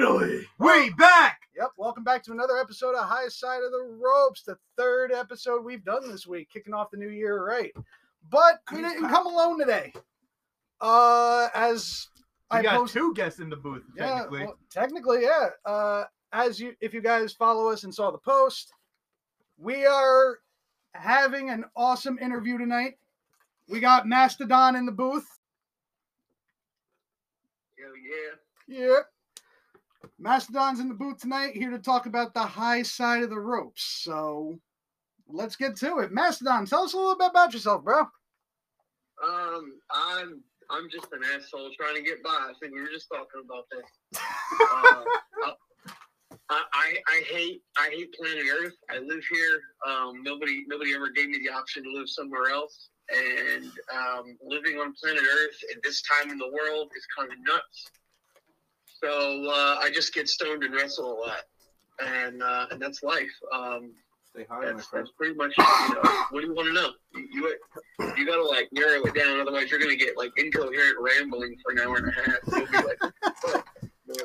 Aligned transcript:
Finally, 0.00 0.42
we 0.58 0.90
back. 0.90 1.40
Yep, 1.56 1.70
welcome 1.78 2.04
back 2.04 2.22
to 2.24 2.32
another 2.32 2.58
episode 2.58 2.94
of 2.94 3.08
High 3.08 3.28
Side 3.28 3.62
of 3.64 3.70
the 3.72 3.96
Ropes, 3.98 4.42
the 4.42 4.58
third 4.76 5.10
episode 5.10 5.64
we've 5.64 5.86
done 5.86 6.06
this 6.10 6.26
week, 6.26 6.50
kicking 6.52 6.74
off 6.74 6.90
the 6.90 6.98
new 6.98 7.08
year 7.08 7.42
right. 7.42 7.72
But 8.30 8.56
we 8.70 8.82
didn't 8.82 9.08
come 9.08 9.26
alone 9.26 9.58
today. 9.58 9.94
Uh, 10.82 11.48
as 11.54 12.08
We 12.52 12.58
I 12.58 12.62
got 12.62 12.76
post- 12.76 12.92
two 12.92 13.14
guests 13.14 13.40
in 13.40 13.48
the 13.48 13.56
booth. 13.56 13.84
yeah, 13.96 14.06
Technically, 14.18 14.40
well, 14.44 14.58
technically, 14.70 15.22
yeah. 15.22 15.48
Uh, 15.64 16.04
as 16.30 16.60
you, 16.60 16.74
if 16.82 16.92
you 16.92 17.00
guys 17.00 17.32
follow 17.32 17.70
us 17.70 17.84
and 17.84 17.94
saw 17.94 18.10
the 18.10 18.18
post, 18.18 18.74
we 19.56 19.86
are 19.86 20.40
having 20.92 21.48
an 21.48 21.64
awesome 21.74 22.18
interview 22.18 22.58
tonight. 22.58 22.98
We 23.66 23.80
got 23.80 24.06
Mastodon 24.06 24.76
in 24.76 24.84
the 24.84 24.92
booth. 24.92 25.26
Hell 27.78 27.88
yeah. 27.96 28.78
Yeah. 28.88 28.98
Mastodon's 30.18 30.80
in 30.80 30.88
the 30.88 30.94
booth 30.94 31.18
tonight, 31.18 31.54
here 31.54 31.70
to 31.70 31.78
talk 31.78 32.06
about 32.06 32.32
the 32.32 32.40
high 32.40 32.82
side 32.82 33.22
of 33.22 33.30
the 33.30 33.38
ropes. 33.38 33.82
So 33.82 34.58
let's 35.28 35.56
get 35.56 35.76
to 35.76 35.98
it. 35.98 36.12
Mastodon, 36.12 36.66
tell 36.66 36.84
us 36.84 36.94
a 36.94 36.96
little 36.96 37.16
bit 37.16 37.30
about 37.30 37.52
yourself, 37.52 37.84
bro. 37.84 38.00
Um, 39.24 39.78
I'm 39.90 40.42
I'm 40.70 40.90
just 40.90 41.12
an 41.12 41.20
asshole 41.34 41.70
trying 41.78 41.96
to 41.96 42.02
get 42.02 42.22
by. 42.22 42.30
I 42.30 42.52
think 42.60 42.74
we 42.74 42.80
were 42.80 42.88
just 42.88 43.08
talking 43.08 43.42
about 43.44 43.64
this. 43.70 44.20
uh, 44.60 45.04
I, 46.48 46.62
I 46.72 46.96
I 47.08 47.22
hate 47.28 47.62
I 47.78 47.90
hate 47.90 48.14
planet 48.14 48.44
Earth. 48.60 48.74
I 48.90 48.98
live 48.98 49.24
here. 49.30 49.60
Um, 49.86 50.22
nobody 50.22 50.64
nobody 50.66 50.94
ever 50.94 51.10
gave 51.10 51.28
me 51.28 51.38
the 51.44 51.52
option 51.52 51.84
to 51.84 51.90
live 51.90 52.08
somewhere 52.08 52.50
else. 52.52 52.88
And 53.08 53.70
um, 53.94 54.36
living 54.44 54.78
on 54.78 54.92
planet 55.00 55.22
Earth 55.22 55.56
at 55.74 55.82
this 55.82 56.02
time 56.02 56.30
in 56.30 56.38
the 56.38 56.48
world 56.48 56.90
is 56.96 57.06
kind 57.16 57.30
of 57.30 57.38
nuts. 57.46 57.90
So 59.02 59.50
uh, 59.50 59.78
I 59.80 59.90
just 59.92 60.14
get 60.14 60.28
stoned 60.28 60.64
and 60.64 60.74
wrestle 60.74 61.12
a 61.12 61.16
lot, 61.18 61.42
and 62.00 62.42
uh, 62.42 62.66
and 62.70 62.80
that's 62.80 63.02
life. 63.02 63.32
Um, 63.52 63.92
Say 64.34 64.46
hi, 64.48 64.60
my 64.60 64.72
that's, 64.72 64.88
that's 64.88 65.10
pretty 65.12 65.34
much 65.34 65.54
you 65.56 65.64
know, 65.94 66.02
what 66.30 66.42
do 66.42 66.46
you 66.46 66.54
want 66.54 66.68
to 66.68 66.74
know 66.74 66.90
you, 67.14 67.26
you 67.32 67.56
you 68.18 68.26
gotta 68.26 68.42
like 68.42 68.68
narrow 68.70 69.02
it 69.04 69.14
down 69.14 69.40
otherwise 69.40 69.70
you're 69.70 69.80
gonna 69.80 69.96
get 69.96 70.14
like 70.18 70.30
incoherent 70.36 70.98
rambling 71.00 71.56
for 71.64 71.72
an 71.72 71.80
hour 71.80 71.96
and 71.96 72.08
a 72.08 72.12
half 72.12 72.84
like, 72.84 73.00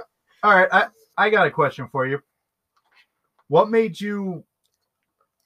all 0.44 0.52
right. 0.56 0.68
I 0.72 0.88
I 1.18 1.30
got 1.30 1.48
a 1.48 1.52
question 1.52 1.88
for 1.92 2.06
you. 2.06 2.22
What 3.48 3.70
made 3.70 4.00
you 4.00 4.44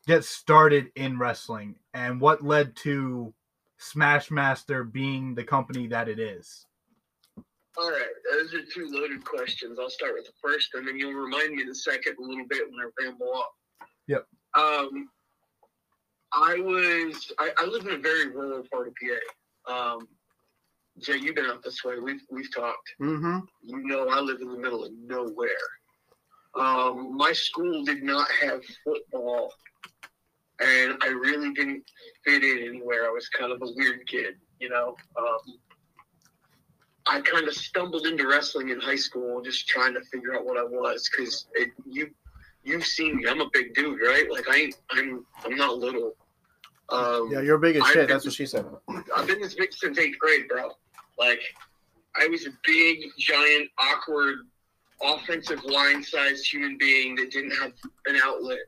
get 0.08 0.24
started 0.24 0.92
in 0.96 1.18
wrestling, 1.20 1.76
and 1.94 2.22
what 2.22 2.44
led 2.44 2.76
to 2.78 3.34
Smashmaster 3.80 4.90
being 4.90 5.36
the 5.36 5.44
company 5.44 5.88
that 5.88 6.08
it 6.08 6.20
is? 6.20 6.66
All 7.78 7.92
right 7.92 8.08
those 8.32 8.54
are 8.54 8.62
two 8.74 8.88
loaded 8.92 9.24
questions 9.26 9.78
i'll 9.80 9.90
start 9.90 10.14
with 10.14 10.26
the 10.26 10.32
first 10.42 10.70
and 10.76 10.88
then 10.88 10.98
you'll 10.98 11.14
remind 11.14 11.54
me 11.56 11.64
the 11.64 11.76
second 11.76 12.16
a 12.18 12.22
little 12.22 12.46
bit 12.50 12.64
when 12.70 12.80
i 12.86 13.04
ramble 13.04 13.30
off 13.34 13.46
Yep. 14.08 14.26
um 14.58 15.10
i 16.34 16.56
was 16.60 17.32
i, 17.40 17.52
I 17.58 17.66
live 17.66 17.86
in 17.88 17.94
a 17.96 17.98
very 18.00 18.28
rural 18.30 18.64
part 18.72 18.88
of 18.88 18.94
pa 19.68 19.74
um 19.96 20.08
jay 21.00 21.18
you've 21.18 21.36
been 21.36 21.46
out 21.46 21.64
this 21.64 21.84
way 21.84 22.00
we've 22.00 22.22
we've 22.32 22.54
talked 22.54 22.90
Mm-hmm. 23.02 23.40
you 23.64 23.84
know 23.88 24.08
I 24.10 24.20
live 24.20 24.40
in 24.42 24.50
the 24.52 24.58
middle 24.58 24.84
of 24.86 24.92
nowhere. 24.94 25.50
Um, 26.56 27.18
my 27.18 27.34
school 27.34 27.84
did 27.84 28.02
not 28.02 28.28
have 28.42 28.62
football, 28.86 29.52
and 30.62 30.96
I 31.02 31.08
really 31.08 31.52
didn't 31.54 31.84
fit 32.24 32.46
in 32.46 32.70
anywhere. 32.70 33.06
I 33.08 33.10
was 33.10 33.28
kind 33.28 33.52
of 33.52 33.62
a 33.62 33.72
weird 33.76 34.08
kid, 34.08 34.36
you 34.62 34.70
know. 34.70 34.96
Um, 35.18 35.60
I 37.08 37.22
kind 37.22 37.48
of 37.48 37.54
stumbled 37.54 38.06
into 38.06 38.28
wrestling 38.28 38.70
in 38.70 38.80
high 38.80 38.96
school, 38.96 39.42
just 39.42 39.68
trying 39.68 39.94
to 39.94 40.02
figure 40.12 40.36
out 40.36 40.46
what 40.46 40.58
I 40.58 40.64
was, 40.64 41.10
because 41.10 41.48
you 41.86 42.10
you've 42.64 42.86
seen 42.86 43.18
me. 43.18 43.28
I'm 43.30 43.42
a 43.42 43.50
big 43.54 43.74
dude, 43.76 44.00
right? 44.02 44.26
Like 44.32 44.50
I 44.50 44.56
ain't, 44.58 44.76
I'm 44.92 45.26
I'm 45.46 45.56
not 45.56 45.78
little. 45.78 46.16
Um, 46.90 47.30
Yeah, 47.32 47.42
you're 47.42 47.58
big 47.58 47.76
as 47.76 47.84
I- 47.84 47.94
shit. 47.94 48.08
That's 48.10 48.26
what 48.26 48.34
she 48.34 48.46
said. 48.46 48.66
I've 49.16 49.28
been 49.28 49.42
this 49.42 49.54
big 49.56 49.72
since 49.74 49.98
eighth 49.98 50.18
grade, 50.20 50.48
bro. 50.48 50.72
Like, 51.18 51.42
I 52.16 52.28
was 52.28 52.46
a 52.46 52.52
big, 52.66 53.00
giant, 53.18 53.70
awkward, 53.80 54.36
offensive 55.02 55.64
line 55.64 56.04
sized 56.04 56.46
human 56.46 56.78
being 56.78 57.16
that 57.16 57.32
didn't 57.32 57.52
have 57.62 57.72
an 58.08 58.18
outlet. 58.24 58.60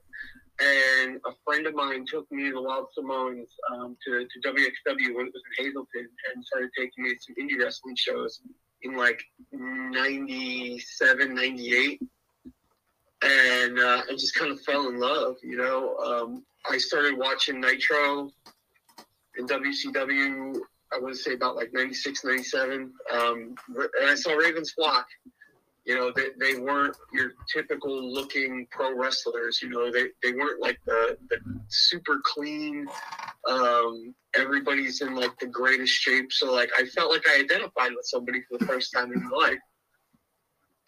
And 0.59 1.17
a 1.25 1.31
friend 1.45 1.67
of 1.67 1.75
mine 1.75 2.05
took 2.07 2.31
me 2.31 2.49
to 2.49 2.55
the 2.55 2.61
Wild 2.61 2.87
Samoans 2.95 3.49
um, 3.71 3.95
to, 4.05 4.25
to 4.25 4.49
WXW 4.49 5.15
when 5.15 5.27
it 5.27 5.33
was 5.33 5.43
in 5.59 5.65
Hazleton 5.65 6.09
and 6.33 6.43
started 6.45 6.71
taking 6.77 7.03
me 7.03 7.13
to 7.13 7.19
some 7.19 7.35
indie 7.35 7.63
wrestling 7.63 7.95
shows 7.95 8.41
in 8.81 8.97
like 8.97 9.21
97, 9.51 11.35
98. 11.35 12.01
And 13.23 13.79
uh, 13.79 14.01
I 14.09 14.13
just 14.13 14.35
kind 14.35 14.51
of 14.51 14.59
fell 14.61 14.89
in 14.89 14.99
love, 14.99 15.35
you 15.43 15.57
know. 15.57 15.95
Um, 15.97 16.43
I 16.69 16.77
started 16.77 17.17
watching 17.17 17.59
Nitro 17.59 18.31
in 19.37 19.47
WCW, 19.47 20.59
I 20.93 20.99
would 20.99 21.15
say 21.15 21.33
about 21.33 21.55
like 21.55 21.71
96, 21.73 22.23
97. 22.23 22.91
Um, 23.13 23.55
and 23.75 24.09
I 24.09 24.15
saw 24.15 24.33
Ravens 24.33 24.71
Flock. 24.71 25.05
You 25.87 25.95
know, 25.95 26.11
they, 26.13 26.27
they 26.37 26.59
weren't 26.59 26.97
your 27.13 27.31
typical 27.51 28.13
looking 28.13 28.67
pro 28.71 28.93
wrestlers. 28.93 29.61
You 29.61 29.69
know, 29.69 29.89
they, 29.89 30.07
they 30.21 30.33
weren't 30.33 30.61
like 30.61 30.79
the, 30.85 31.17
the 31.29 31.37
super 31.69 32.19
clean, 32.25 32.85
um, 33.49 34.13
everybody's 34.35 35.01
in 35.01 35.15
like 35.15 35.31
the 35.39 35.47
greatest 35.47 35.93
shape. 35.93 36.33
So, 36.33 36.53
like, 36.53 36.69
I 36.77 36.83
felt 36.87 37.09
like 37.09 37.23
I 37.29 37.39
identified 37.39 37.91
with 37.95 38.03
somebody 38.03 38.41
for 38.41 38.57
the 38.57 38.65
first 38.65 38.91
time 38.93 39.13
in 39.13 39.29
my 39.29 39.37
life. 39.37 39.59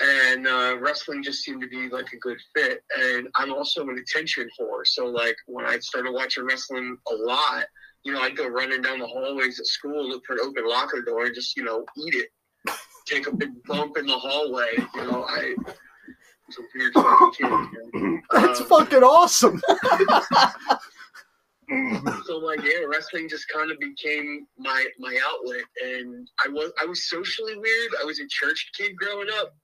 And 0.01 0.47
uh, 0.47 0.77
wrestling 0.81 1.23
just 1.23 1.43
seemed 1.43 1.61
to 1.61 1.69
be 1.69 1.87
like 1.87 2.11
a 2.11 2.17
good 2.17 2.37
fit. 2.53 2.83
And 2.97 3.29
I'm 3.35 3.53
also 3.53 3.87
an 3.87 3.97
attention 3.97 4.49
whore. 4.59 4.85
So, 4.85 5.05
like, 5.05 5.37
when 5.47 5.65
I 5.65 5.79
started 5.79 6.11
watching 6.11 6.45
wrestling 6.45 6.97
a 7.09 7.15
lot, 7.15 7.63
you 8.03 8.11
know, 8.11 8.19
I'd 8.21 8.35
go 8.35 8.47
running 8.47 8.81
down 8.81 8.99
the 8.99 9.07
hallways 9.07 9.61
at 9.61 9.65
school, 9.65 10.09
look 10.09 10.25
for 10.25 10.33
an 10.33 10.39
open 10.43 10.67
locker 10.67 11.01
door, 11.01 11.23
and 11.25 11.35
just, 11.35 11.55
you 11.55 11.63
know, 11.63 11.85
eat 11.97 12.15
it. 12.15 12.29
Take 13.09 13.27
a 13.27 13.35
big 13.35 13.63
bump 13.63 13.97
in 13.97 14.05
the 14.05 14.17
hallway. 14.17 14.71
You 14.95 15.03
know, 15.11 15.25
I 15.27 15.55
was 16.47 16.57
a 16.57 16.61
weird 16.75 16.93
fucking 16.93 17.69
kid. 17.93 18.19
That's 18.31 18.61
Um, 18.61 18.67
fucking 18.67 19.03
awesome. 19.03 19.61
so 22.25 22.37
like 22.37 22.61
yeah, 22.63 22.83
wrestling 22.87 23.29
just 23.29 23.47
kind 23.49 23.71
of 23.71 23.79
became 23.79 24.47
my 24.57 24.85
my 24.99 25.17
outlet, 25.27 25.63
and 25.83 26.27
I 26.43 26.49
was 26.49 26.71
I 26.81 26.85
was 26.85 27.09
socially 27.09 27.55
weird. 27.55 27.91
I 28.01 28.05
was 28.05 28.19
a 28.19 28.27
church 28.29 28.71
kid 28.77 28.95
growing 28.95 29.27
up, 29.39 29.55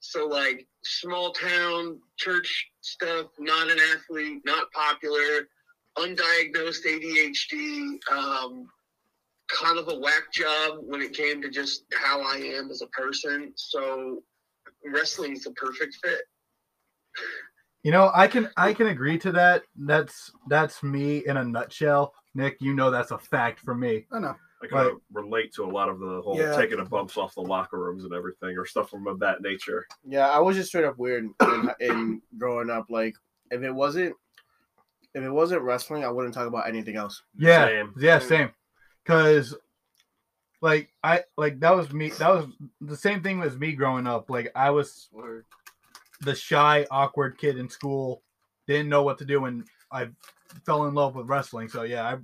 so 0.00 0.26
like 0.26 0.66
small 0.82 1.32
town 1.32 2.00
church 2.16 2.70
stuff. 2.80 3.26
Not 3.38 3.70
an 3.70 3.78
athlete, 3.94 4.42
not 4.44 4.70
popular, 4.72 5.48
undiagnosed 5.96 6.84
ADHD. 6.86 7.98
Um, 8.12 8.66
kind 9.48 9.78
of 9.78 9.88
a 9.88 9.98
whack 9.98 10.32
job 10.32 10.78
when 10.82 11.00
it 11.02 11.12
came 11.12 11.42
to 11.42 11.50
just 11.50 11.84
how 11.94 12.20
I 12.20 12.36
am 12.36 12.70
as 12.70 12.82
a 12.82 12.86
person. 12.88 13.52
So 13.56 14.22
wrestling's 14.84 15.44
the 15.44 15.52
perfect 15.52 15.96
fit. 16.02 16.20
You 17.82 17.90
know, 17.92 18.10
I 18.14 18.26
can 18.26 18.48
I 18.56 18.72
can 18.72 18.86
agree 18.88 19.18
to 19.18 19.32
that. 19.32 19.62
That's 19.76 20.32
that's 20.48 20.82
me 20.82 21.24
in 21.26 21.36
a 21.36 21.44
nutshell. 21.44 22.14
Nick, 22.34 22.56
you 22.60 22.74
know 22.74 22.90
that's 22.90 23.10
a 23.10 23.18
fact 23.18 23.60
for 23.60 23.74
me. 23.74 24.06
I 24.10 24.18
know. 24.18 24.34
I 24.62 24.66
can 24.66 24.78
uh, 24.78 24.90
relate 25.12 25.52
to 25.54 25.64
a 25.64 25.70
lot 25.70 25.90
of 25.90 25.98
the 26.00 26.22
whole 26.22 26.38
Yeah. 26.38 26.56
taking 26.56 26.78
the 26.78 26.84
bumps 26.84 27.18
off 27.18 27.34
the 27.34 27.42
locker 27.42 27.78
rooms 27.78 28.04
and 28.04 28.14
everything, 28.14 28.56
or 28.56 28.64
stuff 28.64 28.88
from 28.88 29.06
of 29.06 29.18
that 29.20 29.42
nature. 29.42 29.86
Yeah, 30.08 30.28
I 30.30 30.38
was 30.38 30.56
just 30.56 30.68
straight 30.70 30.86
up 30.86 30.96
weird 30.96 31.28
in, 31.42 31.70
in 31.80 32.22
growing 32.38 32.70
up. 32.70 32.86
Like, 32.88 33.14
if 33.50 33.62
it 33.62 33.70
wasn't, 33.70 34.14
if 35.14 35.22
it 35.22 35.30
wasn't 35.30 35.60
wrestling, 35.62 36.02
I 36.04 36.10
wouldn't 36.10 36.32
talk 36.32 36.46
about 36.48 36.66
anything 36.66 36.96
else. 36.96 37.22
Yeah, 37.36 37.66
Same. 37.66 37.94
yeah, 37.98 38.18
same. 38.18 38.50
Cause 39.04 39.54
like 40.60 40.90
I 41.02 41.24
like 41.36 41.60
that 41.60 41.76
was 41.76 41.92
me. 41.92 42.08
That 42.10 42.34
was 42.34 42.46
the 42.80 42.96
same 42.96 43.22
thing 43.22 43.42
as 43.42 43.56
me 43.56 43.72
growing 43.72 44.06
up. 44.06 44.30
Like 44.30 44.50
I 44.54 44.70
was 44.70 45.10
the 46.22 46.34
shy, 46.34 46.86
awkward 46.90 47.36
kid 47.38 47.58
in 47.58 47.68
school, 47.68 48.22
didn't 48.66 48.88
know 48.88 49.02
what 49.02 49.18
to 49.18 49.24
do, 49.24 49.44
and 49.44 49.64
I 49.92 50.08
fell 50.64 50.86
in 50.86 50.94
love 50.94 51.14
with 51.14 51.28
wrestling. 51.28 51.68
So 51.68 51.82
yeah, 51.82 52.08
I, 52.08 52.16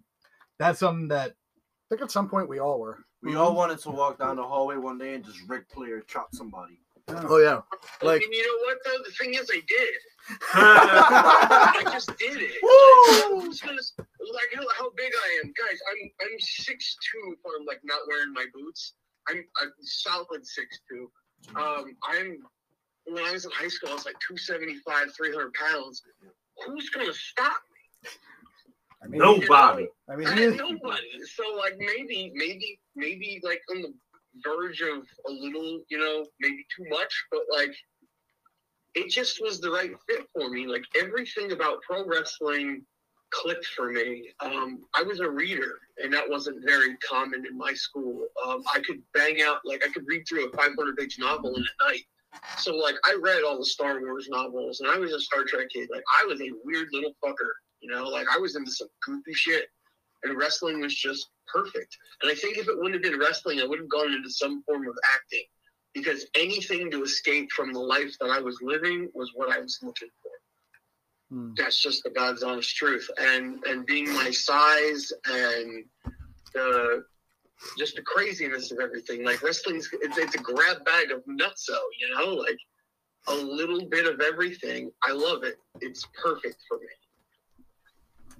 that's 0.58 0.78
something 0.78 1.08
that 1.08 1.30
I 1.30 1.86
think 1.90 2.02
at 2.02 2.10
some 2.10 2.28
point 2.28 2.48
we 2.48 2.60
all 2.60 2.80
were. 2.80 2.98
We 3.22 3.34
all 3.34 3.48
mm-hmm. 3.48 3.56
wanted 3.56 3.78
to 3.80 3.90
walk 3.90 4.18
down 4.18 4.36
the 4.36 4.42
hallway 4.42 4.76
one 4.76 4.96
day 4.96 5.14
and 5.14 5.24
just 5.24 5.40
Ric 5.46 5.64
Flair 5.70 6.00
chop 6.00 6.34
somebody. 6.34 6.80
Oh 7.28 7.38
yeah, 7.38 7.60
Like- 8.02 8.22
and 8.22 8.32
you 8.32 8.42
know 8.46 8.58
what 8.66 8.78
though? 8.84 9.02
The 9.04 9.10
thing 9.12 9.34
is, 9.34 9.50
I 9.52 9.60
did. 9.66 9.94
I 10.54 11.82
just 11.92 12.16
did 12.18 12.36
it. 12.40 12.52
Woo! 12.62 13.40
Who's 13.40 13.60
gonna 13.60 13.74
like 13.74 14.44
you 14.52 14.60
know 14.60 14.66
how 14.78 14.90
big 14.96 15.10
I 15.12 15.40
am, 15.44 15.52
guys? 15.56 15.78
I'm 15.90 16.10
I'm 16.22 16.38
six 16.38 16.96
two. 17.10 17.32
If 17.32 17.38
I'm 17.58 17.66
like 17.66 17.80
not 17.84 18.00
wearing 18.08 18.32
my 18.32 18.46
boots, 18.54 18.94
I'm 19.28 19.44
I'm 19.60 19.72
solid 19.82 20.46
six 20.46 20.80
two. 20.88 21.10
Um, 21.56 21.96
I'm 22.04 22.38
when 23.06 23.24
I 23.24 23.32
was 23.32 23.44
in 23.44 23.50
high 23.52 23.68
school, 23.68 23.90
I 23.90 23.94
was 23.94 24.06
like 24.06 24.16
two 24.26 24.36
seventy 24.36 24.76
five, 24.86 25.12
three 25.16 25.32
hundred 25.32 25.52
pounds. 25.54 26.02
Who's 26.66 26.90
gonna 26.90 27.12
stop 27.12 27.56
me? 27.72 28.10
I 29.02 29.06
mean, 29.08 29.18
Nobody. 29.20 29.88
I 30.10 30.16
mean, 30.16 30.28
I 30.28 30.34
he 30.34 30.40
had 30.42 30.52
is- 30.52 30.58
nobody. 30.58 31.06
So 31.34 31.42
like 31.58 31.76
maybe 31.78 32.30
maybe 32.34 32.78
maybe 32.94 33.40
like 33.42 33.62
on 33.70 33.82
the 33.82 33.92
verge 34.44 34.80
of 34.82 35.04
a 35.28 35.30
little, 35.30 35.82
you 35.88 35.98
know, 35.98 36.26
maybe 36.40 36.64
too 36.76 36.84
much, 36.88 37.24
but 37.30 37.42
like 37.52 37.74
it 38.94 39.10
just 39.10 39.40
was 39.40 39.60
the 39.60 39.70
right 39.70 39.92
fit 40.08 40.26
for 40.32 40.50
me. 40.50 40.66
Like 40.66 40.84
everything 41.00 41.52
about 41.52 41.82
pro 41.82 42.04
wrestling 42.06 42.84
clicked 43.30 43.66
for 43.66 43.90
me. 43.90 44.30
Um, 44.40 44.80
I 44.94 45.02
was 45.02 45.20
a 45.20 45.30
reader, 45.30 45.78
and 46.02 46.12
that 46.12 46.28
wasn't 46.28 46.64
very 46.64 46.96
common 46.96 47.46
in 47.46 47.56
my 47.56 47.72
school. 47.72 48.26
Um, 48.46 48.62
I 48.74 48.80
could 48.80 49.00
bang 49.14 49.42
out 49.42 49.60
like 49.64 49.84
I 49.84 49.92
could 49.92 50.04
read 50.06 50.24
through 50.28 50.48
a 50.48 50.56
500 50.56 50.96
page 50.96 51.16
novel 51.18 51.54
in 51.54 51.62
a 51.62 51.88
night. 51.88 52.02
So 52.58 52.74
like 52.74 52.96
I 53.04 53.16
read 53.20 53.42
all 53.42 53.58
the 53.58 53.64
Star 53.64 54.00
Wars 54.00 54.28
novels, 54.30 54.80
and 54.80 54.90
I 54.90 54.98
was 54.98 55.12
a 55.12 55.20
Star 55.20 55.44
Trek 55.44 55.68
kid. 55.72 55.88
Like 55.92 56.04
I 56.20 56.26
was 56.26 56.40
a 56.40 56.50
weird 56.64 56.88
little 56.92 57.12
fucker, 57.24 57.50
you 57.80 57.90
know. 57.90 58.08
Like 58.08 58.26
I 58.32 58.38
was 58.38 58.56
into 58.56 58.70
some 58.70 58.88
goofy 59.04 59.34
shit, 59.34 59.66
and 60.22 60.38
wrestling 60.38 60.80
was 60.80 60.94
just 60.94 61.30
perfect. 61.52 61.96
And 62.22 62.30
I 62.30 62.34
think 62.34 62.58
if 62.58 62.68
it 62.68 62.76
wouldn't 62.76 62.94
have 62.94 63.12
been 63.12 63.20
wrestling, 63.20 63.60
I 63.60 63.66
would 63.66 63.78
have 63.78 63.88
gone 63.88 64.12
into 64.12 64.30
some 64.30 64.62
form 64.62 64.86
of 64.86 64.94
acting 65.14 65.44
because 65.94 66.26
anything 66.36 66.90
to 66.90 67.02
escape 67.02 67.50
from 67.52 67.72
the 67.72 67.80
life 67.80 68.14
that 68.20 68.30
I 68.30 68.40
was 68.40 68.58
living 68.62 69.08
was 69.14 69.32
what 69.34 69.50
I 69.50 69.60
was 69.60 69.78
looking 69.82 70.08
for. 70.22 70.30
Hmm. 71.34 71.52
That's 71.56 71.80
just 71.80 72.02
the 72.02 72.10
God's 72.10 72.42
honest 72.42 72.74
truth. 72.76 73.08
And 73.18 73.62
and 73.64 73.86
being 73.86 74.12
my 74.12 74.30
size 74.30 75.12
and 75.26 75.84
the 76.54 77.04
just 77.78 77.96
the 77.96 78.02
craziness 78.02 78.70
of 78.72 78.78
everything. 78.80 79.24
Like 79.24 79.42
wrestling's 79.42 79.88
it's, 80.00 80.18
it's 80.18 80.34
a 80.34 80.38
grab 80.38 80.84
bag 80.84 81.10
of 81.10 81.24
nutso, 81.24 81.78
you 81.98 82.14
know, 82.14 82.34
like 82.34 82.58
a 83.28 83.34
little 83.34 83.86
bit 83.86 84.06
of 84.06 84.20
everything. 84.20 84.90
I 85.04 85.12
love 85.12 85.44
it. 85.44 85.56
It's 85.80 86.06
perfect 86.22 86.56
for 86.68 86.78
me. 86.78 86.86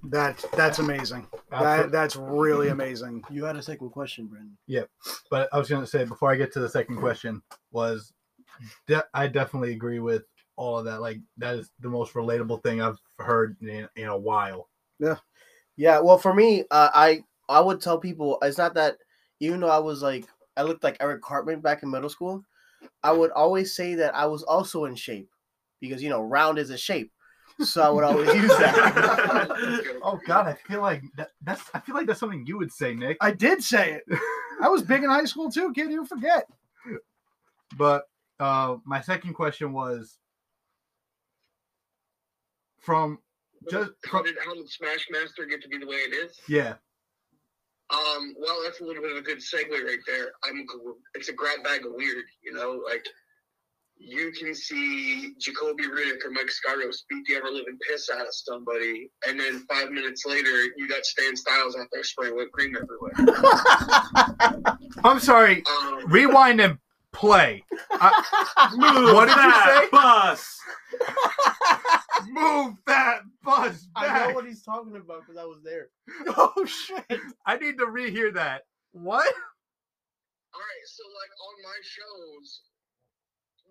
That 0.05 0.43
that's 0.53 0.79
amazing. 0.79 1.27
That 1.51 1.91
that's 1.91 2.15
really 2.15 2.69
amazing. 2.69 3.23
You 3.29 3.45
had 3.45 3.55
a 3.55 3.61
second 3.61 3.89
question, 3.91 4.25
Brendan. 4.25 4.57
Yep. 4.67 4.89
But 5.29 5.49
I 5.53 5.59
was 5.59 5.69
gonna 5.69 5.85
say 5.85 6.05
before 6.05 6.31
I 6.31 6.35
get 6.35 6.51
to 6.53 6.59
the 6.59 6.69
second 6.69 6.97
question 6.97 7.41
was, 7.71 8.13
de- 8.87 9.05
I 9.13 9.27
definitely 9.27 9.73
agree 9.73 9.99
with 9.99 10.23
all 10.55 10.79
of 10.79 10.85
that. 10.85 11.01
Like 11.01 11.19
that 11.37 11.55
is 11.55 11.71
the 11.79 11.89
most 11.89 12.13
relatable 12.13 12.63
thing 12.63 12.81
I've 12.81 12.99
heard 13.19 13.57
in, 13.61 13.87
in 13.95 14.07
a 14.07 14.17
while. 14.17 14.69
Yeah. 14.99 15.17
Yeah, 15.77 15.99
well, 15.99 16.17
for 16.17 16.33
me, 16.33 16.65
uh, 16.71 16.89
I 16.93 17.23
I 17.49 17.59
would 17.59 17.81
tell 17.81 17.97
people 17.97 18.37
it's 18.41 18.57
not 18.57 18.73
that 18.75 18.97
even 19.39 19.59
though 19.59 19.69
I 19.69 19.79
was 19.79 20.01
like 20.01 20.25
I 20.57 20.63
looked 20.63 20.83
like 20.83 20.97
Eric 20.99 21.21
Cartman 21.21 21.61
back 21.61 21.83
in 21.83 21.91
middle 21.91 22.09
school, 22.09 22.43
I 23.03 23.11
would 23.11 23.31
always 23.31 23.75
say 23.75 23.95
that 23.95 24.15
I 24.15 24.25
was 24.25 24.43
also 24.43 24.85
in 24.85 24.95
shape 24.95 25.29
because 25.79 26.01
you 26.03 26.09
know 26.09 26.21
round 26.21 26.59
is 26.59 26.69
a 26.69 26.77
shape, 26.77 27.11
so 27.65 27.93
what 27.93 28.03
I 28.03 28.13
would 28.13 28.27
always 28.27 28.41
use 28.41 28.57
that. 28.57 29.97
Oh 30.03 30.19
God, 30.25 30.47
I 30.47 30.53
feel 30.67 30.81
like 30.81 31.03
that, 31.17 31.29
that's 31.43 31.61
I 31.73 31.79
feel 31.79 31.95
like 31.95 32.07
that's 32.07 32.19
something 32.19 32.45
you 32.47 32.57
would 32.57 32.71
say, 32.71 32.95
Nick. 32.95 33.17
I 33.21 33.31
did 33.31 33.63
say 33.63 33.93
it. 33.93 34.19
I 34.61 34.67
was 34.67 34.81
big 34.81 35.03
in 35.03 35.09
high 35.09 35.25
school 35.25 35.51
too, 35.51 35.71
kid. 35.73 35.91
You 35.91 36.05
forget. 36.05 36.47
But 37.77 38.05
uh, 38.39 38.77
my 38.83 39.01
second 39.01 39.33
question 39.33 39.73
was 39.73 40.17
from 42.79 43.19
just 43.69 43.91
how 44.05 44.23
did 44.23 44.35
how 44.43 44.55
did 44.55 44.69
Smash 44.69 45.07
Master 45.11 45.45
get 45.45 45.61
to 45.61 45.69
be 45.69 45.77
the 45.77 45.85
way 45.85 45.97
it 45.97 46.13
is? 46.13 46.39
yeah. 46.47 46.75
Um, 47.91 48.35
well, 48.39 48.61
that's 48.63 48.79
a 48.79 48.85
little 48.85 49.03
bit 49.03 49.11
of 49.11 49.17
a 49.17 49.21
good 49.21 49.39
segue 49.39 49.69
right 49.69 49.99
there. 50.07 50.31
I'm 50.45 50.65
it's 51.13 51.27
a 51.27 51.33
grab 51.33 51.61
bag 51.63 51.85
of 51.85 51.91
weird, 51.93 52.23
you 52.41 52.53
know, 52.53 52.81
like 52.85 53.05
you 54.03 54.31
can 54.31 54.53
see 54.55 55.33
Jacoby 55.39 55.83
Riddick 55.83 56.25
or 56.25 56.31
Mike 56.31 56.49
Skyros 56.49 56.97
beat 57.09 57.25
the 57.27 57.35
ever 57.35 57.49
living 57.49 57.77
piss 57.87 58.09
out 58.09 58.21
of 58.21 58.33
somebody, 58.33 59.09
and 59.27 59.39
then 59.39 59.65
five 59.69 59.91
minutes 59.91 60.25
later, 60.25 60.49
you 60.75 60.87
got 60.87 61.05
Stan 61.05 61.35
Styles 61.35 61.75
out 61.75 61.87
there 61.91 62.03
spraying 62.03 62.35
whipped 62.35 62.51
cream 62.51 62.75
everywhere. 62.75 63.13
I'm 65.03 65.19
sorry. 65.19 65.63
Um, 65.65 66.03
Rewind 66.07 66.59
and 66.61 66.77
play. 67.11 67.63
Move 68.75 69.13
What 69.13 69.27
did 69.27 69.37
you 69.37 69.53
say? 69.65 69.87
Bus. 69.91 70.59
Move 72.29 72.75
that 72.85 73.21
bus 73.43 73.87
I 73.95 74.27
know 74.27 74.35
what 74.35 74.45
he's 74.45 74.61
talking 74.61 74.95
about 74.95 75.21
because 75.25 75.41
I 75.41 75.45
was 75.45 75.59
there. 75.63 75.89
Oh 76.37 76.65
shit. 76.65 77.19
I 77.45 77.57
need 77.57 77.77
to 77.79 77.85
rehear 77.85 78.33
that. 78.35 78.61
What? 78.91 79.33
All 80.53 80.59
right, 80.59 80.85
so 80.85 81.03
like 81.07 81.31
on 81.47 81.63
my 81.63 81.79
shows, 81.81 82.61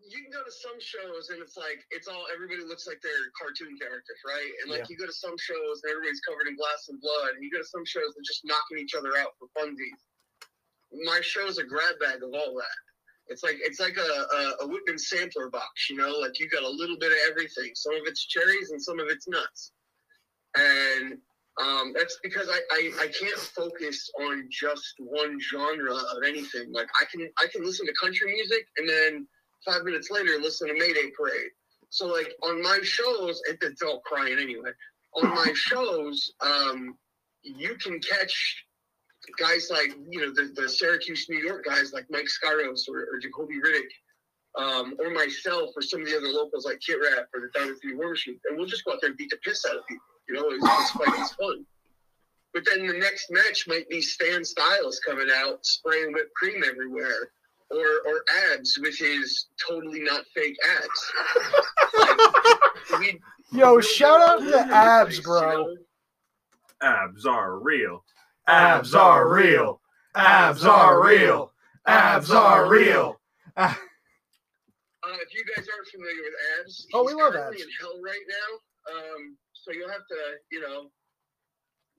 you 0.08 0.24
can 0.24 0.32
go 0.32 0.40
to 0.40 0.52
some 0.52 0.78
shows 0.80 1.28
and 1.28 1.42
it's 1.44 1.56
like 1.56 1.84
it's 1.92 2.08
all 2.08 2.24
everybody 2.32 2.64
looks 2.64 2.88
like 2.88 3.00
they're 3.04 3.28
cartoon 3.36 3.76
characters, 3.76 4.20
right? 4.24 4.50
And 4.62 4.72
like 4.72 4.88
you 4.88 4.96
go 4.96 5.06
to 5.06 5.12
some 5.12 5.36
shows 5.36 5.84
and 5.84 5.92
everybody's 5.92 6.24
covered 6.24 6.48
in 6.48 6.56
glass 6.56 6.88
and 6.88 7.00
blood, 7.00 7.36
and 7.36 7.44
you 7.44 7.52
go 7.52 7.60
to 7.60 7.68
some 7.68 7.84
shows 7.84 8.16
that 8.16 8.24
just 8.24 8.44
knocking 8.48 8.80
each 8.80 8.96
other 8.96 9.12
out 9.20 9.36
for 9.36 9.52
funsies. 9.52 10.00
My 11.04 11.20
show's 11.22 11.58
a 11.58 11.64
grab 11.64 12.00
bag 12.00 12.24
of 12.24 12.32
all 12.32 12.56
that. 12.56 12.80
It's 13.28 13.44
like 13.44 13.60
it's 13.60 13.78
like 13.78 13.96
a, 13.96 14.10
a, 14.60 14.64
a 14.64 14.66
Whitman 14.66 14.98
sampler 14.98 15.50
box, 15.50 15.88
you 15.88 15.96
know, 15.96 16.16
like 16.18 16.40
you 16.40 16.48
got 16.48 16.64
a 16.64 16.68
little 16.68 16.98
bit 16.98 17.12
of 17.12 17.18
everything. 17.30 17.70
Some 17.74 17.94
of 17.94 18.02
it's 18.06 18.26
cherries 18.26 18.72
and 18.72 18.80
some 18.82 18.98
of 18.98 19.06
it's 19.08 19.28
nuts. 19.28 19.72
And 20.56 21.18
um, 21.60 21.92
that's 21.94 22.18
because 22.22 22.48
I, 22.48 22.58
I, 22.72 22.90
I 23.02 23.06
can't 23.06 23.38
focus 23.38 24.10
on 24.18 24.48
just 24.50 24.94
one 24.98 25.38
genre 25.38 25.94
of 25.94 26.24
anything. 26.26 26.72
Like 26.72 26.88
I 27.00 27.04
can 27.04 27.28
I 27.38 27.46
can 27.52 27.64
listen 27.64 27.86
to 27.86 27.92
country 28.00 28.32
music 28.32 28.66
and 28.78 28.88
then 28.88 29.28
five 29.64 29.84
minutes 29.84 30.10
later 30.10 30.38
listen 30.40 30.68
to 30.68 30.74
Mayday 30.74 31.10
Parade. 31.16 31.50
So 31.90 32.06
like 32.06 32.32
on 32.42 32.62
my 32.62 32.78
shows, 32.82 33.42
it, 33.48 33.58
it's 33.62 33.82
all 33.82 34.00
crying 34.00 34.38
anyway. 34.38 34.70
On 35.14 35.28
my 35.28 35.52
shows, 35.54 36.32
um, 36.40 36.96
you 37.42 37.74
can 37.76 37.98
catch 38.00 38.64
guys 39.38 39.68
like 39.70 39.94
you 40.08 40.20
know 40.20 40.32
the, 40.32 40.52
the 40.54 40.68
Syracuse, 40.68 41.26
New 41.28 41.38
York 41.38 41.64
guys 41.64 41.92
like 41.92 42.06
Mike 42.10 42.26
Skyros 42.26 42.88
or, 42.88 43.00
or 43.00 43.18
Jacoby 43.20 43.56
Riddick, 43.56 44.62
um, 44.62 44.94
or 44.98 45.10
myself 45.10 45.70
or 45.76 45.82
some 45.82 46.02
of 46.02 46.06
the 46.06 46.16
other 46.16 46.28
locals 46.28 46.64
like 46.64 46.80
Kit 46.80 46.98
Rap 47.00 47.28
or 47.34 47.40
the 47.40 47.58
Down 47.58 47.74
Three 47.80 47.94
War 47.94 48.10
Machine, 48.10 48.38
and 48.48 48.56
we'll 48.56 48.66
just 48.66 48.84
go 48.84 48.92
out 48.92 48.98
there 49.00 49.10
and 49.10 49.18
beat 49.18 49.30
the 49.30 49.38
piss 49.38 49.64
out 49.68 49.76
of 49.76 49.86
people. 49.86 50.04
You 50.28 50.34
know, 50.36 50.44
it's, 50.50 50.64
it's 50.64 50.96
like 50.96 51.18
it's 51.20 51.34
fun. 51.34 51.66
But 52.52 52.64
then 52.66 52.86
the 52.86 52.94
next 52.94 53.30
match 53.30 53.66
might 53.68 53.88
be 53.88 54.00
Stan 54.00 54.44
Styles 54.44 55.00
coming 55.06 55.28
out 55.34 55.64
spraying 55.64 56.12
whipped 56.12 56.34
cream 56.34 56.62
everywhere, 56.66 57.30
or 57.70 58.00
or 58.06 58.24
abs 58.52 58.78
with 58.80 58.96
his 58.98 59.46
totally 59.68 60.00
not 60.00 60.24
fake 60.34 60.56
abs. 60.78 61.12
Like, 62.90 63.00
we- 63.00 63.20
Yo, 63.52 63.72
we'll 63.72 63.80
shout 63.80 64.20
out 64.20 64.38
to 64.40 64.44
the 64.44 64.50
the 64.50 64.58
abs, 64.74 65.16
place, 65.20 65.26
bro. 65.26 65.50
you 65.68 65.74
know? 65.74 65.76
Abs 66.82 67.26
are 67.26 67.58
real. 67.58 68.04
Abs 68.46 68.94
are 68.94 69.28
real. 69.28 69.80
Abs 70.14 70.64
are 70.64 71.04
real. 71.04 71.52
Abs 71.86 72.30
are 72.30 72.68
real. 72.68 73.20
Uh, 73.56 73.74
if 75.22 75.34
you 75.34 75.44
guys 75.56 75.66
aren't 75.72 75.88
familiar 75.88 76.22
with 76.22 76.34
abs, 76.60 76.86
Oh, 76.94 77.04
we 77.04 77.12
he's 77.12 77.18
love 77.20 77.32
currently 77.32 77.56
Abs. 77.56 77.64
in 77.64 77.70
hell 77.80 78.00
right 78.02 78.26
now. 78.28 78.94
Um, 78.94 79.36
so 79.52 79.72
you'll 79.72 79.88
have 79.90 80.06
to, 80.08 80.20
you 80.52 80.60
know, 80.60 80.90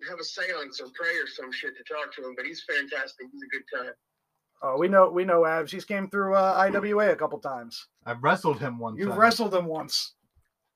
have 0.09 0.19
a 0.19 0.23
seance 0.23 0.79
or 0.81 0.87
pray 0.95 1.15
or 1.17 1.27
some 1.27 1.51
shit 1.51 1.73
to 1.77 1.83
talk 1.93 2.13
to 2.15 2.23
him. 2.25 2.33
But 2.35 2.45
he's 2.45 2.63
fantastic. 2.63 3.27
He's 3.31 3.41
a 3.43 3.47
good 3.47 3.63
time. 3.85 3.93
Oh, 4.63 4.77
we 4.77 4.87
know 4.87 5.09
we 5.09 5.25
know 5.25 5.45
Abs. 5.45 5.71
He's 5.71 5.85
came 5.85 6.09
through 6.09 6.35
uh, 6.35 6.53
IWA 6.71 7.11
a 7.11 7.15
couple 7.15 7.39
times. 7.39 7.87
I've 8.05 8.21
wrestled 8.23 8.59
him 8.59 8.77
once. 8.77 8.99
You 8.99 9.09
time. 9.09 9.17
wrestled 9.17 9.53
him 9.55 9.65
once. 9.65 10.13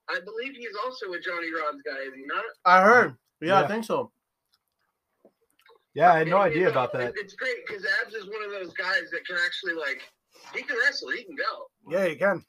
I 0.09 0.19
believe 0.25 0.53
he's 0.55 0.75
also 0.85 1.07
a 1.13 1.19
Johnny 1.19 1.47
Rodz 1.47 1.81
guy, 1.85 1.97
is 2.07 2.13
he 2.15 2.23
not? 2.25 2.43
I 2.65 2.81
heard. 2.83 3.15
Yeah, 3.41 3.59
Yeah. 3.59 3.63
I 3.63 3.67
think 3.67 3.85
so. 3.85 4.11
Yeah, 5.93 6.11
I 6.13 6.17
had 6.19 6.27
no 6.27 6.41
And, 6.41 6.51
idea 6.51 6.57
you 6.59 6.65
know, 6.65 6.71
about 6.71 6.93
that. 6.93 7.13
It's 7.15 7.33
great 7.35 7.65
because 7.65 7.85
Abs 8.03 8.13
is 8.13 8.25
one 8.25 8.43
of 8.43 8.51
those 8.51 8.73
guys 8.73 9.03
that 9.11 9.25
can 9.25 9.37
actually 9.45 9.73
like 9.73 10.01
he 10.53 10.61
can 10.63 10.75
wrestle, 10.83 11.09
he 11.11 11.23
can 11.23 11.35
go. 11.35 11.67
Yeah, 11.89 12.05
he 12.07 12.15
can. 12.15 12.43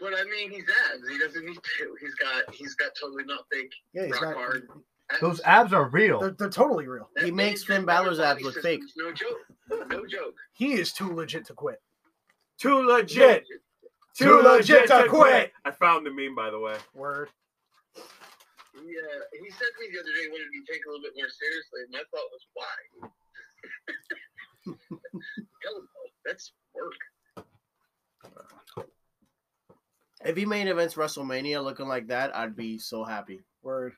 But 0.00 0.12
I 0.14 0.24
mean, 0.24 0.50
he's 0.50 0.64
Abs. 0.92 1.08
He 1.08 1.18
doesn't 1.18 1.44
need 1.44 1.54
to. 1.78 1.96
He's 2.00 2.14
got 2.16 2.52
he's 2.54 2.74
got 2.74 2.90
totally 3.00 3.24
not 3.24 3.44
fake 3.52 3.72
Yeah, 3.92 4.04
he's 4.06 4.12
rock 4.14 4.22
got. 4.22 4.34
hard. 4.36 4.68
Abs. 5.10 5.20
Those 5.20 5.40
abs 5.44 5.72
are 5.72 5.88
real. 5.88 6.20
They're, 6.20 6.34
they're 6.38 6.50
totally 6.50 6.86
real. 6.86 7.08
That 7.14 7.24
He 7.24 7.30
makes 7.30 7.64
can 7.64 7.76
Finn 7.76 7.86
better 7.86 8.04
Balor's 8.04 8.20
abs 8.20 8.42
look 8.42 8.60
fake. 8.62 8.82
No 8.96 9.12
joke. 9.12 9.38
No 9.88 10.06
joke. 10.06 10.34
He 10.52 10.74
is 10.74 10.92
too 10.92 11.12
legit 11.12 11.46
to 11.46 11.54
quit. 11.54 11.80
Too 12.58 12.86
legit. 12.86 13.44
Too 14.16 14.40
legit 14.40 14.86
to 14.88 15.06
quit. 15.08 15.52
I 15.64 15.70
found 15.70 16.06
the 16.06 16.10
meme, 16.10 16.34
by 16.34 16.50
the 16.50 16.58
way. 16.58 16.76
Word. 16.94 17.30
Yeah, 17.96 18.00
he 19.32 19.50
said 19.50 19.58
to 19.58 19.80
me 19.80 19.88
the 19.92 20.00
other 20.00 20.10
day, 20.10 20.28
wanted 20.30 20.44
to 20.44 20.50
be 20.50 20.64
taken 20.66 20.82
a 20.88 20.90
little 20.90 21.02
bit 21.02 21.12
more 21.16 21.28
seriously, 21.28 21.82
and 21.84 21.92
my 21.92 22.02
thought 22.10 22.30
was, 22.32 22.46
why? 22.54 22.74
Hell 25.62 25.80
no, 25.80 26.02
that's 26.24 26.52
work. 26.74 26.92
If 30.24 30.36
he 30.36 30.46
main 30.46 30.68
events 30.68 30.94
WrestleMania 30.94 31.62
looking 31.62 31.86
like 31.86 32.08
that, 32.08 32.34
I'd 32.34 32.56
be 32.56 32.78
so 32.78 33.04
happy. 33.04 33.42
Word. 33.62 33.92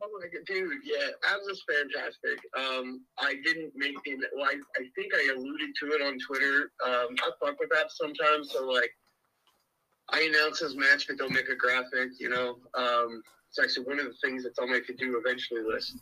Oh 0.00 0.08
my 0.20 0.26
god, 0.28 0.46
dude, 0.46 0.78
yeah, 0.84 1.08
Abs 1.28 1.42
was 1.48 1.64
fantastic. 1.66 2.38
Um, 2.56 3.00
I 3.18 3.34
didn't 3.44 3.72
make 3.74 3.96
the, 4.04 4.16
well, 4.36 4.46
I, 4.46 4.54
I 4.76 4.84
think 4.94 5.12
I 5.12 5.34
alluded 5.34 5.70
to 5.80 5.86
it 5.86 6.02
on 6.02 6.18
Twitter. 6.24 6.70
Um, 6.86 7.16
I 7.18 7.30
fuck 7.40 7.58
with 7.58 7.70
Abs 7.76 7.96
sometimes, 7.96 8.52
so 8.52 8.64
like, 8.66 8.90
I 10.10 10.22
announce 10.22 10.60
his 10.60 10.76
match, 10.76 11.06
but 11.08 11.18
don't 11.18 11.32
make 11.32 11.48
a 11.48 11.56
graphic, 11.56 12.10
you 12.18 12.28
know. 12.28 12.58
Um, 12.74 13.22
it's 13.48 13.58
actually 13.58 13.86
one 13.86 13.98
of 13.98 14.06
the 14.06 14.14
things 14.22 14.44
that's 14.44 14.58
on 14.58 14.70
my 14.70 14.80
to 14.80 14.94
do 14.94 15.20
eventually 15.24 15.62
list. 15.62 15.96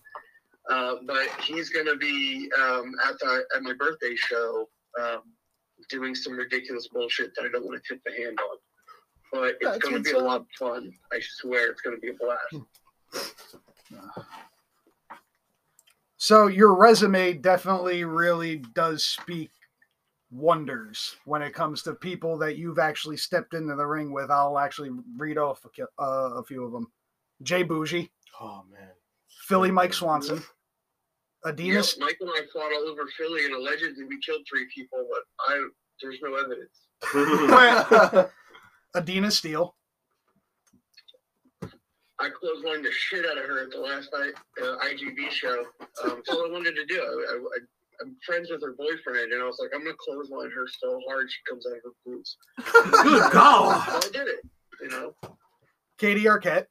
Uh, 0.70 0.96
but 1.06 1.28
he's 1.42 1.70
gonna 1.70 1.96
be 1.96 2.50
um, 2.60 2.92
at 3.08 3.18
the 3.18 3.44
at 3.54 3.62
my 3.62 3.72
birthday 3.72 4.14
show, 4.14 4.68
um, 5.00 5.22
doing 5.88 6.14
some 6.14 6.36
ridiculous 6.36 6.88
bullshit 6.88 7.32
that 7.36 7.44
I 7.44 7.48
don't 7.48 7.64
want 7.64 7.82
to 7.82 7.94
tip 7.94 8.02
the 8.04 8.12
hand 8.12 8.38
on. 8.38 8.56
but 9.32 9.44
it's 9.48 9.58
That's 9.62 9.78
going 9.78 9.94
to 9.94 10.00
be 10.00 10.12
a 10.12 10.18
lot 10.18 10.42
of 10.42 10.46
fun. 10.58 10.92
I 11.12 11.20
swear 11.20 11.70
it's 11.70 11.80
going 11.80 11.96
to 11.96 12.00
be 12.00 12.08
a 12.08 12.14
blast. 12.14 13.56
So 16.18 16.46
your 16.46 16.74
resume 16.74 17.34
definitely 17.34 18.04
really 18.04 18.58
does 18.74 19.04
speak 19.04 19.50
wonders 20.30 21.16
when 21.24 21.42
it 21.42 21.54
comes 21.54 21.82
to 21.82 21.94
people 21.94 22.36
that 22.38 22.56
you've 22.56 22.78
actually 22.78 23.16
stepped 23.16 23.54
into 23.54 23.74
the 23.74 23.86
ring 23.86 24.12
with. 24.12 24.30
I'll 24.30 24.58
actually 24.58 24.90
read 25.16 25.38
off 25.38 25.64
a, 25.64 26.02
uh, 26.02 26.34
a 26.36 26.42
few 26.42 26.64
of 26.64 26.72
them. 26.72 26.90
Jay 27.42 27.62
Bougie, 27.62 28.10
Oh 28.40 28.64
man. 28.70 28.90
Philly 29.46 29.70
Mike 29.70 29.94
Swanson, 29.94 30.42
Adina, 31.44 31.74
Yep, 31.74 31.84
Mike 31.98 32.16
and 32.20 32.30
I 32.30 32.42
fought 32.52 32.72
all 32.72 32.88
over 32.88 33.06
Philly, 33.16 33.44
and 33.44 33.54
allegedly 33.54 34.04
we 34.04 34.18
killed 34.20 34.42
three 34.48 34.66
people, 34.74 35.06
but 35.10 35.22
I 35.48 35.68
there's 36.02 36.18
no 36.22 36.34
evidence. 36.34 38.30
Adina 38.96 39.30
Steele, 39.30 39.75
I 42.18 42.28
clotheslined 42.30 42.82
the 42.82 42.90
shit 42.92 43.26
out 43.26 43.36
of 43.38 43.44
her 43.44 43.62
at 43.64 43.70
the 43.70 43.78
last 43.78 44.08
night 44.12 44.32
uh, 44.62 44.76
IGB 44.86 45.30
show. 45.30 45.64
Um, 46.04 46.16
that's 46.16 46.28
all 46.30 46.46
I 46.46 46.50
wanted 46.50 46.74
to 46.76 46.86
do. 46.86 46.98
I, 47.00 47.58
I'm 48.02 48.16
friends 48.24 48.50
with 48.50 48.62
her 48.62 48.72
boyfriend, 48.72 49.32
and 49.32 49.42
I 49.42 49.46
was 49.46 49.58
like, 49.60 49.70
I'm 49.74 49.82
gonna 49.84 49.96
clothesline 49.98 50.50
her 50.50 50.66
so 50.80 51.00
hard 51.08 51.30
she 51.30 51.38
comes 51.48 51.66
out 51.66 51.76
of 51.76 51.82
her 51.84 51.92
boots. 52.04 52.36
Good 53.02 53.32
God. 53.32 53.86
So 54.02 54.08
I 54.08 54.12
did 54.12 54.28
it. 54.28 54.40
You 54.82 54.88
know. 54.88 55.14
Katie 55.98 56.24
Arquette, 56.24 56.66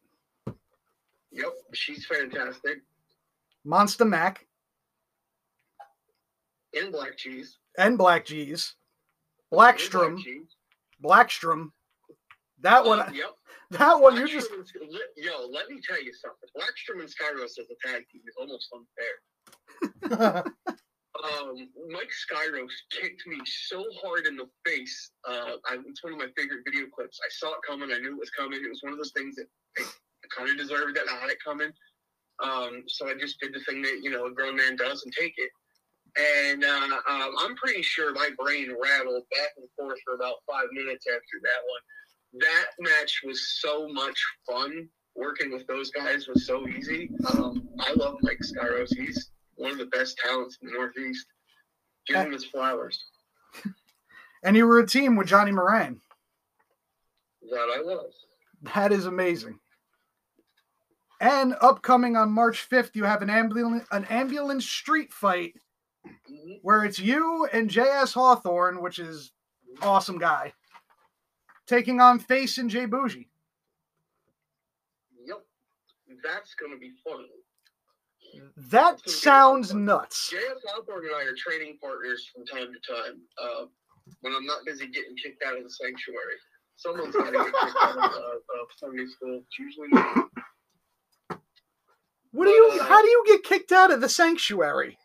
Yep, 1.32 1.52
she's 1.74 2.06
fantastic. 2.06 2.78
Monster 3.66 4.06
Mac, 4.06 4.46
And 6.74 6.92
black 6.92 7.18
cheese. 7.18 7.58
and 7.78 7.98
Black 7.98 8.26
G's, 8.26 8.76
And 9.52 9.58
black 9.58 9.78
Blackstrom, 9.80 10.20
cheese. 10.24 10.56
Blackstrom. 11.04 11.72
That 12.62 12.86
one, 12.86 13.14
yep. 13.14 13.36
that 13.72 14.00
one, 14.00 14.16
you 14.16 14.28
just 14.28 14.50
yo, 15.18 15.48
let 15.52 15.70
me 15.70 15.80
tell 15.88 16.02
you 16.02 16.14
something. 16.14 16.50
Blackstrom 16.56 17.02
and 17.02 17.10
Skyros 17.10 17.60
as 17.60 17.68
a 17.70 17.88
tag 17.88 18.04
team 18.12 18.22
is 18.26 18.36
almost 18.40 18.70
unfair. 20.10 20.44
Um, 21.24 21.70
Mike 21.90 22.12
Skyros 22.12 22.76
kicked 22.92 23.26
me 23.26 23.40
so 23.46 23.86
hard 24.04 24.26
in 24.28 24.36
the 24.36 24.48
face. 24.66 25.12
Uh, 25.28 25.56
I, 25.66 25.78
it's 25.88 26.04
one 26.04 26.14
of 26.14 26.20
my 26.20 26.28
favorite 26.36 26.64
video 26.66 26.88
clips. 26.94 27.20
I 27.24 27.30
saw 27.30 27.54
it 27.54 27.62
coming. 27.68 27.92
I 27.92 28.00
knew 28.00 28.14
it 28.14 28.20
was 28.20 28.32
coming. 28.32 28.60
It 28.64 28.70
was 28.70 28.84
one 28.84 28.92
of 28.92 29.00
those 29.00 29.14
things 29.16 29.36
that 29.36 29.48
I, 29.78 29.84
I 29.84 30.28
kind 30.36 30.50
of 30.50 30.58
deserved 30.58 30.98
it. 30.98 31.04
I 31.10 31.16
had 31.16 31.30
it 31.30 31.38
coming. 31.44 31.72
Um, 32.44 32.84
so 32.88 33.08
I 33.08 33.14
just 33.16 33.40
did 33.40 33.54
the 33.54 33.62
thing 33.62 33.82
that 33.84 34.00
you 34.04 34.12
know 34.12 34.26
a 34.26 34.32
grown 34.34 34.58
man 34.58 34.76
does 34.76 35.04
and 35.04 35.14
take 35.14 35.34
it. 35.38 35.50
And 36.16 36.64
uh, 36.64 37.00
um, 37.10 37.32
I'm 37.40 37.56
pretty 37.56 37.82
sure 37.82 38.14
my 38.14 38.30
brain 38.38 38.76
rattled 38.76 39.24
back 39.32 39.52
and 39.58 39.68
forth 39.78 40.00
for 40.04 40.16
about 40.16 40.44
five 40.50 40.68
minutes 40.72 41.06
after 41.08 41.38
that 41.44 41.62
one. 41.64 41.84
That 42.40 42.66
match 42.80 43.22
was 43.24 43.60
so 43.62 43.88
much 43.88 44.20
fun. 44.50 44.90
Working 45.16 45.52
with 45.52 45.66
those 45.68 45.92
guys 45.92 46.28
was 46.28 46.46
so 46.46 46.68
easy. 46.68 47.10
Um, 47.34 47.70
I 47.80 47.94
love 47.94 48.18
Mike 48.22 48.40
Skyros. 48.42 48.94
He's 48.94 49.32
one 49.56 49.72
of 49.72 49.78
the 49.78 49.86
best 49.86 50.18
talents 50.18 50.58
in 50.62 50.68
the 50.68 50.74
Northeast. 50.74 51.26
Give 52.08 52.18
him 52.18 52.32
his 52.34 52.44
flowers. 52.46 53.02
and 54.44 54.58
you 54.58 54.68
were 54.68 54.80
a 54.80 54.88
team 54.88 55.16
with 55.16 55.28
Johnny 55.28 55.52
Moran. 55.54 56.02
That 57.50 57.70
I 57.74 57.82
was. 57.82 58.14
That 58.74 58.92
is 58.92 59.06
amazing. 59.06 59.60
And 61.22 61.56
upcoming 61.62 62.18
on 62.18 62.32
March 62.32 62.68
5th, 62.70 62.96
you 62.96 63.06
have 63.06 63.22
an 63.22 63.30
ambulance 63.30 63.86
an 63.92 64.04
ambulance 64.06 64.66
street 64.66 65.14
fight 65.14 65.54
Mhm. 66.06 66.60
where 66.62 66.84
it's 66.84 67.00
you 67.00 67.48
and 67.52 67.70
JS 67.70 68.14
Hawthorne, 68.14 68.82
which 68.82 69.00
is 69.00 69.32
awesome 69.82 70.20
guy, 70.20 70.54
taking 71.68 72.00
on 72.00 72.20
Face 72.20 72.58
and 72.58 72.70
Jay 72.70 72.86
Bougie. 72.86 73.30
Yep. 75.26 75.44
That's 76.24 76.56
going 76.56 76.72
to 76.72 76.78
be 76.78 76.92
fun. 77.04 77.26
That 78.58 79.08
sounds 79.10 79.74
nuts. 79.74 80.30
J.F. 80.30 80.58
Hawthorne 80.68 81.06
and 81.06 81.16
I 81.16 81.24
are 81.24 81.36
training 81.38 81.78
partners 81.82 82.30
from 82.34 82.46
time 82.46 82.74
to 82.74 82.94
time. 82.94 83.22
Uh, 83.42 83.66
when 84.22 84.34
I'm 84.36 84.46
not 84.46 84.66
busy 84.66 84.88
getting 84.88 85.16
kicked 85.16 85.42
out 85.48 85.58
of 85.58 85.64
the 85.64 85.70
sanctuary, 85.70 86.36
someone's 86.76 87.16
got 87.16 87.28
to 87.28 87.32
get 87.32 87.46
kicked 87.46 87.78
out 87.82 87.98
of, 87.98 88.04
uh, 88.04 88.08
of 88.08 88.68
Sunday 88.78 89.06
school. 89.06 89.42
It's 89.48 89.60
usually 89.60 89.88
me. 89.88 91.38
What 92.32 92.46
do 92.46 92.52
you 92.52 92.80
how 92.82 93.02
do 93.02 93.08
you 93.08 93.24
get 93.28 93.44
kicked 93.44 93.72
out 93.72 93.94
of 93.94 94.02
the 94.02 94.10
sanctuary? 94.10 94.98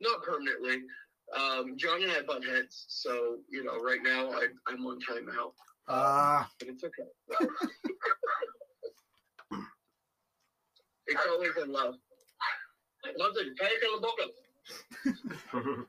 not 0.00 0.22
permanently. 0.22 0.82
Um, 1.36 1.76
John 1.76 2.02
and 2.02 2.10
I 2.12 2.22
butt 2.22 2.44
heads, 2.44 2.86
so 2.88 3.36
you 3.50 3.62
know, 3.64 3.78
right 3.80 4.00
now 4.02 4.30
I, 4.32 4.46
I'm 4.66 4.86
on 4.86 4.98
timeout, 5.00 5.52
Uh 5.86 6.44
but 6.58 6.68
it's 6.68 6.84
okay. 6.84 7.02
it's 11.06 11.26
always 11.28 11.56
in 11.62 11.70
love. 11.72 11.94
Love 13.18 13.34
to 13.34 13.44
take 13.54 13.82
on 13.84 14.00
the 14.00 14.06
book. 14.06 15.88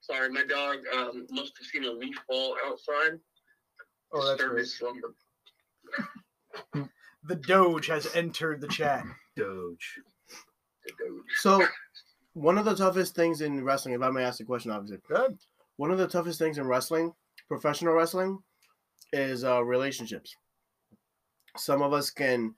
Sorry, 0.00 0.28
my 0.30 0.44
dog 0.44 0.78
um, 0.94 1.26
must 1.30 1.52
have 1.58 1.66
seen 1.66 1.84
a 1.84 1.90
leaf 1.90 2.16
fall 2.26 2.56
outside. 2.66 3.18
Oh, 4.12 4.18
that's 4.24 4.32
disturbed 4.32 4.52
great. 4.52 4.60
his 4.60 4.78
slumber. 4.78 5.14
the 7.24 7.34
Doge 7.36 7.86
has 7.86 8.14
entered 8.14 8.60
the 8.60 8.68
chat. 8.68 9.04
Doge. 9.36 10.00
The 10.84 10.92
Doge. 10.98 11.24
So, 11.36 11.66
one 12.34 12.58
of 12.58 12.64
the 12.64 12.74
toughest 12.74 13.14
things 13.14 13.40
in 13.40 13.64
wrestling, 13.64 13.94
if 13.94 14.02
I 14.02 14.10
may 14.10 14.24
ask 14.24 14.38
the 14.38 14.44
question, 14.44 14.70
obviously, 14.70 14.98
Good. 15.08 15.38
one 15.76 15.90
of 15.90 15.98
the 15.98 16.08
toughest 16.08 16.38
things 16.38 16.58
in 16.58 16.66
wrestling, 16.66 17.12
professional 17.48 17.94
wrestling, 17.94 18.38
is 19.12 19.44
uh, 19.44 19.64
relationships. 19.64 20.36
Some 21.56 21.82
of 21.82 21.92
us 21.92 22.10
can, 22.10 22.54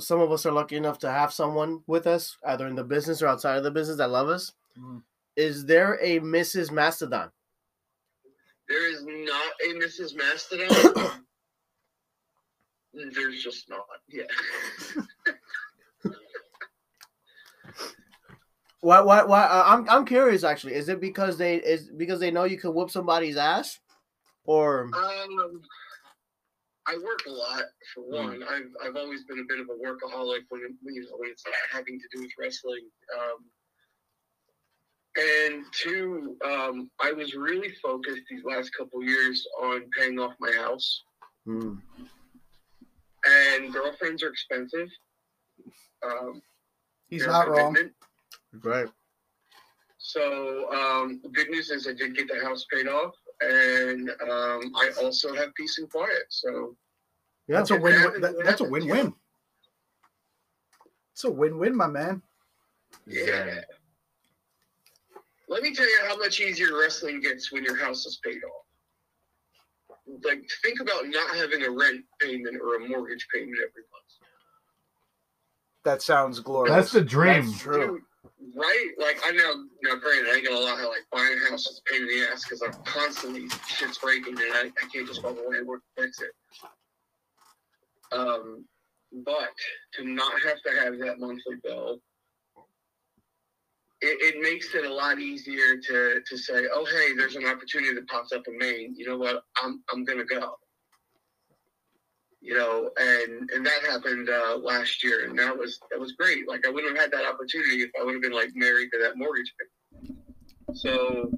some 0.00 0.20
of 0.20 0.32
us 0.32 0.46
are 0.46 0.52
lucky 0.52 0.76
enough 0.76 0.98
to 1.00 1.10
have 1.10 1.32
someone 1.32 1.82
with 1.86 2.06
us, 2.06 2.38
either 2.46 2.66
in 2.66 2.74
the 2.74 2.84
business 2.84 3.20
or 3.20 3.26
outside 3.26 3.58
of 3.58 3.64
the 3.64 3.70
business, 3.70 3.98
that 3.98 4.10
love 4.10 4.28
us. 4.28 4.52
Mm. 4.78 5.02
Is 5.36 5.66
there 5.66 5.98
a 6.02 6.20
Mrs. 6.20 6.70
Mastodon? 6.70 7.30
There 8.68 8.90
is 8.90 9.04
not 9.04 9.52
a 9.66 9.74
Mrs. 9.74 10.16
Mastodon. 10.16 11.22
There's 13.14 13.42
just 13.42 13.68
not. 13.68 13.84
Yeah. 14.08 14.24
Why? 18.82 19.00
Why? 19.00 19.22
Why? 19.22 19.44
Uh, 19.44 19.62
I'm 19.64 19.88
I'm 19.88 20.04
curious. 20.04 20.42
Actually, 20.42 20.74
is 20.74 20.88
it 20.88 21.00
because 21.00 21.38
they 21.38 21.56
is 21.56 21.88
because 21.88 22.18
they 22.18 22.32
know 22.32 22.44
you 22.44 22.58
can 22.58 22.74
whoop 22.74 22.90
somebody's 22.90 23.36
ass, 23.36 23.78
or 24.44 24.90
Um, 24.92 25.62
I 26.88 26.96
work 26.96 27.20
a 27.28 27.30
lot 27.30 27.62
for 27.94 28.02
one. 28.02 28.42
I've 28.42 28.72
I've 28.84 28.96
always 28.96 29.22
been 29.22 29.38
a 29.38 29.44
bit 29.48 29.60
of 29.60 29.68
a 29.68 29.74
workaholic 29.74 30.40
when 30.48 30.62
it, 30.62 30.72
you 30.82 31.00
know 31.00 31.16
when 31.16 31.30
it's 31.30 31.44
not 31.46 31.54
having 31.72 32.00
to 32.00 32.06
do 32.12 32.22
with 32.22 32.32
wrestling. 32.36 32.88
Um, 33.16 33.44
and 35.16 35.64
two, 35.70 36.36
um, 36.44 36.90
I 37.00 37.12
was 37.12 37.34
really 37.34 37.70
focused 37.80 38.22
these 38.28 38.42
last 38.44 38.70
couple 38.76 39.00
years 39.04 39.46
on 39.62 39.84
paying 39.96 40.18
off 40.18 40.32
my 40.40 40.50
house. 40.52 41.04
Hmm. 41.44 41.74
And 43.24 43.72
girlfriends 43.72 44.24
are 44.24 44.30
expensive. 44.30 44.88
Um, 46.04 46.42
He's 47.08 47.26
not 47.26 47.48
wrong. 47.48 47.76
Commitment. 48.60 48.84
right? 48.86 48.92
So 49.98 50.70
um, 50.72 51.20
the 51.22 51.28
good 51.28 51.48
news 51.50 51.70
is 51.70 51.86
I 51.86 51.92
did 51.92 52.16
get 52.16 52.28
the 52.28 52.44
house 52.44 52.66
paid 52.72 52.88
off, 52.88 53.14
and 53.40 54.10
um, 54.22 54.72
I 54.76 54.90
also 55.00 55.32
have 55.34 55.54
peace 55.54 55.78
and 55.78 55.88
quiet. 55.90 56.24
So 56.28 56.76
Yeah. 57.48 57.56
That's 57.58 57.70
a 57.70 57.74
It 57.74 57.82
win. 57.82 57.92
happens, 57.94 58.20
That, 58.22 58.34
that's 58.44 58.60
a 58.60 58.64
happens, 58.64 58.70
win-win. 58.70 59.14
It's 61.12 61.24
a 61.24 61.30
win-win, 61.30 61.76
my 61.76 61.86
man. 61.86 62.22
Yeah. 63.06 63.60
Let 65.48 65.62
me 65.62 65.74
tell 65.74 65.84
you 65.86 65.98
how 66.08 66.16
much 66.16 66.40
easier 66.40 66.76
wrestling 66.78 67.20
gets 67.20 67.52
when 67.52 67.62
your 67.64 67.76
house 67.76 68.06
is 68.06 68.18
paid 68.24 68.38
off. 68.44 68.64
Like, 70.24 70.42
think 70.64 70.80
about 70.80 71.06
not 71.06 71.36
having 71.36 71.62
a 71.64 71.70
rent 71.70 72.04
payment 72.20 72.56
or 72.60 72.76
a 72.76 72.88
mortgage 72.88 73.26
payment 73.32 73.56
every 73.58 73.82
month. 73.92 74.12
That 75.84 76.02
sounds 76.02 76.40
glorious. 76.40 76.74
That's 76.74 76.92
the 76.92 77.02
dream. 77.02 77.46
That's 77.46 77.60
true. 77.60 78.00
Right? 78.56 78.88
Like, 78.98 79.18
I 79.24 79.30
know, 79.32 79.64
now 79.82 79.96
granted, 79.96 80.30
I 80.30 80.36
ain't 80.36 80.46
gonna 80.46 80.60
lie, 80.60 80.82
like, 80.82 81.06
buying 81.12 81.38
a 81.46 81.50
house 81.50 81.66
is 81.66 81.80
a 81.86 81.92
pain 81.92 82.02
in 82.02 82.08
the 82.08 82.28
ass 82.32 82.44
because 82.44 82.62
I'm 82.62 82.72
constantly, 82.84 83.48
shit's 83.68 83.98
breaking 83.98 84.34
and 84.34 84.52
I, 84.54 84.66
I 84.66 84.88
can't 84.92 85.06
just 85.06 85.22
call 85.22 85.34
the 85.34 85.42
landlord 85.48 85.80
to 85.96 86.02
fix 86.02 86.20
it. 86.20 86.32
Um, 88.12 88.64
but 89.24 89.50
to 89.94 90.04
not 90.04 90.32
have 90.44 90.60
to 90.62 90.70
have 90.80 90.98
that 90.98 91.20
monthly 91.20 91.56
bill, 91.62 91.98
it, 94.00 94.34
it 94.34 94.42
makes 94.42 94.74
it 94.74 94.84
a 94.84 94.92
lot 94.92 95.18
easier 95.20 95.76
to, 95.76 96.20
to 96.28 96.36
say, 96.36 96.64
oh, 96.74 96.84
hey, 96.84 97.14
there's 97.16 97.36
an 97.36 97.46
opportunity 97.46 97.94
that 97.94 98.08
pops 98.08 98.32
up 98.32 98.42
in 98.48 98.58
Maine. 98.58 98.94
You 98.96 99.06
know 99.06 99.16
what? 99.18 99.44
I'm, 99.62 99.82
I'm 99.92 100.04
gonna 100.04 100.24
go. 100.24 100.56
You 102.42 102.54
know, 102.54 102.90
and 102.96 103.48
and 103.50 103.64
that 103.64 103.82
happened 103.88 104.28
uh, 104.28 104.56
last 104.58 105.04
year, 105.04 105.24
and 105.24 105.38
that 105.38 105.56
was 105.56 105.78
that 105.90 106.00
was 106.00 106.12
great. 106.12 106.48
Like 106.48 106.66
I 106.66 106.70
wouldn't 106.70 106.96
have 106.96 107.04
had 107.04 107.12
that 107.12 107.24
opportunity 107.24 107.82
if 107.82 107.90
I 107.98 108.02
would 108.04 108.14
have 108.14 108.22
been 108.22 108.32
like 108.32 108.50
married 108.54 108.90
to 108.92 108.98
that 108.98 109.16
mortgage 109.16 109.54
payment. 109.58 110.18
So 110.76 111.30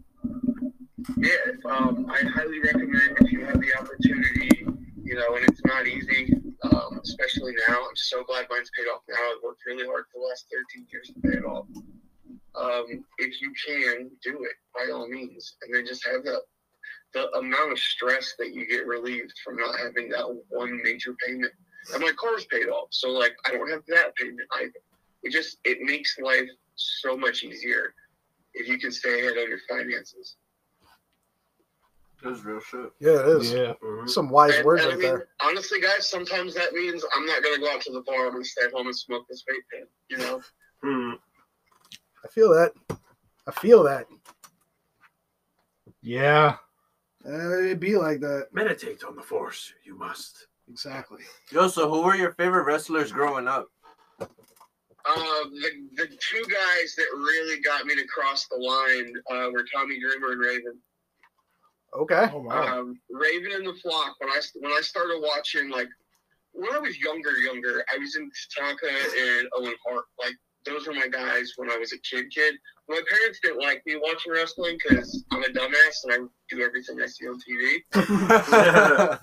yeah, 1.18 1.52
um, 1.66 2.06
I 2.10 2.24
highly 2.26 2.60
recommend 2.60 3.18
if 3.20 3.32
you 3.32 3.44
have 3.44 3.60
the 3.60 3.74
opportunity, 3.78 4.66
you 5.02 5.14
know, 5.14 5.36
and 5.36 5.44
it's 5.44 5.60
not 5.64 5.86
easy, 5.86 6.32
um, 6.62 7.00
especially 7.02 7.52
now. 7.68 7.76
I'm 7.76 7.96
so 7.96 8.24
glad 8.24 8.46
mine's 8.50 8.70
paid 8.76 8.88
off 8.88 9.02
now. 9.08 9.16
I've 9.16 9.42
worked 9.42 9.60
really 9.66 9.86
hard 9.86 10.04
for 10.12 10.20
the 10.20 10.26
last 10.26 10.46
13 10.50 10.86
years 10.90 11.08
to 11.08 11.20
pay 11.20 11.38
it 11.38 11.44
off. 11.44 11.66
Um, 12.54 13.04
if 13.18 13.40
you 13.42 13.52
can, 13.66 14.10
do 14.22 14.44
it 14.44 14.56
by 14.74 14.92
all 14.92 15.08
means, 15.08 15.56
and 15.62 15.74
then 15.74 15.84
just 15.86 16.06
have 16.06 16.24
the 16.24 16.40
the 17.14 17.30
amount 17.38 17.72
of 17.72 17.78
stress 17.78 18.34
that 18.38 18.52
you 18.52 18.66
get 18.66 18.86
relieved 18.86 19.32
from 19.44 19.56
not 19.56 19.78
having 19.78 20.08
that 20.10 20.26
one 20.48 20.80
major 20.82 21.14
payment. 21.26 21.52
And 21.92 22.02
my 22.02 22.12
car's 22.16 22.44
paid 22.46 22.68
off, 22.68 22.88
so 22.90 23.10
like 23.10 23.34
I 23.46 23.52
don't 23.52 23.70
have 23.70 23.82
that 23.88 24.14
payment 24.16 24.40
either. 24.60 24.72
It 25.22 25.30
just 25.32 25.58
it 25.64 25.78
makes 25.82 26.18
life 26.18 26.48
so 26.76 27.16
much 27.16 27.42
easier 27.44 27.94
if 28.54 28.68
you 28.68 28.78
can 28.78 28.90
stay 28.92 29.20
ahead 29.20 29.38
on 29.38 29.48
your 29.48 29.58
finances. 29.68 30.36
That's 32.22 32.42
real 32.42 32.60
shit. 32.60 32.90
Yeah, 33.00 33.20
it 33.20 33.26
is. 33.36 33.52
Yeah. 33.52 33.74
Mhm. 33.82 34.08
Some 34.08 34.30
wise 34.30 34.56
And- 34.56 34.64
words 34.64 34.82
and 34.82 34.92
I 34.94 34.96
mean, 34.96 35.02
there. 35.02 35.28
honestly, 35.40 35.78
guys, 35.80 36.08
sometimes 36.08 36.54
that 36.54 36.72
means 36.72 37.04
I'm 37.14 37.26
not 37.26 37.42
gonna 37.42 37.58
go 37.58 37.70
out 37.70 37.82
to 37.82 37.92
the 37.92 38.00
bar. 38.00 38.26
I'm 38.26 38.32
gonna 38.32 38.44
stay 38.44 38.70
home 38.72 38.86
and 38.86 38.96
smoke 38.96 39.26
this 39.28 39.44
vape 39.48 39.62
pen. 39.70 39.86
You 40.08 40.16
know, 40.18 40.42
Hmm. 40.82 41.12
I 42.24 42.28
feel 42.28 42.48
that. 42.54 42.72
I 43.46 43.50
feel 43.52 43.82
that. 43.82 44.06
Yeah. 46.00 46.56
Uh, 47.26 47.58
it'd 47.60 47.80
be 47.80 47.96
like 47.96 48.20
that. 48.20 48.48
Meditate 48.52 49.02
on 49.04 49.16
the 49.16 49.22
force. 49.22 49.72
You 49.84 49.96
must. 49.98 50.46
Exactly. 50.68 51.22
Yo, 51.50 51.68
so 51.68 51.88
who 51.88 52.02
were 52.02 52.14
your 52.16 52.32
favorite 52.32 52.64
wrestlers 52.64 53.12
growing 53.12 53.48
up? 53.48 53.68
uh, 54.20 54.26
the 55.06 55.70
the 55.96 56.06
two 56.06 56.42
guys 56.44 56.94
that 56.96 57.06
really 57.14 57.60
got 57.60 57.84
me 57.86 57.94
to 57.94 58.06
cross 58.06 58.46
the 58.48 58.56
line 58.56 59.12
uh, 59.30 59.50
were 59.52 59.64
Tommy 59.72 60.00
Dreamer 60.00 60.32
and 60.32 60.40
Raven. 60.40 60.78
Okay. 61.94 62.28
Oh 62.32 62.48
Um, 62.50 62.98
Raven 63.10 63.52
and 63.52 63.66
the 63.66 63.74
Flock. 63.74 64.16
When 64.18 64.30
I 64.30 64.40
when 64.54 64.72
I 64.72 64.80
started 64.80 65.20
watching, 65.22 65.70
like 65.70 65.88
when 66.52 66.72
I 66.74 66.78
was 66.78 66.98
younger, 66.98 67.32
younger, 67.38 67.84
I 67.94 67.98
was 67.98 68.16
in 68.16 68.30
Tatanka 68.30 68.90
and 69.38 69.48
Owen 69.56 69.74
Hart. 69.86 70.04
Like 70.18 70.34
those 70.66 70.86
were 70.86 70.94
my 70.94 71.08
guys 71.08 71.52
when 71.56 71.70
I 71.70 71.76
was 71.76 71.92
a 71.92 71.98
kid. 71.98 72.26
Kid. 72.34 72.54
My 72.88 73.00
parents 73.08 73.40
didn't 73.42 73.60
like 73.60 73.82
me 73.86 73.96
watching 73.96 74.32
wrestling 74.32 74.78
because 74.82 75.24
I'm 75.30 75.42
a 75.42 75.48
dumbass 75.48 76.04
and 76.04 76.12
I 76.12 76.18
do 76.50 76.62
everything 76.62 77.00
I 77.02 77.06
see 77.06 77.26
on 77.26 77.38
TV. 77.40 77.80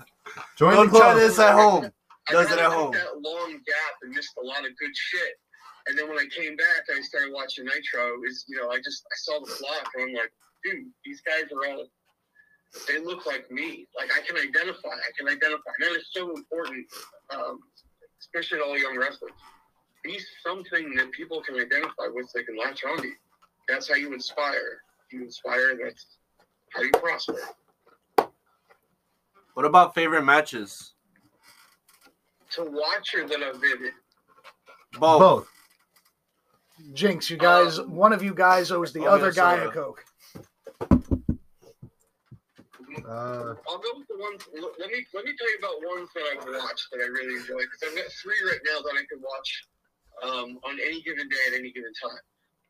Join 0.56 0.74
Don't 0.74 0.92
the 0.92 0.98
try 0.98 1.12
club. 1.12 1.16
this 1.16 1.38
at 1.38 1.54
home. 1.54 1.90
I 2.28 2.32
Does 2.32 2.50
it 2.50 2.58
at 2.58 2.72
home. 2.72 2.92
That 2.92 3.20
long 3.20 3.52
gap 3.52 3.94
and 4.02 4.12
missed 4.12 4.32
a 4.42 4.46
lot 4.46 4.60
of 4.60 4.76
good 4.78 4.94
shit. 4.94 5.34
And 5.86 5.98
then 5.98 6.08
when 6.08 6.18
I 6.18 6.26
came 6.30 6.56
back, 6.56 6.86
I 6.94 7.00
started 7.02 7.32
watching 7.32 7.64
Nitro. 7.64 8.22
Is 8.28 8.44
you 8.48 8.56
know, 8.60 8.70
I 8.70 8.78
just 8.78 9.02
I 9.10 9.16
saw 9.16 9.40
the 9.40 9.50
flock 9.50 9.90
and 9.96 10.08
I'm 10.08 10.14
like, 10.14 10.32
dude, 10.64 10.86
these 11.04 11.20
guys 11.22 11.44
are 11.52 11.70
all. 11.70 11.86
They 12.88 13.00
look 13.00 13.26
like 13.26 13.50
me. 13.50 13.86
Like 13.96 14.10
I 14.16 14.20
can 14.26 14.36
identify. 14.36 14.88
I 14.88 15.10
can 15.18 15.28
identify. 15.28 15.70
And 15.78 15.90
that 15.90 15.98
is 15.98 16.06
so 16.12 16.30
important, 16.30 16.86
um, 17.34 17.58
especially 18.20 18.58
to 18.58 18.64
all 18.64 18.78
young 18.78 18.96
wrestlers. 18.96 19.32
Be 20.04 20.18
something 20.44 20.94
that 20.96 21.12
people 21.12 21.40
can 21.42 21.54
identify 21.56 22.08
with. 22.12 22.30
They 22.34 22.42
can 22.42 22.56
latch 22.56 22.82
onto. 22.84 23.10
That's 23.68 23.88
how 23.88 23.94
you 23.94 24.12
inspire. 24.12 24.82
You 25.12 25.22
inspire. 25.22 25.78
That's 25.82 26.06
how 26.70 26.82
you 26.82 26.90
prosper. 26.92 27.38
What 29.54 29.66
about 29.66 29.94
favorite 29.94 30.22
matches? 30.22 30.94
To 32.52 32.64
watch 32.64 33.14
or 33.14 33.28
that 33.28 33.42
I've 33.42 33.60
been 33.60 33.84
in. 33.84 33.92
Both. 34.98 35.20
Both. 35.20 35.48
Jinx, 36.94 37.30
you 37.30 37.36
guys, 37.36 37.78
Um, 37.78 37.94
one 37.94 38.12
of 38.12 38.22
you 38.22 38.34
guys 38.34 38.72
owes 38.72 38.92
the 38.92 39.06
oh, 39.06 39.14
other 39.14 39.28
yeah, 39.28 39.32
guy 39.34 39.56
soda. 39.58 39.68
a 39.68 39.72
Coke. 39.72 40.04
Uh, 43.08 43.54
I'll 43.68 43.78
go 43.78 43.90
with 43.96 44.08
the 44.08 44.18
ones. 44.18 44.42
Let 44.52 44.90
me 44.90 45.06
let 45.14 45.24
me 45.24 45.32
tell 45.36 45.50
you 45.50 45.58
about 45.58 45.74
ones 45.96 46.08
that 46.14 46.24
I've 46.32 46.62
watched 46.62 46.88
that 46.92 46.98
I 46.98 47.06
really 47.08 47.36
enjoy 47.40 47.60
because 47.60 47.82
I've 47.86 47.96
got 47.96 48.10
three 48.22 48.36
right 48.46 48.60
now 48.64 48.80
that 48.82 48.94
I 48.94 49.04
can 49.08 49.20
watch 49.20 49.64
um, 50.22 50.58
on 50.64 50.78
any 50.84 51.02
given 51.02 51.28
day 51.28 51.36
at 51.48 51.58
any 51.58 51.72
given 51.72 51.92
time. 51.94 52.20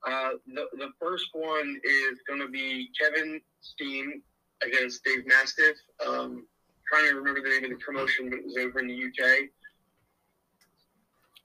Uh, 0.04 0.30
the 0.54 0.66
the 0.78 0.90
first 1.00 1.26
one 1.32 1.80
is 1.84 2.18
going 2.26 2.40
to 2.40 2.48
be 2.48 2.90
Kevin 3.00 3.40
Steen 3.60 4.22
against 4.64 5.04
Dave 5.04 5.26
Mastiff. 5.26 5.76
Um, 6.04 6.46
trying 6.88 7.08
to 7.08 7.16
remember 7.16 7.40
the 7.40 7.48
name 7.48 7.64
of 7.64 7.70
the 7.70 7.84
promotion, 7.84 8.28
but 8.28 8.40
it 8.40 8.44
was 8.44 8.56
over 8.56 8.80
in 8.80 8.88
the 8.88 8.94
UK. 8.94 9.48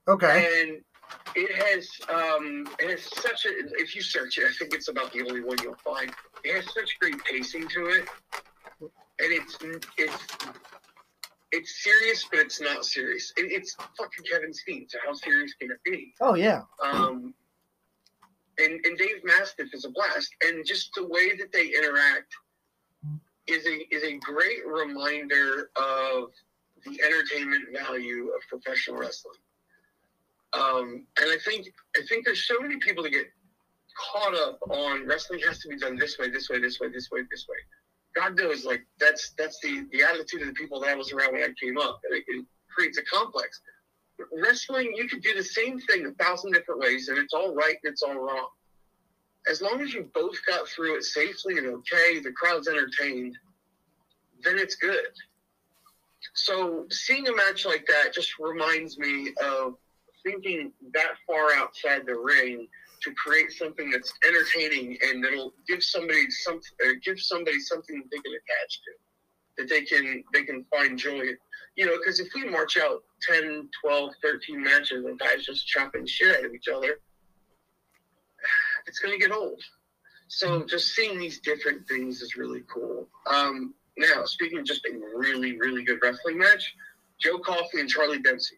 Okay. 0.08 0.62
And 0.62 0.80
it 1.36 1.54
has 1.54 1.88
um, 2.08 2.68
it 2.78 2.90
has 2.90 3.02
such 3.02 3.46
a. 3.46 3.50
If 3.80 3.94
you 3.94 4.02
search 4.02 4.38
it, 4.38 4.44
I 4.44 4.52
think 4.58 4.74
it's 4.74 4.88
about 4.88 5.12
the 5.12 5.20
only 5.22 5.42
one 5.42 5.56
you'll 5.62 5.74
find. 5.76 6.10
It 6.44 6.54
has 6.54 6.64
such 6.72 6.98
great 7.00 7.22
pacing 7.24 7.68
to 7.68 7.86
it, 7.86 8.08
and 8.80 8.90
it's 9.20 9.58
it's 9.96 10.26
it's 11.52 11.82
serious, 11.82 12.26
but 12.30 12.40
it's 12.40 12.60
not 12.60 12.84
serious. 12.84 13.32
It, 13.36 13.52
it's 13.52 13.74
fucking 13.74 14.24
Kevin 14.30 14.52
Steen. 14.52 14.86
So 14.88 14.98
how 15.04 15.12
serious 15.14 15.54
can 15.54 15.70
it 15.70 15.78
be? 15.84 16.12
Oh 16.20 16.34
yeah. 16.34 16.62
Um, 16.82 17.34
and 18.58 18.80
and 18.84 18.98
Dave 18.98 19.24
Mastiff 19.24 19.68
is 19.72 19.84
a 19.84 19.90
blast, 19.90 20.34
and 20.42 20.64
just 20.66 20.90
the 20.94 21.06
way 21.06 21.36
that 21.36 21.52
they 21.52 21.68
interact 21.68 22.34
is 23.46 23.66
a 23.66 23.94
is 23.94 24.02
a 24.04 24.18
great 24.18 24.66
reminder 24.66 25.70
of 25.76 26.30
the 26.84 27.00
entertainment 27.02 27.64
value 27.72 28.28
of 28.28 28.40
professional 28.48 28.98
wrestling. 28.98 29.34
Um, 30.52 31.06
and 31.20 31.30
I 31.30 31.36
think 31.44 31.68
I 31.96 32.00
think 32.08 32.24
there's 32.24 32.46
so 32.46 32.60
many 32.60 32.76
people 32.78 33.02
that 33.04 33.10
get 33.10 33.26
caught 34.12 34.34
up 34.34 34.58
on 34.70 35.06
wrestling 35.06 35.40
has 35.46 35.58
to 35.60 35.68
be 35.68 35.76
done 35.76 35.96
this 35.96 36.18
way, 36.18 36.30
this 36.30 36.48
way, 36.48 36.60
this 36.60 36.78
way, 36.80 36.88
this 36.88 37.10
way, 37.10 37.20
this 37.30 37.46
way. 37.48 37.56
God 38.14 38.36
knows, 38.36 38.64
like 38.64 38.84
that's 38.98 39.32
that's 39.38 39.60
the 39.60 39.86
the 39.92 40.02
attitude 40.02 40.42
of 40.42 40.48
the 40.48 40.54
people 40.54 40.80
that 40.80 40.90
I 40.90 40.94
was 40.94 41.12
around 41.12 41.32
when 41.32 41.42
I 41.42 41.52
came 41.62 41.78
up, 41.78 42.00
it, 42.10 42.24
it 42.26 42.44
creates 42.68 42.98
a 42.98 43.02
complex 43.04 43.60
wrestling, 44.32 44.92
you 44.94 45.08
could 45.08 45.22
do 45.22 45.34
the 45.34 45.42
same 45.42 45.78
thing 45.80 46.06
a 46.06 46.22
thousand 46.22 46.52
different 46.52 46.80
ways, 46.80 47.08
and 47.08 47.18
it's 47.18 47.34
all 47.34 47.54
right 47.54 47.76
and 47.82 47.92
it's 47.92 48.02
all 48.02 48.14
wrong. 48.14 48.48
As 49.48 49.62
long 49.62 49.80
as 49.80 49.92
you 49.92 50.10
both 50.14 50.36
got 50.46 50.68
through 50.68 50.96
it 50.96 51.04
safely 51.04 51.58
and 51.58 51.66
okay, 51.66 52.20
the 52.20 52.32
crowd's 52.32 52.68
entertained, 52.68 53.36
then 54.42 54.58
it's 54.58 54.76
good. 54.76 55.06
So 56.34 56.86
seeing 56.90 57.28
a 57.28 57.34
match 57.34 57.64
like 57.64 57.86
that 57.86 58.12
just 58.12 58.38
reminds 58.38 58.98
me 58.98 59.32
of 59.42 59.74
thinking 60.24 60.72
that 60.92 61.12
far 61.26 61.52
outside 61.54 62.02
the 62.06 62.14
ring 62.14 62.68
to 63.02 63.12
create 63.14 63.52
something 63.52 63.90
that's 63.90 64.12
entertaining 64.26 64.96
and 65.02 65.24
that'll 65.24 65.52
give 65.66 65.82
somebody 65.82 66.30
some 66.30 66.60
give 67.04 67.20
somebody 67.20 67.60
something 67.60 68.02
they 68.10 68.18
can 68.18 68.32
attach 68.32 68.80
to 68.82 68.92
that 69.58 69.68
they 69.68 69.82
can 69.82 70.22
they 70.32 70.44
can 70.44 70.64
find 70.70 70.98
joy 70.98 71.20
in 71.20 71.36
you 71.78 71.86
know, 71.86 71.96
because 71.96 72.18
if 72.18 72.34
we 72.34 72.44
march 72.44 72.76
out 72.76 73.04
10, 73.30 73.68
12, 73.84 74.10
13 74.20 74.60
matches 74.60 75.04
of 75.04 75.16
guys 75.16 75.46
just 75.46 75.64
chopping 75.64 76.04
shit 76.06 76.36
out 76.36 76.44
of 76.44 76.52
each 76.52 76.66
other, 76.66 76.98
it's 78.88 78.98
going 78.98 79.14
to 79.14 79.24
get 79.24 79.34
old. 79.34 79.62
So 80.26 80.64
just 80.64 80.88
seeing 80.88 81.20
these 81.20 81.38
different 81.38 81.86
things 81.86 82.20
is 82.20 82.34
really 82.34 82.64
cool. 82.68 83.06
Um, 83.30 83.74
now, 83.96 84.24
speaking 84.24 84.58
of 84.58 84.64
just 84.64 84.84
a 84.86 85.16
really, 85.16 85.56
really 85.56 85.84
good 85.84 86.00
wrestling 86.02 86.38
match, 86.38 86.74
Joe 87.20 87.38
Coffey 87.38 87.78
and 87.78 87.88
Charlie 87.88 88.22
Dempsey 88.22 88.56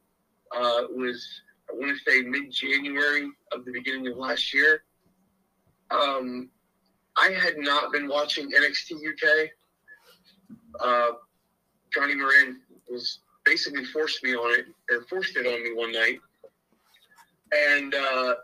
uh, 0.56 0.84
was, 0.88 1.42
I 1.70 1.76
want 1.76 1.96
to 1.96 2.10
say, 2.10 2.22
mid 2.22 2.50
January 2.50 3.30
of 3.52 3.64
the 3.64 3.72
beginning 3.72 4.06
of 4.08 4.16
last 4.16 4.52
year. 4.52 4.82
Um, 5.90 6.50
I 7.16 7.30
had 7.30 7.58
not 7.58 7.92
been 7.92 8.08
watching 8.08 8.50
NXT 8.50 8.92
UK. 8.92 9.50
Uh, 10.80 11.12
Johnny 11.92 12.14
Moran 12.14 12.60
was 12.88 13.20
basically 13.44 13.84
forced 13.86 14.22
me 14.22 14.34
on 14.34 14.58
it 14.58 14.66
or 14.90 15.02
forced 15.08 15.36
it 15.36 15.46
on 15.46 15.62
me 15.62 15.74
one 15.74 15.92
night, 15.92 16.20
and 17.52 17.94
uh, 17.94 18.34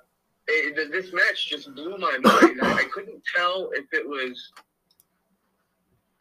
it, 0.48 0.92
this 0.92 1.12
match 1.12 1.48
just 1.48 1.74
blew 1.74 1.96
my 1.96 2.18
mind. 2.18 2.58
I, 2.62 2.80
I 2.80 2.84
couldn't 2.92 3.22
tell 3.34 3.70
if 3.72 3.86
it 3.92 4.06
was. 4.06 4.52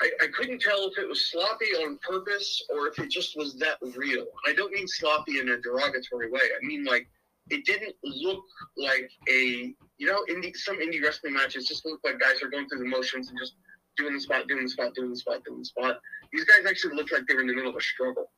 I, 0.01 0.11
I 0.21 0.27
couldn't 0.27 0.61
tell 0.61 0.87
if 0.87 0.97
it 0.97 1.07
was 1.07 1.31
sloppy 1.31 1.67
on 1.83 1.97
purpose 1.99 2.61
or 2.69 2.87
if 2.87 2.99
it 2.99 3.09
just 3.09 3.37
was 3.37 3.55
that 3.59 3.77
real. 3.95 4.25
I 4.45 4.53
don't 4.53 4.73
mean 4.73 4.87
sloppy 4.87 5.39
in 5.39 5.49
a 5.49 5.57
derogatory 5.61 6.29
way. 6.29 6.41
I 6.41 6.65
mean 6.65 6.83
like 6.83 7.07
it 7.49 7.65
didn't 7.65 7.95
look 8.03 8.43
like 8.77 9.09
a 9.29 9.73
you 9.97 10.07
know 10.07 10.19
indie 10.29 10.55
some 10.55 10.77
indie 10.77 11.01
wrestling 11.01 11.33
matches 11.33 11.67
just 11.67 11.85
look 11.85 12.01
like 12.03 12.19
guys 12.19 12.41
are 12.43 12.49
going 12.49 12.67
through 12.67 12.79
the 12.79 12.89
motions 12.89 13.29
and 13.29 13.37
just 13.37 13.53
doing 13.97 14.13
the 14.13 14.19
spot, 14.19 14.47
doing 14.47 14.63
the 14.63 14.69
spot, 14.69 14.93
doing 14.93 15.09
the 15.09 15.15
spot, 15.15 15.43
doing 15.45 15.59
the 15.59 15.65
spot. 15.65 15.99
These 16.33 16.45
guys 16.45 16.65
actually 16.67 16.95
looked 16.95 17.11
like 17.11 17.23
they 17.27 17.35
were 17.35 17.41
in 17.41 17.47
the 17.47 17.53
middle 17.53 17.69
of 17.69 17.75
a 17.75 17.81
struggle. 17.81 18.31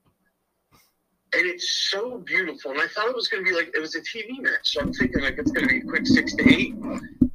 And 1.33 1.45
it's 1.45 1.89
so 1.91 2.19
beautiful. 2.19 2.71
And 2.71 2.79
I 2.79 2.87
thought 2.87 3.09
it 3.09 3.15
was 3.15 3.27
going 3.27 3.43
to 3.43 3.49
be 3.49 3.55
like, 3.55 3.71
it 3.75 3.79
was 3.79 3.95
a 3.95 4.01
TV 4.01 4.39
match. 4.39 4.59
So 4.63 4.81
I'm 4.81 4.93
thinking 4.93 5.21
like 5.21 5.37
it's 5.37 5.51
going 5.51 5.67
to 5.67 5.73
be 5.73 5.79
a 5.79 5.89
quick 5.89 6.07
six 6.07 6.33
to 6.35 6.49
eight. 6.49 6.75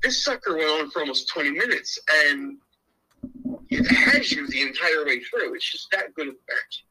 This 0.03 0.25
sucker 0.25 0.57
went 0.57 0.71
on 0.71 0.91
for 0.91 1.01
almost 1.01 1.29
20 1.29 1.51
minutes 1.51 1.99
and 2.25 2.59
it 3.73 3.87
has 3.87 4.31
you 4.33 4.47
the 4.49 4.63
entire 4.63 5.05
way 5.05 5.21
through. 5.21 5.55
It's 5.55 5.71
just 5.71 5.91
that 5.93 6.15
good 6.15 6.29
of 6.29 6.35
a 6.35 6.53
match. 6.53 6.85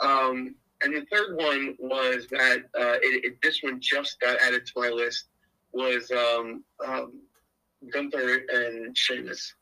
Um, 0.00 0.54
and 0.82 0.94
the 0.94 1.06
third 1.10 1.36
one 1.36 1.76
was 1.78 2.26
that 2.30 2.58
uh, 2.78 2.98
it, 3.02 3.24
it, 3.24 3.42
this 3.42 3.62
one 3.62 3.80
just 3.80 4.20
got 4.20 4.40
added 4.40 4.66
to 4.66 4.72
my 4.76 4.88
list 4.88 5.26
was 5.72 6.10
um, 6.10 6.64
um, 6.86 7.20
Gunther 7.92 8.42
and 8.52 8.96
Sheamus. 8.96 9.54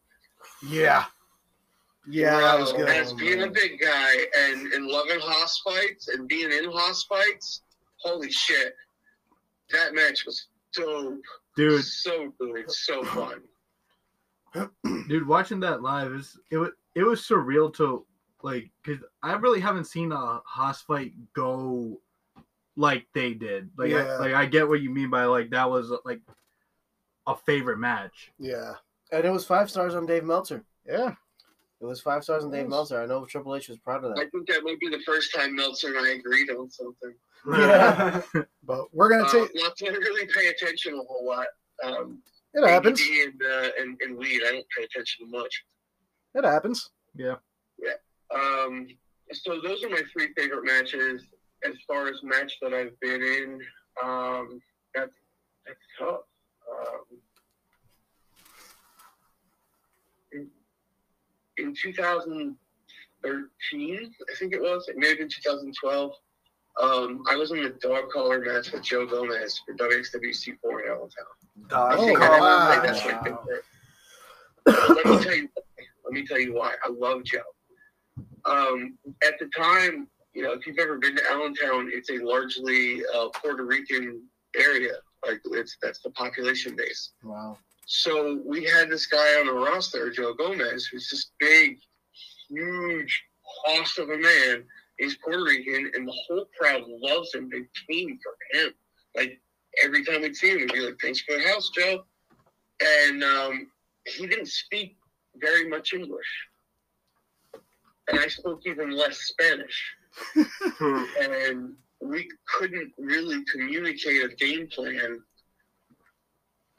Yeah. 0.66 1.04
Yeah, 2.08 2.40
that 2.40 2.58
was 2.58 2.72
good. 2.72 2.88
As 2.88 3.12
being 3.12 3.42
a 3.42 3.48
big 3.48 3.78
guy 3.80 4.14
and, 4.36 4.72
and 4.72 4.86
loving 4.86 5.20
hoss 5.20 5.60
fights 5.64 6.08
and 6.08 6.26
being 6.26 6.50
in 6.50 6.64
hoss 6.70 7.04
fights, 7.04 7.62
holy 7.98 8.30
shit. 8.30 8.74
That 9.70 9.94
match 9.94 10.26
was 10.26 10.46
dope. 10.74 11.20
dude. 11.56 11.84
So 11.84 12.32
good. 12.38 12.70
So 12.70 13.04
fun. 13.04 13.42
Dude 15.08 15.26
watching 15.26 15.60
that 15.60 15.82
live 15.82 16.12
is 16.12 16.38
it 16.50 16.56
was 16.58 16.70
it 16.94 17.02
was 17.04 17.20
surreal 17.22 17.72
to 17.76 18.04
like 18.42 18.70
because 18.82 19.02
i 19.22 19.32
really 19.34 19.60
haven't 19.60 19.84
seen 19.86 20.10
a 20.12 20.40
hoss 20.44 20.82
fight 20.82 21.12
go 21.34 22.00
like 22.76 23.06
they 23.14 23.34
did 23.34 23.70
like 23.78 23.90
Yeah. 23.90 23.98
I, 24.04 24.16
like 24.18 24.34
i 24.34 24.46
get 24.46 24.68
what 24.68 24.80
you 24.82 24.90
mean 24.90 25.10
by 25.10 25.24
like 25.26 25.50
that 25.50 25.70
was 25.70 25.92
like 26.04 26.20
a 27.26 27.36
favorite 27.36 27.78
match 27.78 28.32
Yeah, 28.38 28.72
And 29.12 29.24
it 29.24 29.30
was 29.30 29.44
five 29.46 29.70
stars 29.70 29.94
on 29.94 30.06
Dave 30.06 30.24
Meltzer. 30.24 30.64
yeah. 30.86 31.14
It 31.80 31.84
was 31.86 32.00
five 32.00 32.22
stars 32.24 32.44
on 32.44 32.50
Dave 32.50 32.62
Yes. 32.64 32.70
Meltzer. 32.70 33.02
I 33.02 33.06
know 33.06 33.24
Triple 33.24 33.56
H 33.56 33.68
was 33.68 33.78
proud 33.78 34.04
of 34.04 34.10
that. 34.14 34.20
I 34.20 34.24
that. 34.24 34.30
think 34.32 34.46
that 34.48 34.62
might 34.64 34.78
be 34.78 34.88
the 34.88 35.00
first 35.04 35.34
time 35.34 35.54
Meltzer 35.56 35.88
and 35.96 36.06
I 36.06 36.10
agreed 36.10 36.48
on 36.50 36.70
something. 36.70 37.12
Yeah. 37.48 38.22
But 38.64 38.84
we're 38.94 39.08
gonna 39.10 39.24
Uh, 39.24 39.32
take. 39.32 39.50
not 39.54 39.76
to 39.78 39.90
really 39.90 40.26
pay 40.26 40.46
attention 40.48 40.94
a 40.94 40.98
whole 41.02 41.26
lot. 41.26 41.46
Um, 41.82 42.22
It 42.54 42.68
happens. 42.68 43.00
And, 43.00 43.42
uh, 43.42 43.68
and, 43.78 43.98
and 44.02 44.16
weed, 44.16 44.42
I 44.46 44.52
don't 44.52 44.66
pay 44.76 44.84
attention 44.84 45.26
to 45.26 45.38
much. 45.38 45.64
It 46.34 46.44
happens. 46.44 46.90
Yeah. 47.14 47.36
Yeah. 47.78 47.94
Um, 48.34 48.88
so 49.32 49.60
those 49.60 49.82
are 49.84 49.88
my 49.88 50.02
three 50.12 50.32
favorite 50.36 50.64
matches. 50.64 51.22
As 51.64 51.74
far 51.86 52.08
as 52.08 52.22
match 52.22 52.58
that 52.60 52.74
I've 52.74 52.98
been 53.00 53.22
in, 53.22 53.60
um, 54.02 54.60
that's 54.94 55.12
that's 55.64 55.78
tough. 55.98 56.22
Um, 56.70 57.18
in, 60.32 60.48
in 61.58 61.74
2013, 61.74 62.56
I 63.24 64.34
think 64.38 64.52
it 64.52 64.60
was, 64.60 64.88
it 64.88 64.96
may 64.96 65.08
have 65.08 65.18
been 65.18 65.28
2012. 65.28 66.12
Um, 66.82 67.22
I 67.30 67.36
was 67.36 67.52
in 67.52 67.62
the 67.62 67.70
dog 67.80 68.10
collar 68.12 68.40
match 68.40 68.72
with 68.72 68.82
Joe 68.82 69.06
Gomez 69.06 69.60
for 69.64 69.74
WXWC 69.74 70.58
four 70.60 70.82
in 70.82 70.88
Allentown. 70.90 71.24
I 71.70 71.94
Oh, 71.96 72.04
think 72.06 72.18
I 72.20 72.28
never 72.28 72.40
wow. 72.40 72.80
played 72.80 72.90
that 72.90 72.96
shit. 73.00 73.14
Let 74.66 75.06
me 75.06 75.22
tell 75.24 75.34
you. 75.36 75.48
Let 76.04 76.12
me 76.12 76.26
tell 76.26 76.40
you 76.40 76.54
why. 76.54 76.74
I 76.84 76.88
love 76.90 77.22
Joe. 77.24 77.38
Um, 78.44 78.98
at 79.24 79.38
the 79.38 79.48
time, 79.56 80.08
you 80.34 80.42
know, 80.42 80.52
if 80.52 80.66
you've 80.66 80.78
ever 80.78 80.98
been 80.98 81.14
to 81.16 81.22
Allentown, 81.30 81.88
it's 81.92 82.10
a 82.10 82.14
largely 82.18 83.02
uh, 83.14 83.28
Puerto 83.28 83.64
Rican 83.64 84.22
area. 84.56 84.94
Like 85.24 85.40
it's 85.52 85.76
that's 85.80 86.00
the 86.00 86.10
population 86.10 86.74
base. 86.76 87.12
Wow. 87.22 87.58
So 87.86 88.40
we 88.44 88.64
had 88.64 88.90
this 88.90 89.06
guy 89.06 89.38
on 89.40 89.46
the 89.46 89.52
roster, 89.52 90.10
Joe 90.10 90.34
Gomez, 90.34 90.86
who's 90.86 91.08
this 91.10 91.30
big, 91.38 91.78
huge 92.48 93.22
hoss 93.42 93.98
of 93.98 94.08
a 94.10 94.16
man. 94.18 94.64
He's 94.98 95.16
Puerto 95.16 95.42
Rican, 95.42 95.90
and 95.94 96.06
the 96.06 96.14
whole 96.26 96.46
crowd 96.58 96.82
loves 96.86 97.34
him. 97.34 97.50
They 97.50 97.62
came 97.90 98.18
for 98.22 98.58
him. 98.58 98.72
Like 99.16 99.40
every 99.82 100.04
time 100.04 100.22
we'd 100.22 100.36
see 100.36 100.50
him, 100.50 100.58
we'd 100.60 100.72
be 100.72 100.80
like, 100.80 100.98
"Thanks 101.00 101.20
for 101.20 101.36
the 101.36 101.48
house, 101.48 101.70
Joe." 101.70 102.04
And 102.80 103.24
um, 103.24 103.70
he 104.06 104.26
didn't 104.26 104.48
speak 104.48 104.96
very 105.36 105.68
much 105.68 105.92
English, 105.92 106.48
and 108.08 108.18
I 108.18 108.28
spoke 108.28 108.62
even 108.66 108.90
less 108.90 109.18
Spanish, 109.18 109.94
and 110.80 111.74
we 112.00 112.28
couldn't 112.46 112.92
really 112.98 113.44
communicate 113.50 114.24
a 114.24 114.28
game 114.34 114.68
plan. 114.68 115.22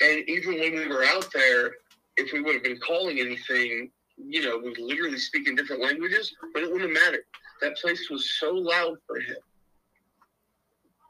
And 0.02 0.28
even 0.28 0.60
when 0.60 0.74
we 0.74 0.88
were 0.88 1.06
out 1.06 1.32
there, 1.34 1.72
if 2.18 2.34
we 2.34 2.42
would 2.42 2.56
have 2.56 2.64
been 2.64 2.80
calling 2.80 3.20
anything, 3.20 3.90
you 4.18 4.42
know, 4.42 4.58
we 4.58 4.76
literally 4.78 5.18
speak 5.18 5.48
in 5.48 5.56
different 5.56 5.82
languages, 5.82 6.34
but 6.54 6.64
it 6.64 6.72
wouldn't 6.72 6.94
matter. 6.94 7.26
That 7.64 7.78
place 7.78 8.10
was 8.10 8.30
so 8.40 8.52
loud 8.52 8.98
for 9.08 9.16
him. 9.20 9.38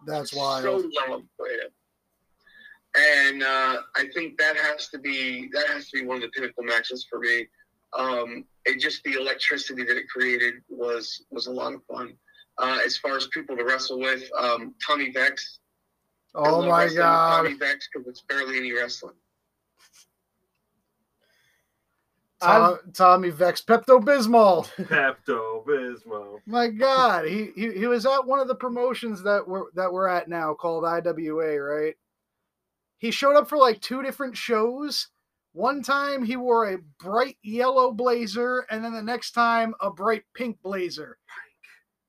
That's 0.05 0.35
why. 0.35 0.61
So 0.61 0.75
loud 0.75 1.23
for 1.35 1.47
him. 1.47 1.71
And 2.95 3.41
uh, 3.41 3.77
I 3.95 4.05
think 4.13 4.37
that 4.37 4.55
has 4.55 4.89
to 4.89 4.99
be 4.99 5.49
that 5.53 5.65
has 5.67 5.89
to 5.89 6.01
be 6.01 6.05
one 6.05 6.17
of 6.17 6.21
the 6.21 6.29
pinnacle 6.29 6.63
matches 6.63 7.07
for 7.09 7.17
me. 7.17 7.47
Um, 7.97 8.45
it 8.65 8.79
just 8.79 9.03
the 9.03 9.13
electricity 9.13 9.83
that 9.83 9.97
it 9.97 10.07
created 10.07 10.55
was 10.69 11.25
was 11.31 11.47
a 11.47 11.51
lot 11.51 11.73
of 11.73 11.81
fun. 11.91 12.13
Uh, 12.59 12.77
as 12.85 12.97
far 12.97 13.17
as 13.17 13.25
people 13.27 13.57
to 13.57 13.63
wrestle 13.63 13.99
with, 13.99 14.29
um, 14.39 14.75
Tommy 14.85 15.11
Vex. 15.11 15.57
Oh 16.35 16.61
my 16.69 16.87
god. 16.93 17.37
Tommy 17.37 17.57
Vex 17.57 17.89
because 17.91 18.07
it's 18.07 18.21
barely 18.29 18.57
any 18.57 18.73
wrestling. 18.73 19.15
Tom, 22.43 22.79
Tommy 22.93 23.29
Vex, 23.29 23.61
Pepto 23.61 24.03
Bismol. 24.03 24.67
Pepto 24.87 25.65
Bismol. 25.65 26.39
My 26.45 26.67
God, 26.67 27.25
he, 27.25 27.49
he 27.55 27.71
he 27.73 27.87
was 27.87 28.05
at 28.05 28.25
one 28.25 28.39
of 28.39 28.47
the 28.47 28.55
promotions 28.55 29.23
that 29.23 29.47
we're 29.47 29.71
that 29.75 29.91
we're 29.91 30.07
at 30.07 30.27
now 30.27 30.53
called 30.53 30.85
IWA, 30.85 31.59
right? 31.59 31.95
He 32.97 33.11
showed 33.11 33.35
up 33.35 33.49
for 33.49 33.57
like 33.57 33.81
two 33.81 34.01
different 34.01 34.37
shows. 34.37 35.09
One 35.53 35.83
time 35.83 36.23
he 36.23 36.35
wore 36.35 36.71
a 36.71 36.79
bright 36.99 37.37
yellow 37.43 37.91
blazer, 37.91 38.65
and 38.69 38.83
then 38.83 38.93
the 38.93 39.03
next 39.03 39.31
time 39.31 39.75
a 39.81 39.91
bright 39.91 40.23
pink 40.33 40.57
blazer. 40.63 41.17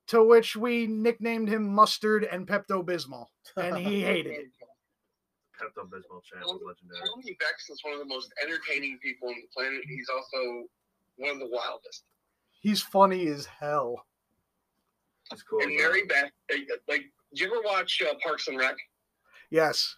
To 0.08 0.22
which 0.22 0.54
we 0.54 0.86
nicknamed 0.86 1.48
him 1.48 1.74
Mustard 1.74 2.24
and 2.24 2.46
Pepto 2.46 2.84
Bismol, 2.84 3.26
and 3.56 3.76
he 3.76 4.00
hated 4.04 4.32
it. 4.32 4.46
Pepto 5.64 5.88
Bismol 5.88 6.22
chant 6.22 6.44
was 6.44 6.60
legendary. 6.64 7.00
Tommy 7.08 7.36
Vex 7.40 7.70
is 7.70 7.80
one 7.82 7.94
of 7.94 8.00
the 8.00 8.06
most 8.06 8.32
entertaining 8.42 8.98
people 9.02 9.28
on 9.28 9.34
the 9.34 9.48
planet. 9.56 9.80
He's 9.88 10.08
also 10.08 10.64
one 11.16 11.30
of 11.30 11.38
the 11.38 11.48
wildest. 11.48 12.04
He's 12.60 12.82
funny 12.82 13.26
as 13.28 13.46
hell. 13.46 14.04
That's 15.30 15.42
cool. 15.42 15.60
and 15.62 15.74
Mary 15.76 16.04
Beth, 16.06 16.30
uh, 16.52 16.56
like, 16.88 17.04
did 17.32 17.40
you 17.40 17.46
ever 17.46 17.62
watch 17.64 18.02
uh, 18.06 18.14
Parks 18.22 18.48
and 18.48 18.58
Rec? 18.58 18.76
Yes. 19.50 19.94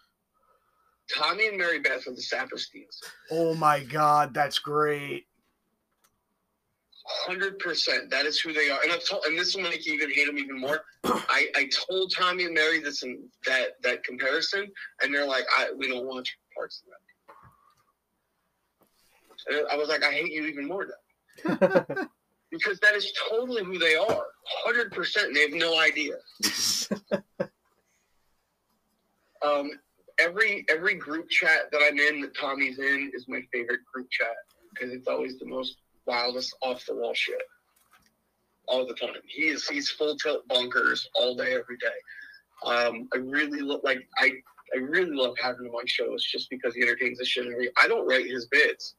Tommy 1.15 1.49
and 1.49 1.59
Mary 1.59 1.79
Beth 1.81 2.07
are 2.07 2.13
the 2.15 2.23
Sapersteins. 2.23 2.99
Oh 3.31 3.55
my 3.55 3.83
God, 3.83 4.35
that's 4.35 4.59
great. 4.59 5.27
Hundred 7.09 7.61
percent. 7.61 8.11
That 8.11 8.27
is 8.27 8.41
who 8.41 8.53
they 8.53 8.69
are. 8.69 8.81
And 8.83 8.91
I 8.91 8.99
told, 8.99 9.25
and 9.27 9.39
this 9.39 9.55
will 9.55 9.63
make 9.63 9.87
you 9.87 9.95
even 9.95 10.11
hate 10.11 10.27
them 10.27 10.39
even 10.39 10.59
more. 10.59 10.81
I, 11.05 11.47
I 11.55 11.69
told 11.89 12.13
Tommy 12.13 12.47
and 12.47 12.55
Mary 12.55 12.81
this 12.81 13.05
and 13.05 13.19
that 13.47 13.81
that 13.83 14.03
comparison, 14.03 14.67
and 15.03 15.15
they're 15.15 15.27
like, 15.27 15.45
I 15.57 15.69
we 15.77 15.89
don't 15.89 16.07
watch 16.07 16.37
Parks 16.57 16.83
and 16.85 16.93
Rec. 16.93 17.01
And 19.59 19.69
I 19.71 19.77
was 19.77 19.89
like, 19.89 20.03
I 20.03 20.11
hate 20.11 20.33
you 20.33 20.47
even 20.47 20.67
more 20.67 20.87
now. 20.87 20.93
because 22.51 22.81
that 22.81 22.95
is 22.95 23.13
totally 23.29 23.63
who 23.63 23.79
they 23.79 23.95
are. 23.95 24.25
Hundred 24.65 24.91
percent. 24.91 25.33
They 25.33 25.43
have 25.43 25.53
no 25.53 25.79
idea. 25.79 26.15
Um, 29.47 29.71
every 30.19 30.65
every 30.69 30.95
group 30.95 31.29
chat 31.29 31.71
that 31.71 31.81
I'm 31.87 31.99
in 31.99 32.21
that 32.23 32.37
Tommy's 32.37 32.79
in 32.79 33.11
is 33.15 33.27
my 33.29 33.41
favorite 33.53 33.81
group 33.93 34.11
chat 34.11 34.35
because 34.71 34.93
it's 34.93 35.07
always 35.07 35.39
the 35.39 35.47
most 35.47 35.77
wildest 36.07 36.55
off 36.63 36.85
the 36.87 36.95
wall 36.95 37.15
shit 37.15 37.43
all 38.67 38.87
the 38.87 38.95
time. 38.95 39.15
He 39.27 39.49
is 39.49 39.69
he's 39.69 39.91
full 39.91 40.17
tilt 40.17 40.47
bunkers 40.49 41.09
all 41.15 41.35
day 41.37 41.55
every 41.55 41.77
day. 41.77 41.87
Um, 42.65 43.09
I 43.15 43.19
really 43.19 43.61
look 43.61 43.83
like 43.85 44.07
I 44.19 44.33
I 44.75 44.79
really 44.79 45.13
love 45.13 45.35
having 45.41 45.67
him 45.67 45.73
on 45.73 45.87
shows 45.87 46.25
just 46.25 46.51
because 46.51 46.75
he 46.75 46.83
entertains 46.83 47.19
the 47.19 47.25
shit 47.25 47.47
out 47.47 47.53
of 47.53 47.59
me. 47.59 47.69
I 47.77 47.89
don't 47.89 48.07
write 48.07 48.27
his 48.27 48.47
bits. 48.47 48.95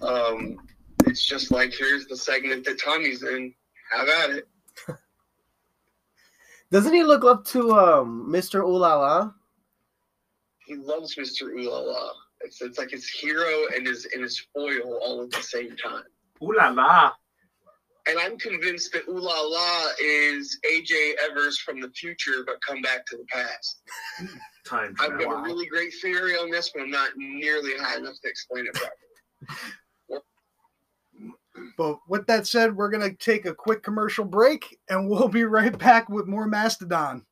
Um, 0.00 0.58
it's 1.06 1.24
just 1.24 1.50
like 1.50 1.72
here's 1.72 2.06
the 2.06 2.16
segment 2.16 2.64
that 2.66 2.82
Tommy's 2.82 3.22
in. 3.22 3.54
Have 3.92 4.08
at 4.08 4.30
it. 4.30 4.48
Doesn't 6.70 6.94
he 6.94 7.04
look 7.04 7.24
up 7.24 7.44
to 7.46 7.72
um 7.72 8.26
Mr. 8.28 8.64
Ooh 8.64 8.76
La 8.76 8.96
La? 8.96 9.30
he 10.66 10.74
loves 10.74 11.14
Mr. 11.16 11.42
Ooh 11.42 11.70
La 11.70 11.78
La. 11.78 12.10
It's, 12.40 12.60
it's 12.60 12.78
like 12.78 12.90
his 12.90 13.08
hero 13.08 13.66
and 13.74 13.86
his 13.86 14.06
and 14.12 14.22
his 14.22 14.38
foil 14.52 14.98
all 15.02 15.22
at 15.22 15.30
the 15.30 15.42
same 15.42 15.76
time. 15.76 16.04
Ooh 16.44 16.54
la 16.56 16.68
la. 16.68 17.12
And 18.06 18.18
I'm 18.18 18.36
convinced 18.38 18.92
that 18.92 19.08
Ooh 19.08 19.18
La 19.18 19.40
La 19.40 19.88
is 19.98 20.58
AJ 20.70 21.14
Evers 21.26 21.58
from 21.58 21.80
the 21.80 21.88
future, 21.90 22.44
but 22.44 22.56
come 22.60 22.82
back 22.82 23.06
to 23.06 23.16
the 23.16 23.24
past. 23.32 23.80
Time 24.66 24.94
I've 25.00 25.12
got 25.12 25.20
travel. 25.20 25.38
a 25.38 25.42
really 25.42 25.66
great 25.66 25.92
theory 26.02 26.34
on 26.34 26.50
this, 26.50 26.70
but 26.74 26.82
I'm 26.82 26.90
not 26.90 27.12
nearly 27.16 27.72
high 27.78 27.96
enough 27.96 28.20
to 28.22 28.28
explain 28.28 28.66
it 28.66 28.74
properly. 28.74 30.22
But 31.78 31.98
with 32.08 32.26
that 32.26 32.48
said, 32.48 32.76
we're 32.76 32.90
going 32.90 33.08
to 33.08 33.16
take 33.16 33.46
a 33.46 33.54
quick 33.54 33.84
commercial 33.84 34.24
break 34.24 34.76
and 34.90 35.08
we'll 35.08 35.28
be 35.28 35.44
right 35.44 35.76
back 35.78 36.08
with 36.08 36.26
more 36.26 36.48
Mastodon. 36.48 37.24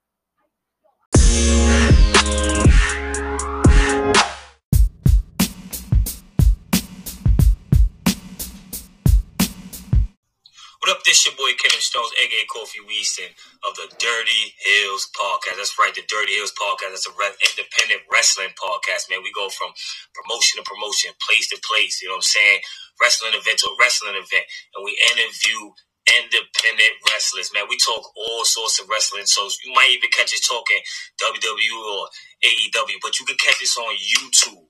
This 11.22 11.30
your 11.30 11.38
boy 11.38 11.54
Kenneth 11.54 11.86
Stones, 11.86 12.10
aka 12.18 12.42
Kofi 12.50 12.82
Weaston 12.82 13.30
of 13.62 13.78
the 13.78 13.86
Dirty 13.94 14.42
Hills 14.58 15.06
Podcast. 15.14 15.54
That's 15.54 15.78
right, 15.78 15.94
the 15.94 16.02
Dirty 16.10 16.34
Hills 16.34 16.50
Podcast. 16.58 16.98
That's 16.98 17.06
a 17.06 17.14
re- 17.14 17.38
independent 17.46 18.02
wrestling 18.10 18.50
podcast, 18.58 19.06
man. 19.06 19.22
We 19.22 19.30
go 19.30 19.46
from 19.46 19.70
promotion 20.18 20.58
to 20.58 20.66
promotion, 20.66 21.14
place 21.22 21.46
to 21.54 21.62
place. 21.62 22.02
You 22.02 22.10
know 22.10 22.18
what 22.18 22.26
I'm 22.26 22.34
saying? 22.34 22.58
Wrestling 22.98 23.38
event 23.38 23.54
to 23.62 23.70
wrestling 23.78 24.18
event, 24.18 24.50
and 24.74 24.82
we 24.82 24.98
interview 25.14 25.70
independent 26.10 26.98
wrestlers, 27.06 27.54
man. 27.54 27.70
We 27.70 27.78
talk 27.78 28.02
all 28.18 28.42
sorts 28.42 28.82
of 28.82 28.90
wrestling, 28.90 29.30
so 29.30 29.46
you 29.62 29.70
might 29.78 29.94
even 29.94 30.10
catch 30.10 30.34
us 30.34 30.42
talking 30.42 30.82
WWE 31.22 31.70
or 31.86 32.10
AEW, 32.42 32.98
but 32.98 33.22
you 33.22 33.30
can 33.30 33.38
catch 33.38 33.62
us 33.62 33.78
on 33.78 33.94
YouTube. 33.94 34.66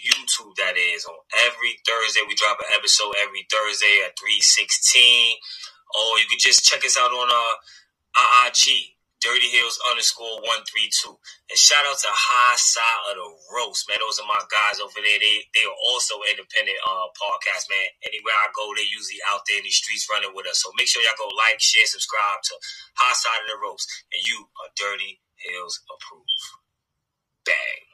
YouTube, 0.00 0.56
that 0.56 0.74
is, 0.80 1.04
on 1.04 1.14
every 1.44 1.76
Thursday. 1.84 2.24
We 2.26 2.34
drop 2.34 2.58
an 2.64 2.72
episode 2.74 3.12
every 3.20 3.44
Thursday 3.52 4.00
at 4.08 4.16
316. 4.16 5.36
Or 5.94 6.18
you 6.20 6.26
can 6.30 6.40
just 6.40 6.64
check 6.64 6.84
us 6.84 6.98
out 7.00 7.12
on 7.12 7.28
uh, 7.30 7.56
IG, 8.48 8.96
Dirty 9.22 9.48
Hills 9.52 9.78
underscore 9.90 10.42
132. 10.44 11.14
And 11.50 11.58
shout 11.58 11.84
out 11.86 11.98
to 12.02 12.10
High 12.10 12.58
Side 12.58 13.02
of 13.12 13.14
the 13.20 13.28
Ropes, 13.54 13.86
man. 13.88 14.00
Those 14.02 14.18
are 14.20 14.28
my 14.28 14.40
guys 14.50 14.80
over 14.82 14.98
there. 14.98 15.20
They 15.20 15.46
they 15.54 15.64
are 15.68 15.78
also 15.94 16.18
independent 16.28 16.78
uh, 16.84 17.08
podcast, 17.16 17.70
man. 17.70 17.88
Anywhere 18.08 18.36
I 18.42 18.50
go, 18.56 18.70
they 18.74 18.88
usually 18.88 19.22
out 19.30 19.46
there 19.48 19.60
in 19.62 19.66
the 19.68 19.74
streets 19.74 20.08
running 20.10 20.34
with 20.34 20.48
us. 20.50 20.60
So 20.64 20.72
make 20.76 20.88
sure 20.90 21.02
y'all 21.04 21.18
go 21.20 21.30
like, 21.38 21.60
share, 21.62 21.86
subscribe 21.86 22.42
to 22.50 22.54
High 22.98 23.16
Side 23.16 23.42
of 23.46 23.50
the 23.52 23.58
Ropes. 23.62 23.86
And 24.12 24.22
you 24.26 24.48
are 24.64 24.70
Dirty 24.76 25.20
Hills 25.38 25.80
approved. 25.90 26.32
Bang. 27.46 27.91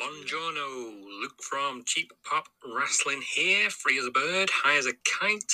Buongiorno, 0.00 1.04
Luke 1.20 1.40
from 1.42 1.84
Cheap 1.86 2.12
Pop 2.24 2.46
Wrestling 2.66 3.22
here, 3.34 3.70
free 3.70 3.98
as 3.98 4.04
a 4.04 4.10
bird, 4.10 4.50
high 4.50 4.76
as 4.76 4.86
a 4.86 4.92
kite. 5.20 5.52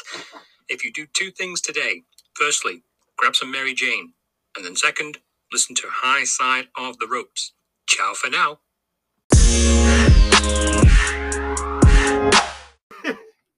If 0.68 0.82
you 0.84 0.92
do 0.92 1.06
two 1.12 1.30
things 1.30 1.60
today, 1.60 2.02
firstly, 2.34 2.82
grab 3.16 3.36
some 3.36 3.50
Mary 3.52 3.74
Jane, 3.74 4.14
and 4.56 4.64
then 4.64 4.76
second, 4.76 5.18
listen 5.52 5.74
to 5.76 5.88
High 5.90 6.24
Side 6.24 6.68
of 6.76 6.98
the 6.98 7.06
Ropes. 7.06 7.52
Ciao 7.86 8.14
for 8.14 8.30
now. 8.30 8.60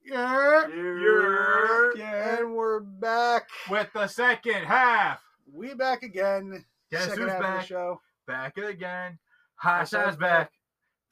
Yeah. 0.04 0.66
You're- 0.68 2.00
And 2.02 2.54
we're 2.54 2.80
back. 2.80 3.48
With 3.70 3.88
the 3.94 4.06
second 4.08 4.64
half. 4.64 5.22
We 5.50 5.74
back 5.74 6.02
again. 6.02 6.64
Guess 6.90 7.04
Second 7.04 7.18
who's 7.22 7.30
half 7.30 7.38
of 7.40 7.42
back? 7.46 7.60
the 7.60 7.66
show. 7.66 8.00
Back 8.26 8.58
again. 8.58 9.18
High 9.54 9.78
High 9.78 9.84
side's 9.84 9.90
side's 9.90 10.16
back. 10.16 10.52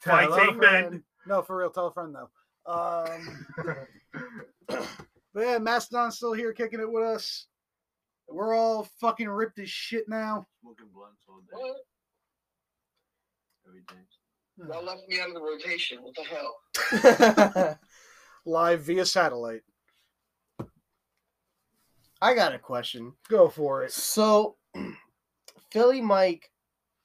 Tell 0.03 0.19
a 0.19 0.29
Fighting 0.29 0.57
friend. 0.59 0.91
men. 0.91 1.03
No, 1.27 1.43
for 1.43 1.57
real. 1.59 1.71
Tell 1.71 1.89
a 1.89 1.93
friend 1.93 2.15
though. 2.15 2.31
Um, 2.67 3.47
but 4.69 5.41
yeah, 5.41 5.59
Mastodon's 5.59 6.17
still 6.17 6.33
here 6.33 6.53
kicking 6.53 6.81
it 6.81 6.91
with 6.91 7.05
us. 7.05 7.47
We're 8.29 8.55
all 8.55 8.89
fucking 9.01 9.29
ripped 9.29 9.59
as 9.59 9.69
shit 9.71 10.09
now. 10.09 10.47
Smoking 10.61 10.87
blunts 10.95 11.23
all 11.29 11.41
day, 11.41 11.47
What? 11.53 11.77
every 13.67 13.81
day. 13.89 14.73
Y'all 14.73 14.85
left 14.85 15.09
me 15.09 15.19
out 15.21 15.29
of 15.29 15.35
the 15.35 15.41
rotation. 15.41 15.99
What 16.03 16.15
the 16.15 17.55
hell? 17.63 17.79
Live 18.45 18.83
via 18.83 19.05
satellite. 19.07 19.63
I 22.23 22.35
got 22.35 22.55
a 22.55 22.59
question. 22.59 23.15
Go 23.29 23.49
for 23.49 23.83
it. 23.85 23.93
So, 23.93 24.57
Philly 25.73 26.03
Mike 26.03 26.51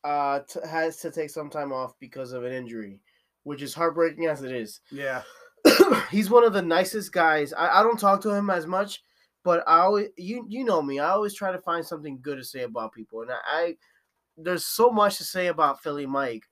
uh, 0.06 0.41
t- 0.48 0.60
has 0.70 0.98
to 0.98 1.10
take 1.10 1.32
some 1.32 1.50
time 1.50 1.74
off 1.74 1.94
because 2.00 2.32
of 2.32 2.44
an 2.44 2.54
injury, 2.54 3.00
which 3.44 3.63
is 3.63 3.74
heartbreaking 3.74 4.28
as 4.28 4.44
it 4.44 4.52
is. 4.52 4.80
Yeah. 4.91 5.24
He's 6.12 6.30
one 6.30 6.44
of 6.44 6.54
the 6.54 6.62
nicest 6.62 7.12
guys. 7.12 7.54
I, 7.54 7.80
I 7.80 7.84
don't 7.84 8.00
talk 8.00 8.22
to 8.22 8.30
him 8.30 8.52
as 8.52 8.68
much, 8.68 9.02
but 9.44 9.63
I 9.68 9.80
always 9.80 10.10
you 10.15 10.46
you 10.48 10.63
know 10.63 10.82
me. 10.84 11.00
I 11.00 11.10
always 11.10 11.34
try 11.34 11.52
to 11.52 11.60
find 11.60 11.84
something 11.84 12.20
good 12.22 12.38
to 12.38 12.44
say 12.44 12.62
about 12.62 12.94
people, 12.94 13.24
and 13.24 13.32
I, 13.32 13.38
I 13.48 13.76
there's 14.38 14.68
so 14.68 14.91
much 14.91 15.18
to 15.18 15.24
say 15.24 15.48
about 15.48 15.82
Philly 15.82 16.06
Mike. 16.06 16.44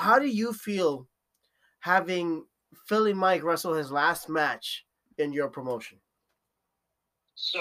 How 0.00 0.18
do 0.18 0.26
you 0.26 0.54
feel 0.54 1.06
having 1.80 2.46
Philly 2.86 3.12
Mike 3.12 3.42
wrestle 3.42 3.74
his 3.74 3.92
last 3.92 4.30
match 4.30 4.86
in 5.18 5.32
your 5.32 5.48
promotion? 5.48 5.98
So 7.34 7.60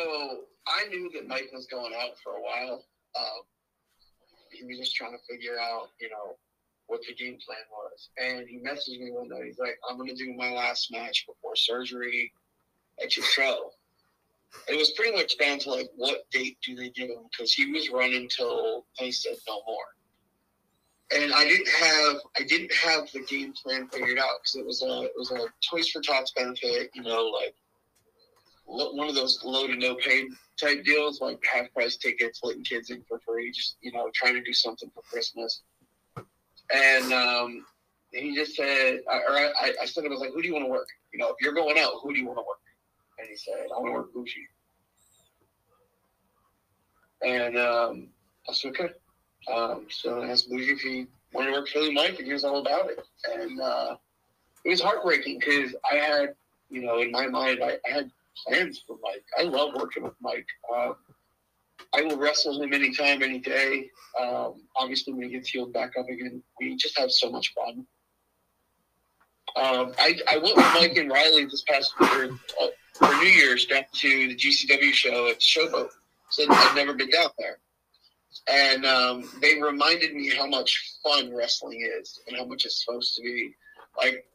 I 0.67 0.88
knew 0.88 1.12
that 1.15 1.28
Mike 1.28 1.50
was 1.52 1.67
going 1.67 1.93
out 2.02 2.17
for 2.24 2.38
a 2.38 2.41
while. 2.41 2.86
Um, 3.17 3.41
he 4.62 4.67
was 4.67 4.80
just 4.80 4.95
trying 4.95 5.13
to 5.13 5.24
figure 5.30 5.60
out, 5.60 5.89
you 6.00 6.10
know, 6.10 6.36
what 6.88 7.02
the 7.08 7.13
game 7.13 7.38
plan 7.45 7.58
was. 7.71 8.10
And 8.17 8.47
he 8.47 8.58
messaged 8.58 9.00
me 9.00 9.12
one 9.12 9.30
night. 9.30 9.45
He's 9.45 9.60
like, 9.60 9.80
"I'm 9.89 9.97
going 9.97 10.10
to 10.10 10.15
do 10.15 10.34
my 10.34 10.52
last 10.52 10.91
match 10.91 11.26
before 11.26 11.56
surgery 11.56 12.32
at 13.02 13.15
your 13.15 13.26
show." 13.26 13.71
It 14.67 14.78
was 14.78 14.91
pretty 14.91 15.15
much 15.15 15.38
down 15.38 15.60
to 15.60 15.71
like, 15.71 15.89
what 15.95 16.30
date 16.30 16.58
do 16.62 16.76
they 16.76 16.89
give 16.89 17.10
him? 17.10 17.24
Because 17.32 17.54
he 17.54 17.71
was 17.71 17.89
running 17.89 18.28
till 18.28 18.86
they 19.00 19.12
said 19.12 19.38
no 19.47 19.62
more. 19.65 19.95
And 21.13 21.34
I 21.34 21.45
didn't 21.45 21.69
have 21.69 22.17
I 22.38 22.43
didn't 22.43 22.74
have 22.74 23.12
the 23.12 23.21
game 23.21 23.54
plan 23.54 23.88
figured 23.88 24.17
out 24.17 24.39
because 24.41 24.56
it 24.56 24.65
was 24.65 24.82
a 24.82 25.04
it 25.04 25.13
was 25.17 25.32
a 25.32 25.47
Toys 25.69 25.89
for 25.89 26.02
Tots 26.02 26.32
benefit, 26.32 26.91
you 26.93 27.04
know, 27.04 27.26
like 27.26 27.56
one 28.71 29.10
of 29.10 29.15
those 29.15 29.39
low 29.43 29.67
to 29.67 29.75
no 29.75 29.95
pay 29.95 30.27
type 30.60 30.84
deals, 30.86 31.19
like 31.21 31.39
half 31.51 31.71
price 31.73 31.97
tickets, 31.97 32.39
letting 32.43 32.63
kids 32.63 32.89
in 32.89 33.03
for 33.07 33.19
free, 33.19 33.51
just 33.51 33.77
you 33.81 33.91
know, 33.91 34.10
trying 34.13 34.34
to 34.36 34.41
do 34.41 34.53
something 34.53 34.89
for 34.93 35.01
Christmas. 35.03 35.62
And 36.73 37.12
um, 37.12 37.65
he 38.12 38.34
just 38.36 38.55
said, 38.55 38.99
or 39.07 39.36
I, 39.36 39.51
I- 39.81 39.86
said, 39.86 40.05
I 40.05 40.10
was 40.10 40.19
like, 40.21 40.31
who 40.34 40.41
do 40.41 40.47
you 40.47 40.53
want 40.53 40.65
to 40.65 40.71
work? 40.71 40.88
You 41.13 41.19
know, 41.19 41.27
if 41.29 41.36
you're 41.41 41.53
going 41.53 41.77
out, 41.79 41.93
who 42.01 42.13
do 42.13 42.19
you 42.19 42.25
want 42.25 42.38
to 42.38 42.43
work? 42.47 42.60
And 43.19 43.27
he 43.29 43.36
said, 43.36 43.65
I 43.75 43.79
want 43.79 43.88
to 43.88 43.93
work 43.93 44.13
Bougie. 44.13 44.47
And 47.23 47.57
um, 47.57 48.07
I 48.49 48.53
said, 48.53 48.69
okay. 48.71 48.93
Um, 49.53 49.88
so 49.89 50.21
I 50.21 50.29
asked 50.29 50.49
Bougie 50.49 50.71
if 50.71 50.79
he 50.79 51.07
wanted 51.34 51.47
to 51.47 51.53
work 51.53 51.67
Philly 51.67 51.93
Mike, 51.93 52.17
and 52.17 52.25
he 52.25 52.34
was 52.34 52.43
all 52.43 52.60
about 52.60 52.89
it. 52.89 52.99
And 53.34 53.60
uh, 53.60 53.95
it 54.63 54.69
was 54.69 54.81
heartbreaking 54.81 55.39
because 55.39 55.75
I 55.91 55.95
had, 55.95 56.36
you 56.69 56.81
know, 56.81 56.99
in 57.01 57.12
my 57.12 57.27
mind, 57.27 57.60
I, 57.63 57.77
I 57.88 57.91
had 57.93 58.12
plans 58.45 58.84
for 58.86 58.97
Mike. 59.01 59.25
I 59.38 59.43
love 59.43 59.75
working 59.75 60.04
with 60.04 60.13
Mike. 60.21 60.47
Um, 60.75 60.95
I 61.93 62.01
will 62.04 62.17
wrestle 62.17 62.62
him 62.62 62.73
anytime, 62.73 63.21
any 63.23 63.39
day. 63.39 63.89
Um, 64.19 64.62
obviously, 64.75 65.13
when 65.13 65.23
he 65.23 65.30
gets 65.30 65.49
healed 65.49 65.73
back 65.73 65.91
up 65.97 66.08
again, 66.08 66.41
we 66.60 66.75
just 66.75 66.97
have 66.97 67.12
so 67.12 67.30
much 67.30 67.54
fun. 67.54 67.86
Um, 69.56 69.93
I, 69.99 70.17
I 70.30 70.38
went 70.38 70.56
with 70.56 70.73
Mike 70.75 70.95
and 70.95 71.12
Riley 71.12 71.45
this 71.45 71.63
past 71.63 71.93
year 71.99 72.32
uh, 72.62 72.67
for 72.93 73.08
New 73.15 73.30
Year's 73.30 73.65
down 73.65 73.84
to 73.93 74.27
the 74.30 74.36
GCW 74.36 74.93
show 74.93 75.27
at 75.27 75.39
Showboat. 75.39 75.89
So 76.30 76.45
I've 76.49 76.75
never 76.75 76.93
been 76.93 77.10
down 77.10 77.30
there. 77.38 77.58
And 78.47 78.86
um, 78.86 79.30
they 79.41 79.62
reminded 79.62 80.15
me 80.15 80.30
how 80.30 80.47
much 80.47 80.97
fun 81.04 81.36
wrestling 81.36 81.82
is 81.99 82.21
and 82.27 82.38
how 82.38 82.45
much 82.45 82.63
it's 82.65 82.86
supposed 82.86 83.15
to 83.17 83.21
be. 83.21 83.54
Like, 83.97 84.25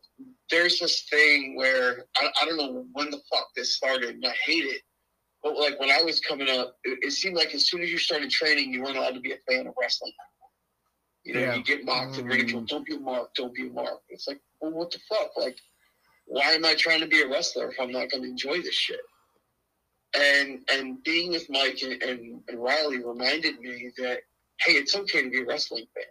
there's 0.51 0.79
this 0.79 1.03
thing 1.11 1.57
where 1.57 2.05
I, 2.17 2.29
I 2.43 2.45
don't 2.47 2.57
know 2.57 2.87
when 2.93 3.11
the 3.11 3.21
fuck 3.31 3.49
this 3.57 3.75
started, 3.77 4.11
and 4.17 4.27
I 4.27 4.35
hate 4.45 4.65
it. 4.65 4.83
But 5.43 5.57
like 5.59 5.79
when 5.79 5.91
I 5.91 6.03
was 6.03 6.21
coming 6.21 6.49
up, 6.51 6.77
it, 6.85 6.99
it 7.03 7.13
seemed 7.13 7.37
like 7.37 7.55
as 7.55 7.69
soon 7.69 7.83
as 7.83 7.91
you 7.91 7.99
started 7.99 8.31
training, 8.31 8.73
you 8.73 8.83
weren't 8.83 8.97
allowed 8.97 9.15
to 9.15 9.21
be 9.21 9.33
a 9.33 9.39
fan 9.49 9.67
of 9.67 9.75
wrestling. 9.81 10.13
You 11.25 11.35
know, 11.35 11.41
Yeah. 11.41 11.55
you 11.57 11.65
get 11.65 11.85
mocked 11.85 12.19
and 12.19 12.29
ridiculed. 12.29 12.65
Mm. 12.65 12.69
Don't 12.69 12.87
be 12.87 12.97
a 12.97 13.01
mark. 13.01 13.35
Don't 13.35 13.55
be 13.55 13.67
a 13.69 13.71
mark. 13.71 14.01
It's 14.09 14.27
like, 14.29 14.41
well, 14.61 14.73
what 14.73 14.91
the 14.91 14.99
fuck? 15.09 15.37
Like, 15.37 15.59
why 16.27 16.53
am 16.53 16.65
I 16.65 16.75
trying 16.75 17.01
to 17.01 17.07
be 17.07 17.23
a 17.23 17.29
wrestler 17.29 17.71
if 17.71 17.79
I'm 17.81 17.93
not 17.93 18.11
going 18.11 18.23
to 18.23 18.29
enjoy 18.29 18.61
this 18.63 18.75
shit? 18.75 19.01
And 20.19 20.61
and 20.71 21.03
being 21.05 21.31
with 21.33 21.49
Mike 21.51 21.81
and, 21.83 22.03
and, 22.03 22.41
and 22.49 22.63
Riley 22.63 23.05
reminded 23.05 23.59
me 23.61 23.91
that 23.99 24.21
hey, 24.61 24.73
it's 24.73 24.97
okay 24.97 25.23
to 25.23 25.31
be 25.31 25.41
a 25.43 25.45
wrestling 25.45 25.87
fan. 25.95 26.05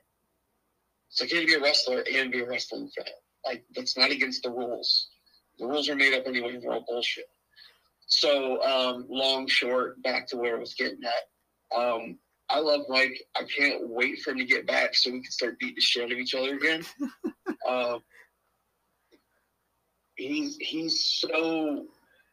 It's 1.09 1.21
okay 1.23 1.41
to 1.41 1.45
be 1.47 1.53
a 1.55 1.61
wrestler 1.61 2.03
and 2.13 2.31
be 2.31 2.41
a 2.41 2.47
wrestling 2.47 2.89
fan. 2.95 3.05
Like 3.45 3.63
that's 3.75 3.97
not 3.97 4.11
against 4.11 4.43
the 4.43 4.49
rules. 4.49 5.09
The 5.59 5.65
rules 5.67 5.87
are 5.89 5.95
made 5.95 6.13
up 6.13 6.25
anyway. 6.27 6.57
They're 6.59 6.71
all 6.73 6.85
bullshit. 6.87 7.25
So 8.07 8.61
um, 8.63 9.05
long, 9.09 9.47
short, 9.47 10.01
back 10.03 10.27
to 10.27 10.37
where 10.37 10.55
I 10.55 10.59
was 10.59 10.73
getting 10.73 10.99
at. 11.03 11.77
Um, 11.77 12.17
I 12.49 12.59
love 12.59 12.81
Mike. 12.89 13.19
I 13.35 13.43
can't 13.43 13.89
wait 13.89 14.21
for 14.21 14.31
him 14.31 14.37
to 14.37 14.45
get 14.45 14.67
back 14.67 14.93
so 14.95 15.11
we 15.11 15.21
can 15.21 15.31
start 15.31 15.57
beating 15.59 15.75
the 15.75 15.81
shit 15.81 16.03
out 16.03 16.11
of 16.11 16.17
each 16.17 16.35
other 16.35 16.55
again. 16.55 16.83
um, 17.67 18.03
he's 20.15 20.57
he's 20.57 21.03
so 21.03 21.85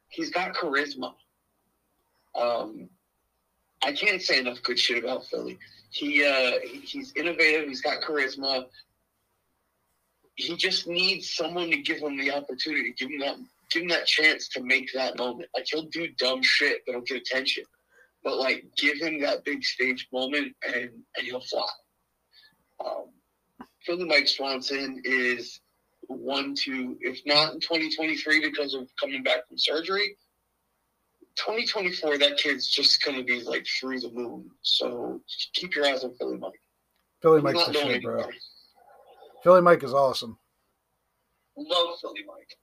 he's 0.09 0.31
got 0.31 0.55
charisma. 0.55 1.15
Um, 2.35 2.89
I 3.85 3.93
can't 3.93 4.23
say 4.23 4.39
enough 4.39 4.63
good 4.63 4.79
shit 4.79 5.03
about 5.03 5.25
Philly. 5.27 5.59
He 5.91 6.25
uh, 6.25 6.59
he- 6.65 6.81
he's 6.81 7.13
innovative. 7.17 7.69
He's 7.69 7.83
got 7.83 8.03
charisma. 8.03 8.67
He 10.35 10.57
just 10.57 10.87
needs 10.87 11.35
someone 11.35 11.71
to 11.71 11.77
give 11.77 11.99
him 11.99 12.17
the 12.17 12.31
opportunity, 12.33 12.95
give 12.97 13.11
him 13.11 13.21
that 13.21 13.37
give 13.71 13.83
him 13.83 13.89
that 13.89 14.07
chance 14.07 14.49
to 14.49 14.63
make 14.63 14.91
that 14.95 15.17
moment. 15.17 15.49
Like 15.55 15.67
he'll 15.71 15.83
do 15.85 16.09
dumb 16.19 16.43
shit 16.43 16.83
that'll 16.87 17.03
get 17.03 17.19
attention, 17.19 17.65
but 18.25 18.39
like 18.39 18.65
give 18.77 18.99
him 18.99 19.21
that 19.21 19.45
big 19.45 19.63
stage 19.63 20.09
moment 20.13 20.55
and 20.67 20.91
and 21.17 21.27
he'll 21.27 21.41
fly. 21.41 21.67
Um, 22.85 23.07
Philly 23.85 24.05
Mike 24.05 24.29
Swanson 24.29 25.03
is 25.05 25.61
one 26.07 26.55
to, 26.55 26.97
if 27.01 27.21
not 27.27 27.55
in 27.55 27.61
2023 27.61 28.41
because 28.41 28.75
of 28.75 28.89
coming 29.01 29.23
back 29.23 29.49
from 29.49 29.59
surgery, 29.59 30.17
2024, 31.37 32.19
that 32.19 32.37
kid's 32.37 32.69
just 32.69 33.03
going 33.05 33.17
to 33.17 33.25
be 33.25 33.43
like 33.43 33.67
through 33.81 34.01
the 34.01 34.11
moon. 34.11 34.51
So 34.63 35.21
keep 35.55 35.75
your 35.75 35.87
eyes 35.87 36.05
on 36.05 36.15
Philly 36.15 36.37
Mike. 36.37 36.61
Philly 37.23 37.41
Mike's 37.41 37.59
not 37.59 37.73
the 37.73 37.75
shit, 37.75 38.03
bro. 38.03 38.25
Philly 39.43 39.61
Mike 39.61 39.83
is 39.83 39.93
awesome. 39.93 40.39
Love 41.57 41.99
Philly 42.01 42.25
Mike. 42.27 42.57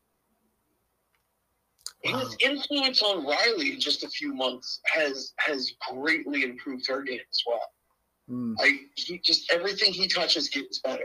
Wow. 2.05 2.19
His 2.19 2.37
influence 2.39 3.01
on 3.01 3.25
Riley 3.25 3.73
in 3.73 3.79
just 3.79 4.03
a 4.03 4.09
few 4.09 4.33
months 4.33 4.79
has 4.85 5.33
has 5.37 5.73
greatly 5.91 6.43
improved 6.43 6.87
her 6.87 7.01
game 7.01 7.19
as 7.29 7.43
well. 7.45 7.59
Mm. 8.29 8.55
Like 8.57 8.79
he 8.95 9.19
just 9.19 9.51
everything 9.51 9.91
he 9.91 10.07
touches 10.07 10.47
gets 10.47 10.79
better. 10.79 11.03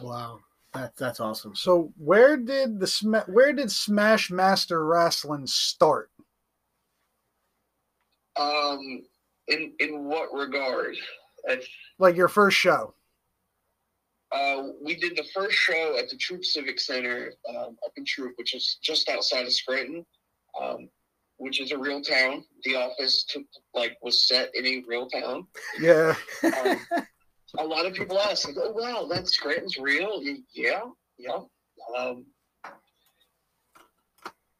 Wow, 0.00 0.40
that's 0.74 0.98
that's 0.98 1.20
awesome. 1.20 1.54
So 1.54 1.92
where 1.96 2.36
did 2.36 2.80
the 2.80 2.88
Sma- 2.88 3.26
where 3.28 3.52
did 3.52 3.70
Smash 3.70 4.30
Master 4.30 4.84
Wrestling 4.84 5.46
start? 5.46 6.10
Um, 8.36 9.04
in 9.46 9.74
in 9.78 10.04
what 10.04 10.32
regard? 10.32 10.96
Like 11.98 12.16
your 12.16 12.28
first 12.28 12.56
show? 12.56 12.94
uh, 14.32 14.62
we 14.82 14.94
did 14.94 15.16
the 15.16 15.24
first 15.34 15.56
show 15.56 15.98
at 15.98 16.08
the 16.08 16.16
Throop 16.16 16.44
Civic 16.44 16.80
Center 16.80 17.34
um, 17.48 17.76
up 17.84 17.92
in 17.96 18.04
Throop, 18.04 18.32
which 18.36 18.54
is 18.54 18.78
just 18.82 19.08
outside 19.08 19.44
of 19.44 19.52
Scranton, 19.52 20.06
um, 20.60 20.88
which 21.36 21.60
is 21.60 21.72
a 21.72 21.78
real 21.78 22.00
town. 22.00 22.44
The 22.64 22.76
office 22.76 23.24
took 23.24 23.44
like 23.74 23.98
was 24.02 24.26
set 24.26 24.50
in 24.54 24.66
a 24.66 24.82
real 24.86 25.08
town. 25.08 25.46
Yeah. 25.78 26.14
Um, 26.42 26.78
a 27.58 27.64
lot 27.64 27.84
of 27.84 27.94
people 27.94 28.18
ask, 28.18 28.46
like, 28.46 28.56
"Oh 28.58 28.72
wow, 28.72 29.06
that 29.10 29.28
Scranton's 29.28 29.76
real?" 29.76 30.22
Yeah, 30.54 30.82
yeah. 31.18 31.40
Um, 31.98 32.24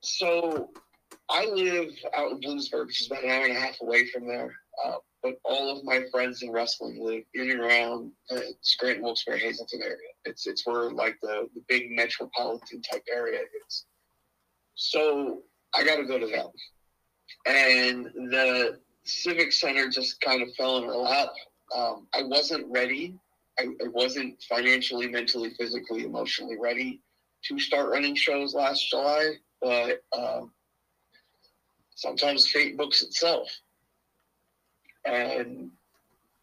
so 0.00 0.70
I 1.30 1.46
live 1.46 1.92
out 2.14 2.32
in 2.32 2.40
Bloomsburg, 2.40 2.86
which 2.86 3.00
is 3.00 3.06
about 3.06 3.24
an 3.24 3.30
hour 3.30 3.44
and 3.44 3.56
a 3.56 3.60
half 3.60 3.76
away 3.80 4.06
from 4.10 4.26
there. 4.26 4.54
Uh, 4.84 4.96
but 5.22 5.34
all 5.44 5.76
of 5.76 5.84
my 5.84 6.02
friends 6.10 6.42
in 6.42 6.50
wrestling 6.50 6.98
live 7.00 7.22
in 7.34 7.50
and 7.50 7.60
around 7.60 8.10
the 8.28 8.54
Scranton, 8.60 9.04
Wilkes-Barre, 9.04 9.38
Hazleton 9.38 9.82
area. 9.82 9.96
It's 10.24 10.46
it's 10.46 10.66
where 10.66 10.90
like 10.90 11.16
the, 11.22 11.48
the 11.54 11.62
big 11.68 11.90
metropolitan 11.90 12.82
type 12.82 13.04
area 13.12 13.40
is. 13.66 13.84
So 14.74 15.42
I 15.74 15.84
got 15.84 15.96
to 15.96 16.04
go 16.04 16.18
to 16.18 16.26
them, 16.26 16.48
and 17.46 18.06
the 18.30 18.78
Civic 19.04 19.52
Center 19.52 19.88
just 19.88 20.20
kind 20.20 20.42
of 20.42 20.54
fell 20.54 20.78
in 20.78 20.84
her 20.84 20.96
lap. 20.96 21.28
Um, 21.74 22.06
I 22.14 22.22
wasn't 22.24 22.66
ready. 22.70 23.18
I, 23.58 23.64
I 23.64 23.88
wasn't 23.88 24.42
financially, 24.48 25.08
mentally, 25.08 25.50
physically, 25.58 26.04
emotionally 26.04 26.56
ready 26.58 27.00
to 27.44 27.58
start 27.58 27.90
running 27.90 28.14
shows 28.14 28.54
last 28.54 28.88
July, 28.88 29.32
but 29.60 30.02
um, 30.16 30.52
sometimes 31.94 32.48
fate 32.48 32.76
books 32.76 33.02
itself. 33.02 33.48
And 35.04 35.70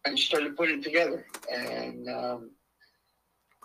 I 0.06 0.14
started 0.14 0.56
putting 0.56 0.78
it 0.78 0.84
together. 0.84 1.26
And 1.52 2.08
um, 2.08 2.50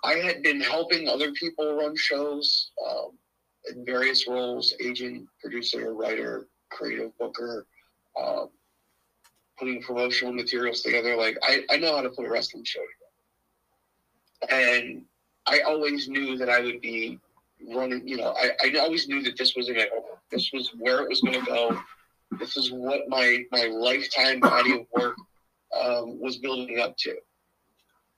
I 0.03 0.15
had 0.15 0.43
been 0.43 0.61
helping 0.61 1.07
other 1.07 1.31
people 1.31 1.75
run 1.75 1.95
shows 1.95 2.71
um, 2.87 3.11
in 3.69 3.85
various 3.85 4.27
roles 4.27 4.73
agent, 4.79 5.27
producer, 5.41 5.93
writer, 5.93 6.47
creative 6.69 7.17
booker, 7.17 7.65
um, 8.21 8.49
putting 9.57 9.81
promotional 9.81 10.33
materials 10.33 10.81
together. 10.81 11.15
Like, 11.15 11.37
I, 11.43 11.63
I 11.69 11.77
know 11.77 11.95
how 11.95 12.01
to 12.01 12.09
put 12.09 12.25
a 12.25 12.29
wrestling 12.29 12.63
show 12.63 12.81
together. 14.41 14.61
And 14.61 15.03
I 15.47 15.61
always 15.61 16.07
knew 16.07 16.37
that 16.37 16.49
I 16.49 16.59
would 16.59 16.81
be 16.81 17.19
running, 17.73 18.07
you 18.07 18.17
know, 18.17 18.35
I, 18.37 18.51
I 18.63 18.77
always 18.79 19.07
knew 19.07 19.21
that 19.23 19.37
this 19.37 19.55
was 19.55 19.67
to 19.67 19.89
This 20.31 20.51
was 20.53 20.71
where 20.77 21.01
it 21.01 21.09
was 21.09 21.21
going 21.21 21.39
to 21.39 21.45
go. 21.45 21.79
This 22.31 22.57
is 22.57 22.71
what 22.71 23.07
my, 23.07 23.43
my 23.51 23.65
lifetime 23.65 24.39
body 24.39 24.73
of 24.73 24.85
work 24.95 25.15
um, 25.79 26.19
was 26.19 26.37
building 26.37 26.79
up 26.79 26.97
to. 26.97 27.15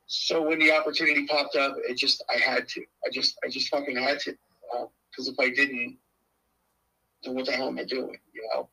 So 0.08 0.42
when 0.42 0.60
the 0.60 0.72
opportunity 0.72 1.28
popped 1.28 1.56
up, 1.56 1.76
it 1.88 1.98
just, 1.98 2.24
I 2.34 2.40
had 2.40 2.68
to. 2.70 2.82
I 3.06 3.10
just, 3.12 3.38
I 3.46 3.50
just 3.50 3.70
fucking 3.70 3.98
had 3.98 4.20
to. 4.22 4.36
Because 5.10 5.28
if 5.28 5.40
I 5.40 5.50
didn't, 5.50 5.98
then 7.24 7.36
what 7.36 7.46
the 7.46 7.52
hell 7.52 7.68
am 7.68 7.78
I 7.78 7.84
doing, 7.84 8.18
you 8.34 8.50
know? 8.54 8.70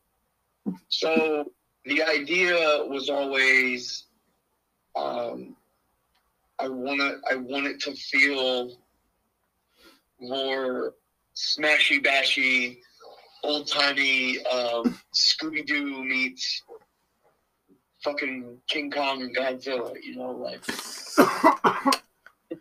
So 0.88 1.50
the 1.84 2.02
idea 2.02 2.84
was 2.86 3.10
always, 3.10 4.04
um, 4.96 5.56
I 6.58 6.68
want 6.68 7.00
to, 7.00 7.20
I 7.30 7.36
want 7.36 7.66
it 7.66 7.80
to 7.80 7.92
feel 7.94 8.76
more 10.20 10.94
smashy 11.34 12.02
bashy, 12.02 12.78
old 13.44 13.68
timey 13.68 14.44
um, 14.46 14.98
Scooby 15.14 15.64
Doo 15.64 16.02
meets 16.04 16.62
fucking 18.02 18.58
King 18.68 18.90
Kong 18.90 19.22
and 19.22 19.36
Godzilla. 19.36 19.94
You 20.02 20.16
know, 20.16 20.32
like 20.32 20.60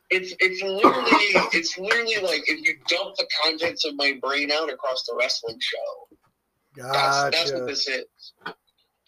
it's 0.10 0.34
it's 0.40 0.62
literally 0.62 1.30
it's 1.54 1.78
literally 1.78 2.16
like 2.22 2.44
if 2.48 2.66
you 2.66 2.76
dump 2.88 3.16
the 3.18 3.28
contents 3.44 3.86
of 3.86 3.96
my 3.96 4.18
brain 4.22 4.52
out 4.52 4.72
across 4.72 5.04
the 5.04 5.16
wrestling 5.18 5.58
show. 5.60 6.18
That's, 6.76 7.38
that's 7.38 7.54
what 7.54 7.68
this 7.68 7.88
is. 7.88 8.06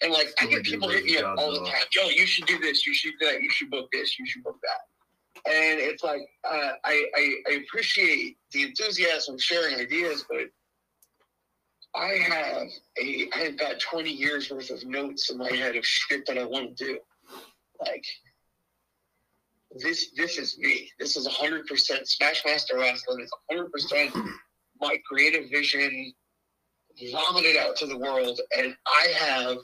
And 0.02 0.12
like 0.12 0.34
I 0.40 0.46
get 0.46 0.64
people 0.64 0.90
hit 0.90 1.06
me 1.06 1.18
up 1.18 1.38
all 1.38 1.52
the 1.52 1.60
time. 1.60 1.82
Yo, 1.96 2.10
you 2.10 2.26
should 2.26 2.46
do 2.46 2.60
this. 2.60 2.86
You 2.86 2.94
should 2.94 3.14
do 3.20 3.26
that. 3.28 3.42
You 3.42 3.50
should 3.50 3.72
book 3.72 3.90
this. 3.92 4.20
You 4.20 4.26
should 4.28 4.44
book 4.44 4.58
that. 4.62 5.52
And 5.52 5.80
it's 5.80 6.04
like 6.04 6.22
uh, 6.44 6.72
I, 6.84 7.06
I 7.16 7.36
I 7.50 7.54
appreciate 7.66 8.38
the 8.52 8.64
enthusiasm, 8.64 9.38
sharing 9.40 9.76
ideas, 9.80 10.26
but 10.30 10.48
I 11.96 12.18
have 12.28 12.68
a 13.02 13.30
I 13.34 13.38
have 13.40 13.58
got 13.58 13.80
twenty 13.80 14.12
years 14.12 14.52
worth 14.52 14.70
of 14.70 14.86
notes 14.86 15.30
in 15.30 15.38
my 15.38 15.52
head 15.52 15.76
of 15.76 15.86
shit 15.86 16.26
that 16.28 16.38
I 16.38 16.46
want 16.46 16.78
to 16.78 16.86
do. 16.86 17.00
Like 17.80 18.06
this 19.78 20.12
this 20.16 20.38
is 20.38 20.58
me. 20.58 20.90
This 21.00 21.16
is 21.16 21.28
hundred 21.28 21.68
percent 21.68 22.08
Smashmaster 22.08 22.76
Wrestling. 22.76 23.22
It's 23.22 23.32
hundred 23.50 23.72
percent 23.72 24.16
my 24.82 24.98
creative 25.08 25.50
vision 25.50 26.14
vomited 27.12 27.58
out 27.58 27.76
to 27.78 27.86
the 27.86 27.98
world, 27.98 28.40
and 28.58 28.76
I 28.88 29.08
have 29.18 29.58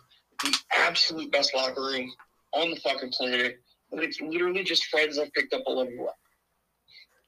the 0.44 0.58
absolute 0.78 1.32
best 1.32 1.54
locker 1.56 1.82
room 1.82 2.12
on 2.54 2.72
the 2.72 2.76
fucking 2.78 3.12
planet. 3.12 3.60
And 3.92 4.02
it's 4.02 4.22
literally 4.22 4.64
just 4.64 4.86
friends 4.86 5.20
I've 5.20 5.34
picked 5.34 5.54
up 5.54 5.64
along 5.68 5.96
the 5.96 6.04
way. 6.04 6.10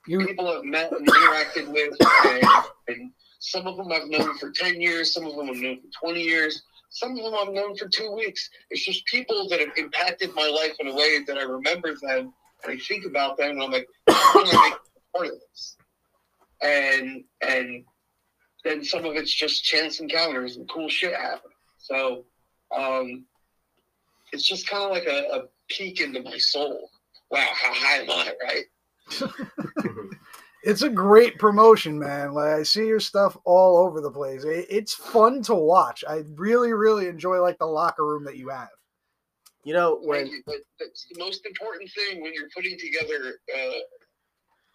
You 0.08 0.26
People 0.26 0.48
I've 0.50 0.63
met 0.63 0.92
and 0.92 1.06
interacted 1.08 1.72
with, 1.72 1.96
and, 2.26 2.44
and 2.88 3.12
some 3.44 3.68
of 3.68 3.76
them 3.76 3.92
I've 3.92 4.08
known 4.08 4.38
for 4.38 4.52
10 4.52 4.80
years, 4.80 5.14
some 5.14 5.26
of 5.26 5.36
them 5.36 5.50
I've 5.50 5.58
known 5.58 5.82
for 5.82 6.08
20 6.08 6.22
years, 6.22 6.64
some 6.90 7.12
of 7.12 7.18
them 7.18 7.34
I've 7.38 7.54
known 7.54 7.76
for 7.76 7.90
two 7.90 8.10
weeks. 8.14 8.50
It's 8.70 8.86
just 8.86 9.06
people 9.06 9.50
that 9.50 9.60
have 9.60 9.78
impacted 9.78 10.34
my 10.34 10.48
life 10.48 10.72
in 10.80 10.88
a 10.88 10.96
way 10.96 11.20
that 11.28 11.38
I 11.38 11.42
remember 11.42 11.94
them 12.02 12.34
and 12.64 12.72
I 12.72 12.78
think 12.78 13.06
about 13.06 13.38
them, 13.38 13.52
and 13.52 13.64
I'm 13.64 13.72
like, 13.72 13.90
I 14.08 14.32
want 14.34 14.50
to 14.50 14.62
make 14.62 14.74
part 15.14 15.28
of 15.28 15.34
this. 15.34 15.76
And, 16.62 17.26
and 17.46 17.84
then 18.64 18.82
some 18.86 19.04
of 19.04 19.16
it's 19.18 19.34
just 19.34 19.66
chance 19.66 20.00
encounters 20.00 20.56
and 20.56 20.70
cool 20.70 20.88
shit 20.88 21.14
happening. 21.14 21.52
So, 21.80 22.24
um, 22.74 23.26
it's 24.32 24.48
just 24.48 24.70
kind 24.70 24.86
of 24.86 24.92
like 24.92 25.06
a, 25.06 25.36
a 25.36 25.42
peek 25.68 26.00
into 26.00 26.24
my 26.24 26.38
soul. 26.38 26.90
Wow, 27.30 27.46
how 27.52 27.74
high 27.74 27.98
am 27.98 28.10
I, 28.10 28.34
right? 28.42 29.30
it's 30.63 30.82
a 30.82 30.89
great 30.89 31.38
promotion, 31.38 31.99
man. 31.99 32.34
Like 32.34 32.54
I 32.54 32.63
see 32.63 32.88
your 32.88 32.99
stuff 32.99 33.38
all 33.45 33.78
over 33.78 33.99
the 33.99 34.12
place. 34.12 34.43
It, 34.45 34.65
it's 34.69 34.93
fun 34.93 35.41
to 35.43 35.56
watch. 35.56 36.04
I 36.08 36.23
really, 36.36 36.73
really 36.73 37.08
enjoy 37.08 37.41
like 37.41 37.58
the 37.60 37.65
locker 37.65 38.06
room 38.06 38.23
that 38.26 38.38
you 38.38 38.49
have. 38.49 38.69
You 39.64 39.74
know 39.74 39.99
when 40.01 40.28
you. 40.28 40.41
But 40.45 40.57
that's 40.80 41.05
the 41.11 41.20
most 41.20 41.45
important 41.45 41.89
thing 41.91 42.22
when 42.22 42.34
you're 42.34 42.49
putting 42.55 42.78
together 42.78 43.39
uh, 43.55 43.80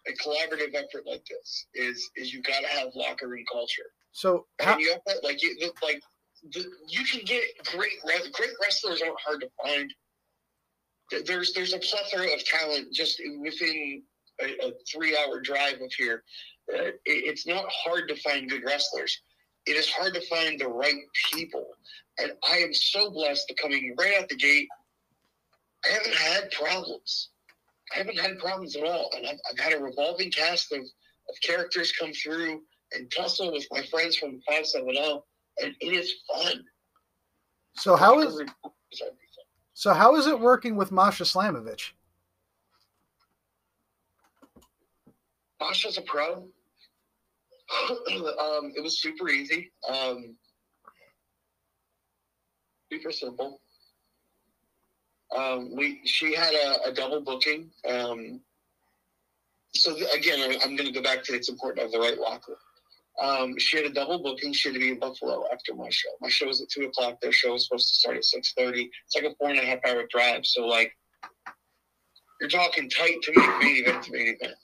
a 0.07 0.13
collaborative 0.13 0.73
effort 0.75 1.05
like 1.05 1.23
this 1.25 1.65
is 1.73 2.09
is 2.15 2.33
you 2.33 2.41
got 2.41 2.61
to 2.61 2.67
have 2.67 2.89
locker 2.95 3.27
room 3.27 3.43
culture, 3.51 3.91
So 4.11 4.45
how, 4.59 4.73
and 4.73 4.81
you 4.81 4.91
have 4.91 5.03
to 5.05 5.15
like 5.23 5.41
you 5.41 5.55
like 5.83 6.01
the, 6.51 6.65
you 6.87 7.03
can 7.05 7.21
get 7.25 7.43
great 7.65 7.99
great 8.33 8.51
wrestlers 8.61 9.01
aren't 9.01 9.19
hard 9.19 9.41
to 9.41 9.49
find. 9.63 9.93
There's 11.25 11.53
there's 11.53 11.73
a 11.73 11.79
plethora 11.79 12.33
of 12.33 12.43
talent 12.45 12.93
just 12.93 13.21
within 13.41 14.03
a, 14.41 14.67
a 14.67 14.71
three 14.91 15.17
hour 15.17 15.39
drive 15.39 15.81
of 15.81 15.91
here. 15.93 16.23
Uh, 16.73 16.83
it, 16.83 16.99
it's 17.05 17.47
not 17.47 17.65
hard 17.69 18.07
to 18.09 18.15
find 18.17 18.49
good 18.49 18.63
wrestlers. 18.63 19.21
It 19.65 19.75
is 19.75 19.89
hard 19.89 20.13
to 20.13 20.21
find 20.27 20.59
the 20.59 20.67
right 20.67 20.95
people, 21.31 21.67
and 22.17 22.31
I 22.49 22.57
am 22.57 22.73
so 22.73 23.11
blessed 23.11 23.47
to 23.49 23.53
coming 23.55 23.95
right 23.99 24.15
out 24.19 24.29
the 24.29 24.35
gate. 24.35 24.67
I 25.85 25.89
haven't 25.89 26.15
had 26.15 26.51
problems. 26.51 27.29
I 27.93 27.97
haven't 27.97 28.19
had 28.19 28.39
problems 28.39 28.75
at 28.75 28.83
all, 28.83 29.09
and 29.15 29.27
I've, 29.27 29.39
I've 29.49 29.59
had 29.59 29.73
a 29.73 29.83
revolving 29.83 30.31
cast 30.31 30.71
of, 30.71 30.79
of 30.81 31.41
characters 31.43 31.91
come 31.91 32.13
through 32.13 32.61
and 32.93 33.11
tussle 33.11 33.51
with 33.51 33.65
my 33.71 33.83
friends 33.83 34.15
from 34.17 34.41
five 34.47 34.65
seven 34.65 34.93
zero, 34.93 35.23
and 35.61 35.75
it 35.79 35.93
is 35.93 36.13
fun. 36.31 36.63
so 37.75 37.95
how 37.95 38.19
is 38.19 38.33
Locker 38.33 38.37
room 38.37 38.73
is 38.91 39.01
everything. 39.01 39.25
So 39.73 39.93
how 39.93 40.15
is 40.15 40.27
it 40.27 40.39
working 40.39 40.75
with 40.75 40.91
Masha 40.91 41.23
Slamovich? 41.23 41.91
Masha's 45.61 45.97
a 45.97 46.01
pro. 46.01 46.35
um, 48.09 48.71
it 48.75 48.81
was 48.83 48.99
super 49.01 49.29
easy. 49.29 49.71
Um, 49.87 50.35
super 52.91 53.11
simple. 53.11 53.61
Um, 55.35 55.75
we 55.75 56.01
she 56.05 56.33
had 56.33 56.53
a, 56.53 56.89
a 56.89 56.93
double 56.93 57.21
booking. 57.21 57.69
Um, 57.87 58.41
so 59.73 59.93
th- 59.93 60.07
again, 60.15 60.39
I- 60.39 60.57
I'm 60.63 60.75
going 60.75 60.87
to 60.87 60.93
go 60.93 61.03
back 61.03 61.23
to 61.25 61.33
it's 61.35 61.49
important 61.49 61.77
to 61.77 61.83
have 61.83 61.91
the 61.91 61.99
right 61.99 62.17
locker. 62.17 62.57
Um, 63.21 63.57
she 63.59 63.77
had 63.77 63.85
a 63.85 63.93
double 63.93 64.23
booking. 64.23 64.53
She 64.53 64.69
had 64.69 64.73
to 64.73 64.79
be 64.79 64.89
in 64.89 64.99
Buffalo 64.99 65.45
after 65.51 65.75
my 65.75 65.89
show. 65.89 66.09
My 66.21 66.29
show 66.29 66.47
was 66.47 66.61
at 66.61 66.69
two 66.69 66.85
o'clock. 66.85 67.19
Their 67.21 67.33
show 67.33 67.51
was 67.51 67.67
supposed 67.67 67.89
to 67.89 67.95
start 67.95 68.17
at 68.17 68.23
six 68.25 68.53
thirty. 68.57 68.89
It's 69.05 69.15
like 69.15 69.25
a 69.25 69.35
four 69.35 69.49
and 69.49 69.59
a 69.59 69.63
half 69.65 69.79
hour 69.85 70.05
drive. 70.09 70.45
So 70.45 70.65
like, 70.65 70.95
you're 72.39 72.49
talking 72.49 72.89
tight 72.89 73.21
to 73.23 73.33
make 73.35 73.59
main 73.61 73.83
event 73.83 74.03
to 74.05 74.11
main 74.11 74.35
event. 74.39 74.55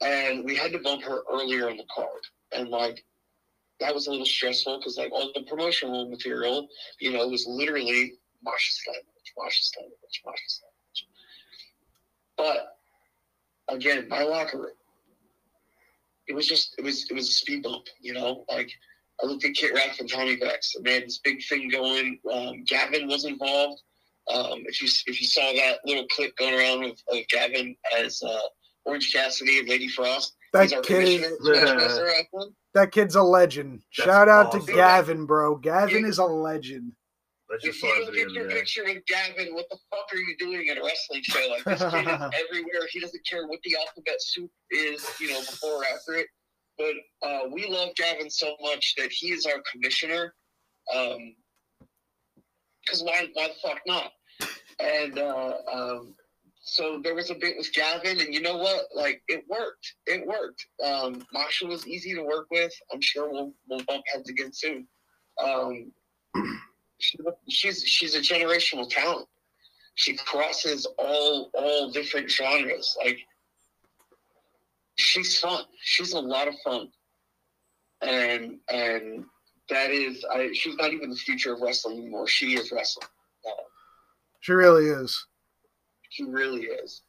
And 0.00 0.44
we 0.44 0.54
had 0.54 0.72
to 0.72 0.78
bump 0.78 1.02
her 1.02 1.22
earlier 1.30 1.68
in 1.68 1.76
the 1.76 1.86
card, 1.94 2.22
and 2.52 2.68
like, 2.68 3.04
that 3.80 3.94
was 3.94 4.06
a 4.06 4.10
little 4.10 4.26
stressful 4.26 4.78
because 4.78 4.96
like 4.96 5.12
all 5.12 5.30
the 5.34 5.42
promotional 5.42 6.08
material, 6.08 6.68
you 7.00 7.12
know, 7.12 7.26
was 7.28 7.46
literally 7.48 8.14
Masha 8.42 8.72
Slamovich, 8.72 9.32
Masha 9.36 9.62
Slamovich, 9.62 10.20
Masha 10.24 10.42
Slamovich. 10.48 11.04
But 12.36 12.78
again, 13.68 14.08
my 14.08 14.22
locker 14.22 14.58
room, 14.58 14.72
it 16.26 16.34
was 16.34 16.46
just 16.46 16.74
it 16.78 16.84
was 16.84 17.10
it 17.10 17.14
was 17.14 17.28
a 17.28 17.32
speed 17.32 17.62
bump, 17.62 17.86
you 18.00 18.12
know. 18.12 18.44
Like 18.48 18.70
I 19.22 19.26
looked 19.26 19.44
at 19.44 19.54
Kit 19.54 19.74
Rack 19.74 19.98
and 20.00 20.10
Tommy 20.10 20.36
Vex, 20.36 20.74
and 20.74 20.84
they 20.84 20.94
had 20.94 21.04
this 21.04 21.18
big 21.18 21.42
thing 21.48 21.68
going. 21.68 22.18
Um, 22.32 22.64
Gavin 22.64 23.08
was 23.08 23.24
involved. 23.24 23.80
Um, 24.32 24.64
if 24.66 24.82
you 24.82 24.88
if 25.06 25.20
you 25.20 25.26
saw 25.26 25.52
that 25.54 25.78
little 25.84 26.06
clip 26.08 26.36
going 26.36 26.54
around 26.54 26.84
of, 26.84 27.00
of 27.08 27.26
Gavin 27.28 27.74
as 27.98 28.22
uh, 28.22 28.38
Orange 28.88 29.12
Cassidy 29.12 29.58
and 29.60 29.68
Lady 29.68 29.88
Frost, 29.88 30.34
That 30.52 30.62
he's 30.64 30.72
our 30.72 30.80
kid, 30.82 31.22
commissioner. 31.22 31.36
Smash 31.42 31.76
Master 31.76 32.04
Wrestling. 32.04 32.54
that 32.74 32.92
kid's 32.92 33.14
a 33.16 33.22
legend. 33.22 33.82
That's 33.96 34.06
Shout 34.06 34.28
out 34.28 34.52
to. 34.52 34.60
Gavin, 34.60 35.26
bro. 35.26 35.56
Gavin 35.56 36.02
Yeah. 36.02 36.08
is 36.08 36.18
a 36.18 36.24
legend. 36.24 36.92
If 37.50 37.64
you 37.64 37.72
fun 37.72 37.90
look 38.00 38.08
at 38.08 38.12
the 38.14 38.20
at 38.20 38.26
end 38.26 38.34
your 38.34 38.44
of 38.44 38.50
the 38.50 38.56
picture 38.56 38.84
with 38.84 39.06
Gavin, 39.06 39.54
what 39.54 39.66
the 39.70 39.78
fuck 39.90 40.06
are 40.12 40.16
you 40.18 40.36
doing 40.38 40.68
at 40.68 40.76
a 40.76 40.82
wrestling 40.82 41.22
show? 41.22 41.48
Like 41.50 41.64
this 41.64 41.80
kid 41.80 42.06
is 42.06 42.40
everywhere. 42.48 42.82
He 42.90 43.00
doesn't 43.00 43.26
care 43.26 43.46
what 43.46 43.60
the 43.64 43.76
alphabet 43.76 44.16
soup 44.20 44.50
is, 44.70 45.06
you 45.20 45.32
know, 45.32 45.40
before 45.40 45.82
or 45.82 45.84
after 45.94 46.14
it. 46.14 46.26
But 46.76 46.94
uh, 47.26 47.48
we 47.50 47.66
love 47.66 47.94
Gavin 47.96 48.30
so 48.30 48.54
much 48.60 48.94
that 48.98 49.10
he 49.10 49.28
is 49.32 49.46
our 49.46 49.62
commissioner. 49.72 50.34
Um, 50.94 51.34
because 52.84 53.02
why, 53.02 53.28
why 53.34 53.48
the 53.48 53.54
fuck 53.68 53.80
not? 53.86 54.12
And 54.78 55.18
uh, 55.18 55.54
um, 55.72 56.14
so 56.68 57.00
there 57.02 57.14
was 57.14 57.30
a 57.30 57.34
bit 57.34 57.56
with 57.56 57.72
Gavin, 57.72 58.20
and 58.20 58.32
you 58.34 58.40
know 58.40 58.56
what? 58.58 58.88
Like 58.94 59.22
it 59.28 59.44
worked. 59.48 59.94
It 60.06 60.26
worked. 60.26 60.66
Um, 60.84 61.24
Masha 61.32 61.66
was 61.66 61.86
easy 61.86 62.14
to 62.14 62.22
work 62.22 62.46
with. 62.50 62.72
I'm 62.92 63.00
sure 63.00 63.30
we'll 63.30 63.52
we'll 63.68 63.84
bump 63.84 64.04
heads 64.12 64.28
again 64.28 64.52
soon. 64.52 64.86
Um, 65.42 65.92
she, 66.98 67.18
she's 67.48 67.82
she's 67.84 68.14
a 68.14 68.20
generational 68.20 68.88
talent. 68.88 69.28
She 69.94 70.16
crosses 70.16 70.86
all 70.98 71.50
all 71.54 71.90
different 71.90 72.30
genres. 72.30 72.96
Like 73.02 73.20
she's 74.96 75.38
fun. 75.38 75.64
She's 75.80 76.12
a 76.12 76.20
lot 76.20 76.48
of 76.48 76.54
fun, 76.62 76.88
and 78.02 78.58
and 78.68 79.24
that 79.70 79.90
is 79.90 80.24
I. 80.30 80.50
She's 80.52 80.76
not 80.76 80.92
even 80.92 81.08
the 81.08 81.16
future 81.16 81.54
of 81.54 81.60
wrestling 81.62 81.98
anymore. 81.98 82.28
She 82.28 82.56
is 82.56 82.70
wrestling. 82.70 83.08
She 84.40 84.52
really 84.52 84.86
is. 84.86 85.26
She 86.08 86.24
really 86.24 86.62
is. 86.62 87.02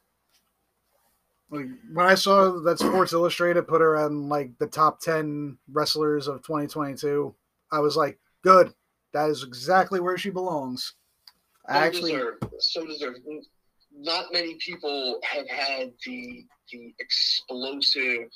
Like, 1.50 1.66
when 1.92 2.06
I 2.06 2.14
saw 2.14 2.60
that 2.60 2.78
Sports 2.78 3.12
Illustrated 3.12 3.66
put 3.66 3.80
her 3.80 3.96
on 3.96 4.28
like 4.28 4.56
the 4.58 4.66
top 4.66 5.00
ten 5.00 5.58
wrestlers 5.72 6.28
of 6.28 6.42
2022, 6.42 7.34
I 7.72 7.80
was 7.80 7.96
like, 7.96 8.18
good. 8.42 8.72
That 9.12 9.28
is 9.30 9.42
exactly 9.42 9.98
where 9.98 10.16
she 10.16 10.30
belongs. 10.30 10.94
So 11.68 11.74
I 11.74 11.86
actually, 11.86 12.12
deserved. 12.12 12.44
so 12.60 12.86
deserved. 12.86 13.18
Not 13.92 14.32
many 14.32 14.54
people 14.54 15.20
have 15.22 15.48
had 15.48 15.92
the 16.06 16.44
the 16.70 16.94
explosive 17.00 18.28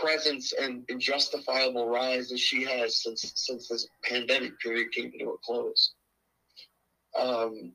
presence 0.00 0.52
and, 0.52 0.84
and 0.88 1.00
justifiable 1.00 1.88
rise 1.88 2.28
that 2.30 2.38
she 2.38 2.64
has 2.64 3.02
since 3.02 3.32
since 3.36 3.68
this 3.68 3.86
pandemic 4.02 4.58
period 4.60 4.90
came 4.92 5.12
to 5.18 5.30
a 5.30 5.36
close. 5.44 5.92
Um, 7.18 7.72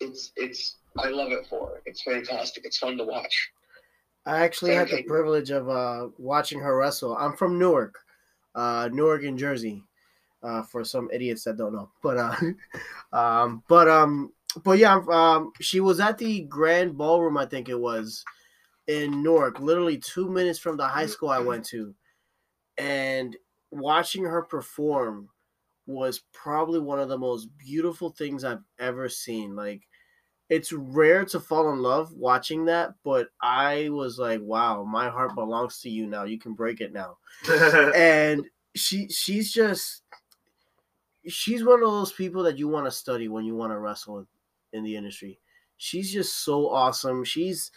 it's 0.00 0.32
it's 0.36 0.76
I 0.98 1.08
love 1.08 1.32
it 1.32 1.46
for. 1.48 1.80
It's 1.86 2.02
fantastic. 2.02 2.64
It's 2.64 2.78
fun 2.78 2.96
to 2.98 3.04
watch. 3.04 3.50
I 4.26 4.40
actually 4.40 4.74
had 4.74 4.88
the 4.88 5.02
privilege 5.04 5.50
of 5.50 5.68
uh, 5.68 6.08
watching 6.18 6.60
her 6.60 6.76
wrestle. 6.76 7.16
I'm 7.16 7.36
from 7.36 7.58
Newark, 7.58 7.98
uh, 8.54 8.88
Newark, 8.92 9.22
in 9.22 9.38
Jersey. 9.38 9.84
Uh, 10.42 10.62
for 10.62 10.82
some 10.84 11.10
idiots 11.12 11.44
that 11.44 11.58
don't 11.58 11.74
know, 11.74 11.90
but 12.02 12.16
uh, 12.16 12.34
um, 13.12 13.62
but 13.68 13.90
um, 13.90 14.32
but 14.64 14.78
yeah, 14.78 14.98
um, 15.10 15.52
she 15.60 15.80
was 15.80 16.00
at 16.00 16.16
the 16.16 16.40
Grand 16.42 16.96
Ballroom, 16.96 17.36
I 17.36 17.44
think 17.44 17.68
it 17.68 17.78
was, 17.78 18.24
in 18.86 19.22
Newark, 19.22 19.60
literally 19.60 19.98
two 19.98 20.30
minutes 20.30 20.58
from 20.58 20.78
the 20.78 20.86
high 20.86 21.04
school 21.04 21.28
I 21.28 21.40
went 21.40 21.66
to, 21.66 21.94
and 22.78 23.36
watching 23.70 24.24
her 24.24 24.42
perform 24.42 25.28
was 25.86 26.22
probably 26.32 26.80
one 26.80 27.00
of 27.00 27.08
the 27.08 27.18
most 27.18 27.48
beautiful 27.58 28.10
things 28.10 28.42
I've 28.42 28.64
ever 28.78 29.08
seen. 29.08 29.54
Like, 29.54 29.82
it's 30.50 30.72
rare 30.72 31.24
to 31.26 31.40
fall 31.40 31.72
in 31.72 31.78
love 31.80 32.12
watching 32.12 32.64
that, 32.66 32.94
but 33.04 33.28
I 33.40 33.88
was 33.90 34.18
like, 34.18 34.40
wow, 34.42 34.84
my 34.84 35.08
heart 35.08 35.34
belongs 35.34 35.80
to 35.82 35.88
you 35.88 36.06
now. 36.06 36.24
You 36.24 36.38
can 36.38 36.52
break 36.54 36.80
it 36.80 36.92
now. 36.92 37.16
and 37.94 38.44
she 38.74 39.08
she's 39.08 39.52
just 39.52 40.02
she's 41.26 41.64
one 41.64 41.82
of 41.82 41.90
those 41.90 42.12
people 42.12 42.42
that 42.42 42.58
you 42.58 42.68
want 42.68 42.86
to 42.86 42.90
study 42.90 43.28
when 43.28 43.44
you 43.44 43.54
want 43.54 43.72
to 43.72 43.78
wrestle 43.78 44.18
in, 44.18 44.26
in 44.72 44.84
the 44.84 44.96
industry. 44.96 45.38
She's 45.76 46.12
just 46.12 46.44
so 46.44 46.68
awesome. 46.68 47.24
She's 47.24 47.70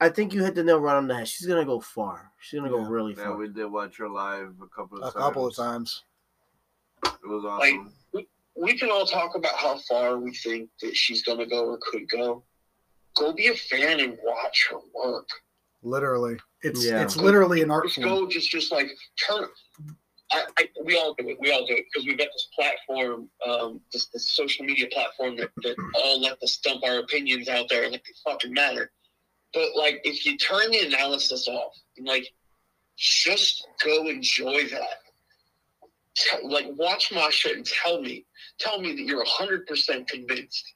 I 0.00 0.08
think 0.08 0.32
you 0.32 0.42
hit 0.44 0.54
the 0.54 0.62
nail 0.64 0.80
right 0.80 0.96
on 0.96 1.08
the 1.08 1.14
head. 1.14 1.28
She's 1.28 1.46
gonna 1.46 1.64
go 1.64 1.80
far. 1.80 2.32
She's 2.40 2.58
gonna 2.58 2.70
go 2.70 2.78
Yeah. 2.78 2.82
Yeah, 2.84 2.88
really 2.90 3.14
far. 3.14 3.36
we 3.36 3.48
did 3.48 3.66
watch 3.66 3.96
her 3.98 4.08
live 4.08 4.54
a 4.62 4.66
couple 4.74 4.98
of 4.98 5.08
A 5.08 5.12
times. 5.12 5.14
couple 5.14 5.46
of 5.46 5.54
times. 5.56 6.04
It 7.04 7.26
was 7.28 7.44
awesome. 7.44 7.84
we, 7.84 7.90
we 8.60 8.76
can 8.76 8.90
all 8.90 9.06
talk 9.06 9.34
about 9.36 9.54
how 9.56 9.78
far 9.88 10.18
we 10.18 10.34
think 10.34 10.68
that 10.82 10.96
she's 10.96 11.22
gonna 11.22 11.46
go 11.46 11.66
or 11.66 11.78
could 11.80 12.08
go. 12.08 12.44
Go 13.16 13.32
be 13.32 13.48
a 13.48 13.54
fan 13.54 14.00
and 14.00 14.18
watch 14.22 14.68
her 14.70 14.78
work. 14.94 15.28
Literally, 15.82 16.36
it's 16.62 16.84
Yeah. 16.84 17.02
it's 17.02 17.16
literally 17.16 17.62
an 17.62 17.70
art 17.70 17.84
Just 17.84 17.96
form. 17.96 18.08
go, 18.08 18.28
just 18.28 18.50
just 18.50 18.72
like 18.72 18.90
turn. 19.26 19.48
I, 20.30 20.44
I, 20.58 20.68
we 20.84 20.98
all 20.98 21.14
do 21.14 21.26
it. 21.28 21.38
We 21.40 21.50
all 21.52 21.66
do 21.66 21.74
it 21.74 21.86
because 21.90 22.06
we've 22.06 22.18
got 22.18 22.28
this 22.34 22.48
platform, 22.54 23.30
um, 23.46 23.80
this, 23.92 24.06
this 24.08 24.30
social 24.30 24.66
media 24.66 24.86
platform 24.92 25.36
that, 25.36 25.48
that 25.62 25.74
all 25.94 26.20
let 26.20 26.42
us 26.42 26.58
dump 26.58 26.84
our 26.84 26.98
opinions 26.98 27.48
out 27.48 27.66
there 27.70 27.90
like 27.90 28.04
they 28.04 28.12
fucking 28.30 28.52
matter. 28.52 28.90
But 29.54 29.68
like, 29.74 30.02
if 30.04 30.26
you 30.26 30.36
turn 30.36 30.70
the 30.70 30.80
analysis 30.80 31.48
off 31.48 31.72
and 31.96 32.06
like, 32.06 32.28
just 32.98 33.66
go 33.82 34.06
enjoy 34.08 34.64
that. 34.68 34.98
Tell- 36.30 36.50
Like, 36.50 36.66
watch 36.76 37.12
my 37.12 37.28
shit 37.30 37.56
and 37.56 37.66
tell 37.66 38.00
me, 38.00 38.24
tell 38.58 38.80
me 38.80 38.92
that 38.96 39.02
you're 39.02 39.24
hundred 39.26 39.66
percent 39.66 40.08
convinced 40.08 40.74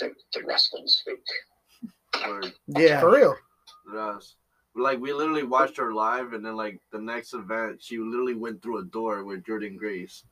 that 0.00 0.10
the 0.34 0.42
wrestling's 0.44 1.02
fake. 1.04 2.24
Word. 2.26 2.52
Yeah. 2.66 3.00
For 3.00 3.12
real. 3.12 3.36
Yes. 3.94 4.34
Like 4.76 5.00
we 5.00 5.12
literally 5.12 5.42
watched 5.42 5.76
her 5.78 5.92
live, 5.92 6.32
and 6.32 6.44
then 6.44 6.56
like 6.56 6.78
the 6.92 7.00
next 7.00 7.34
event, 7.34 7.82
she 7.82 7.98
literally 7.98 8.34
went 8.34 8.62
through 8.62 8.78
a 8.78 8.84
door 8.84 9.24
with 9.24 9.42
Jordynne 9.44 9.76
Grace. 9.76 10.24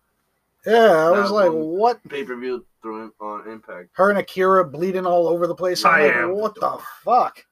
Yeah, 0.67 0.75
I 0.75 1.11
was 1.11 1.29
That 1.31 1.35
like, 1.35 1.51
what? 1.53 2.03
Pay 2.09 2.25
per 2.25 2.37
view 2.37 2.67
through 2.83 3.13
on 3.21 3.49
Impact. 3.49 3.91
Her 3.93 4.11
and 4.11 4.19
Akira 4.19 4.65
bleeding 4.69 5.07
all 5.07 5.29
over 5.29 5.47
the 5.47 5.55
place. 5.55 5.85
I'm 5.85 5.95
I 5.95 6.07
like, 6.07 6.15
am 6.17 6.35
what 6.37 6.55
the 6.55 6.61
the 6.61 6.79
fuck? 7.05 7.45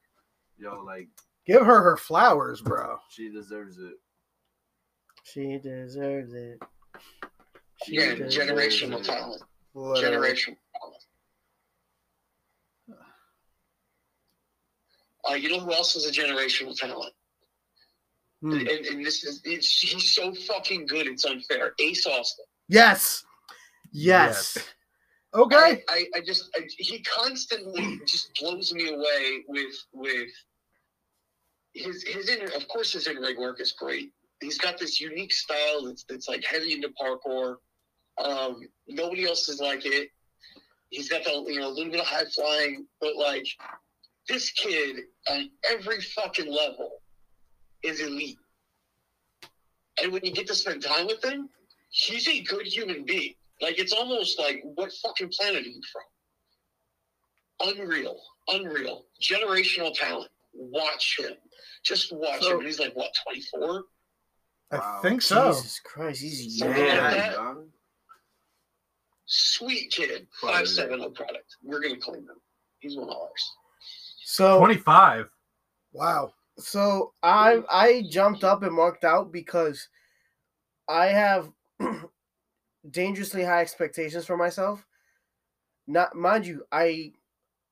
Yo, 0.59 0.81
like 0.85 1.07
Give 1.45 1.65
her 1.65 1.81
her 1.81 1.97
flowers, 1.97 2.61
bro. 2.61 2.97
she 3.09 3.29
deserves 3.29 3.77
it. 3.79 3.93
She 5.33 5.57
deserves 5.57 6.33
it. 6.33 6.59
She 7.83 7.95
Yeah, 7.95 8.15
deserves 8.15 8.37
generational 8.37 8.99
it. 8.99 9.05
talent. 9.05 9.41
Literally. 9.73 10.17
Generational 10.17 10.57
talent. 10.79 11.03
Uh, 15.29 15.33
you 15.33 15.49
know 15.49 15.59
who 15.59 15.73
else 15.73 15.95
is 15.95 16.05
a 16.05 16.11
generational 16.11 16.75
talent? 16.77 17.13
Hmm. 18.41 18.53
And, 18.53 18.67
and 18.69 19.05
this 19.05 19.23
is 19.25 19.41
it's, 19.43 19.79
he's 19.79 20.13
so 20.13 20.33
fucking 20.33 20.85
good. 20.85 21.07
It's 21.07 21.25
unfair. 21.25 21.73
Ace 21.79 22.05
Austin. 22.05 22.45
Yes. 22.69 23.25
Yes. 23.91 24.57
Okay. 25.33 25.55
I, 25.55 25.81
I, 25.89 26.05
I 26.15 26.21
just 26.21 26.49
I, 26.55 26.61
he 26.77 27.01
constantly 27.03 27.99
just 28.05 28.31
blows 28.39 28.73
me 28.73 28.89
away 28.89 29.43
with 29.47 29.75
with 29.91 30.29
his 31.73 32.03
his 32.03 32.29
in 32.29 32.41
of 32.53 32.67
course 32.69 32.93
his 32.93 33.07
in 33.07 33.17
ring 33.17 33.37
work 33.39 33.59
is 33.59 33.73
great. 33.73 34.13
He's 34.41 34.57
got 34.57 34.77
this 34.77 35.01
unique 35.01 35.33
style 35.33 35.85
that's 35.85 36.03
that's 36.07 36.27
like 36.27 36.43
heavy 36.45 36.73
into 36.73 36.89
parkour. 37.01 37.55
Um, 38.23 38.61
nobody 38.87 39.25
else 39.25 39.49
is 39.49 39.59
like 39.59 39.85
it. 39.85 40.09
He's 40.89 41.09
got 41.09 41.23
the 41.23 41.43
you 41.47 41.59
know 41.59 41.67
a 41.67 41.69
little 41.69 41.91
bit 41.91 42.01
of 42.01 42.07
high 42.07 42.25
flying, 42.25 42.85
but 43.01 43.15
like 43.15 43.47
this 44.29 44.51
kid 44.51 44.97
on 45.29 45.49
every 45.71 46.01
fucking 46.01 46.51
level 46.51 47.01
is 47.83 47.99
elite. 47.99 48.37
And 50.01 50.11
when 50.11 50.23
you 50.23 50.31
get 50.31 50.47
to 50.47 50.55
spend 50.55 50.83
time 50.83 51.07
with 51.07 51.23
him, 51.23 51.49
he's 51.89 52.27
a 52.27 52.41
good 52.43 52.67
human 52.67 53.03
being. 53.05 53.33
Like 53.61 53.79
it's 53.79 53.93
almost 53.93 54.37
like 54.39 54.61
what 54.75 54.91
fucking 55.03 55.31
planet 55.35 55.65
are 55.65 55.69
you 55.69 55.81
from? 55.91 56.03
Unreal, 57.75 58.19
unreal, 58.49 59.05
generational 59.21 59.93
talent. 59.93 60.29
Watch 60.53 61.17
him, 61.19 61.33
just 61.83 62.11
watch 62.13 62.41
So- 62.41 62.59
him. 62.59 62.65
He's 62.65 62.79
like 62.79 62.95
what, 62.95 63.11
twenty 63.23 63.41
four? 63.41 63.85
I 64.71 64.77
Wow. 64.77 64.99
think 65.01 65.21
so. 65.21 65.53
Jesus 65.53 65.79
Christ, 65.79 66.21
he's 66.21 66.59
young. 66.59 66.75
Yeah, 66.75 67.55
Sweet 69.25 69.91
kid, 69.91 70.27
Quality. 70.39 70.57
five 70.59 70.67
seven 70.69 71.01
O 71.01 71.09
product. 71.09 71.57
We're 71.61 71.81
gonna 71.81 71.97
claim 71.97 72.21
him. 72.23 72.39
He's 72.79 72.95
one 72.95 73.09
of 73.09 73.15
ours. 73.17 73.51
So 74.23 74.57
25. 74.59 75.29
Wow. 75.91 76.33
So 76.57 77.13
I 77.23 77.61
I 77.69 78.03
jumped 78.09 78.43
up 78.43 78.63
and 78.63 78.73
marked 78.73 79.03
out 79.03 79.31
because 79.31 79.89
I 80.87 81.07
have 81.07 81.51
dangerously 82.91 83.43
high 83.43 83.61
expectations 83.61 84.25
for 84.25 84.37
myself. 84.37 84.85
Not 85.87 86.15
mind 86.15 86.45
you, 86.45 86.65
I 86.71 87.11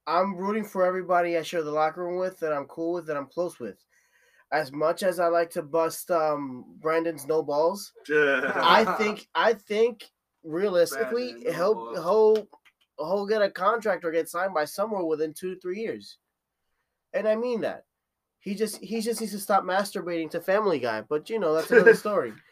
I'm 0.08 0.36
rooting 0.36 0.66
for 0.66 0.86
everybody 0.86 1.38
I 1.38 1.42
share 1.42 1.64
the 1.64 1.72
locker 1.72 2.04
room 2.06 2.18
with 2.20 2.40
that 2.40 2.54
I'm 2.54 2.66
cool 2.66 2.94
with 2.94 3.08
that 3.08 3.18
I'm 3.18 3.28
close 3.28 3.60
with. 3.60 3.78
As 4.52 4.72
much 4.72 5.04
as 5.04 5.20
I 5.20 5.28
like 5.28 5.50
to 5.52 5.62
bust 5.64 6.12
um 6.12 6.66
Brandon's 6.80 7.26
no 7.28 7.42
balls, 7.44 7.92
I 8.10 8.96
think 8.98 9.28
I 9.36 9.54
think 9.54 10.06
realistically 10.44 11.32
Brandon, 11.32 11.52
no 11.52 11.54
he'll 11.58 11.74
balls. 11.76 11.98
he'll 11.98 13.08
he'll 13.08 13.26
get 13.28 13.42
a 13.42 13.50
contract 13.50 14.06
or 14.06 14.12
get 14.12 14.30
signed 14.30 14.54
by 14.54 14.66
somewhere 14.66 15.04
within 15.04 15.34
two 15.34 15.56
to 15.56 15.60
three 15.60 15.80
years, 15.80 16.18
and 17.14 17.28
I 17.28 17.36
mean 17.36 17.62
that. 17.62 17.84
He 18.40 18.54
just 18.54 18.78
he 18.78 19.02
just 19.02 19.20
needs 19.22 19.34
to 19.34 19.40
stop 19.40 19.64
masturbating 19.64 20.30
to 20.32 20.40
Family 20.40 20.78
Guy, 20.78 21.02
but 21.02 21.30
you 21.32 21.40
know 21.40 21.54
that's 21.56 21.72
another 21.72 21.96
story. 21.96 22.34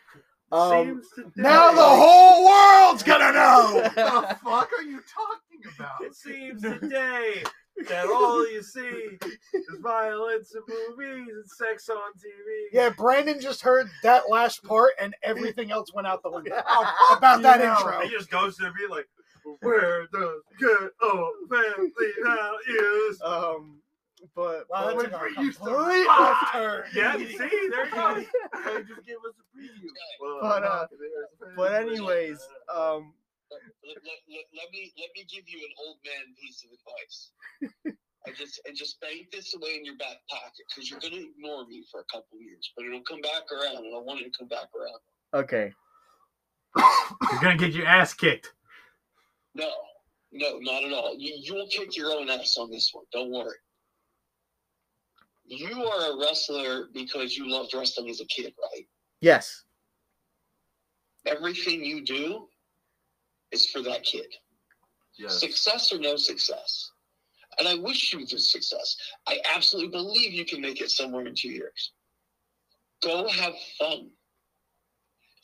Um, 0.51 1.01
Now 1.35 1.71
the 1.73 1.81
whole 1.81 2.45
world's 2.45 3.01
gonna 3.01 3.31
know. 3.33 3.81
What 3.95 3.95
the 4.29 4.35
fuck 4.43 4.69
are 4.71 4.83
you 4.83 5.01
talking 5.11 5.73
about? 5.75 6.01
It 6.03 6.13
seems 6.15 6.61
today 6.61 7.43
that 7.89 8.05
all 8.07 8.47
you 8.49 8.61
see 8.61 8.80
is 9.53 9.65
violence 9.82 10.55
in 10.55 10.61
movies 10.97 11.28
and 11.34 11.49
sex 11.49 11.89
on 11.89 11.97
TV. 12.13 12.67
Yeah, 12.71 12.89
Brandon 12.89 13.39
just 13.39 13.61
heard 13.61 13.88
that 14.03 14.30
last 14.30 14.63
part, 14.63 14.91
and 14.99 15.15
everything 15.24 15.71
else 15.71 15.93
went 15.93 16.07
out 16.07 16.21
the 16.24 16.30
window 16.32 16.61
Oh, 16.67 17.15
about 17.17 17.41
that 17.41 17.59
you. 17.61 17.69
intro. 17.69 18.01
He 18.01 18.09
just 18.09 18.30
goes 18.30 18.57
to 18.57 18.71
be 18.78 18.88
like, 18.89 19.07
where 19.61 20.07
the 20.11 20.41
good 20.59 20.91
old 21.01 21.34
family 21.49 22.11
values? 22.24 23.21
um, 23.26 23.80
but 24.36 24.65
Wow, 24.69 24.88
that 24.88 24.95
but- 24.95 25.01
took 25.03 25.13
a 25.13 25.39
we 25.39 25.45
used 25.47 25.59
to 25.59 25.65
complete 25.65 26.05
rock. 26.07 26.51
turn. 26.53 26.84
Yeah, 26.95 27.17
see, 27.17 27.38
there 27.38 27.86
you 27.86 27.91
go. 27.91 28.15
Hey, 28.15 28.84
just 28.88 29.05
give 29.05 29.17
us 29.28 29.34
a 29.38 29.57
preview. 29.59 29.89
But, 30.41 30.63
uh, 30.63 30.88
but 31.57 31.74
anyways, 31.74 32.39
um, 32.74 33.13
Let, 33.53 33.97
let, 34.03 34.19
let, 34.29 34.45
let 34.55 34.71
me 34.71 34.93
let 34.97 35.09
me 35.15 35.25
give 35.29 35.43
you 35.47 35.59
an 35.59 35.73
old 35.85 35.97
man 36.05 36.33
piece 36.41 36.63
of 36.65 36.71
advice. 36.73 37.31
I 38.25 38.31
just 38.31 38.61
and 38.65 38.75
just 38.75 38.99
bank 39.01 39.31
this 39.31 39.53
away 39.53 39.75
in 39.77 39.85
your 39.85 39.97
back 39.97 40.17
pocket 40.29 40.65
because 40.69 40.89
you're 40.89 40.99
gonna 40.99 41.21
ignore 41.21 41.65
me 41.67 41.83
for 41.91 41.99
a 42.01 42.05
couple 42.11 42.39
years, 42.39 42.71
but 42.75 42.85
it'll 42.85 43.01
come 43.01 43.21
back 43.21 43.43
around, 43.51 43.85
and 43.85 43.95
I 43.95 43.99
want 43.99 44.21
it 44.21 44.31
to 44.31 44.37
come 44.39 44.47
back 44.47 44.69
around. 44.75 45.43
okay, 45.43 45.73
You're 46.75 47.41
gonna 47.41 47.57
get 47.57 47.73
your 47.73 47.85
ass 47.85 48.13
kicked. 48.13 48.53
No, 49.55 49.69
no, 50.31 50.57
not 50.59 50.83
at 50.83 50.93
all. 50.93 51.15
You 51.17 51.33
you 51.37 51.53
will 51.53 51.67
kick 51.67 51.95
your 51.97 52.11
own 52.11 52.29
ass 52.29 52.57
on 52.57 52.71
this 52.71 52.89
one. 52.93 53.05
Don't 53.11 53.31
worry. 53.31 53.57
You 55.45 55.83
are 55.83 56.13
a 56.13 56.19
wrestler 56.19 56.87
because 56.93 57.37
you 57.37 57.49
loved 57.49 57.73
wrestling 57.73 58.09
as 58.09 58.21
a 58.21 58.25
kid, 58.25 58.53
right? 58.73 58.87
yes, 59.21 59.63
Everything 61.25 61.83
you 61.83 62.03
do 62.03 62.47
is 63.53 63.65
for 63.67 63.81
that 63.83 64.03
kid. 64.03 64.27
Yes. 65.17 65.39
Success 65.39 65.93
or 65.93 65.99
no 65.99 66.15
success. 66.15 66.91
And 67.59 67.67
I 67.67 67.75
wish 67.75 68.13
you 68.13 68.25
the 68.25 68.39
success. 68.39 68.97
I 69.27 69.37
absolutely 69.55 69.91
believe 69.91 70.33
you 70.33 70.45
can 70.45 70.59
make 70.59 70.81
it 70.81 70.89
somewhere 70.89 71.25
in 71.27 71.35
two 71.35 71.49
years. 71.49 71.91
Go 73.03 73.27
have 73.27 73.53
fun. 73.77 74.09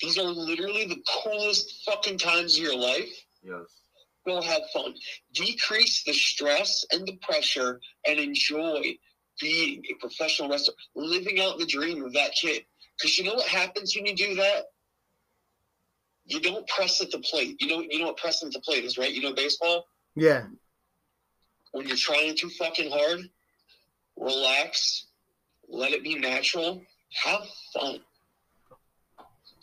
These 0.01 0.17
are 0.17 0.23
literally 0.23 0.85
the 0.85 1.03
coolest 1.23 1.83
fucking 1.85 2.17
times 2.17 2.57
of 2.57 2.63
your 2.63 2.77
life. 2.77 3.13
Yes. 3.43 3.81
Go 4.25 4.41
have 4.41 4.61
fun. 4.73 4.95
Decrease 5.33 6.03
the 6.03 6.13
stress 6.13 6.85
and 6.91 7.05
the 7.05 7.17
pressure 7.21 7.79
and 8.07 8.19
enjoy 8.19 8.97
being 9.39 9.83
a 9.89 9.99
professional 9.99 10.49
wrestler, 10.49 10.73
living 10.95 11.39
out 11.39 11.59
the 11.59 11.65
dream 11.65 12.03
of 12.03 12.13
that 12.13 12.31
kid. 12.41 12.63
Because 12.97 13.17
you 13.17 13.25
know 13.25 13.35
what 13.35 13.47
happens 13.47 13.95
when 13.95 14.05
you 14.05 14.15
do 14.15 14.35
that? 14.35 14.65
You 16.29 16.39
don't 16.39 16.67
press 16.67 17.01
at 17.01 17.09
the 17.11 17.19
plate. 17.19 17.57
You 17.59 17.67
know, 17.67 17.81
you 17.89 17.99
know 17.99 18.07
what 18.07 18.17
pressing 18.17 18.47
at 18.47 18.53
the 18.53 18.59
plate 18.59 18.85
is, 18.85 18.97
right? 18.97 19.11
You 19.11 19.21
know 19.21 19.33
baseball? 19.33 19.85
yeah, 20.15 20.45
when 21.71 21.87
you're 21.87 21.97
trying 21.97 22.35
too 22.35 22.49
fucking 22.49 22.89
hard, 22.91 23.29
relax, 24.17 25.05
let 25.67 25.91
it 25.91 26.03
be 26.03 26.15
natural, 26.15 26.81
have 27.23 27.41
fun. 27.73 27.99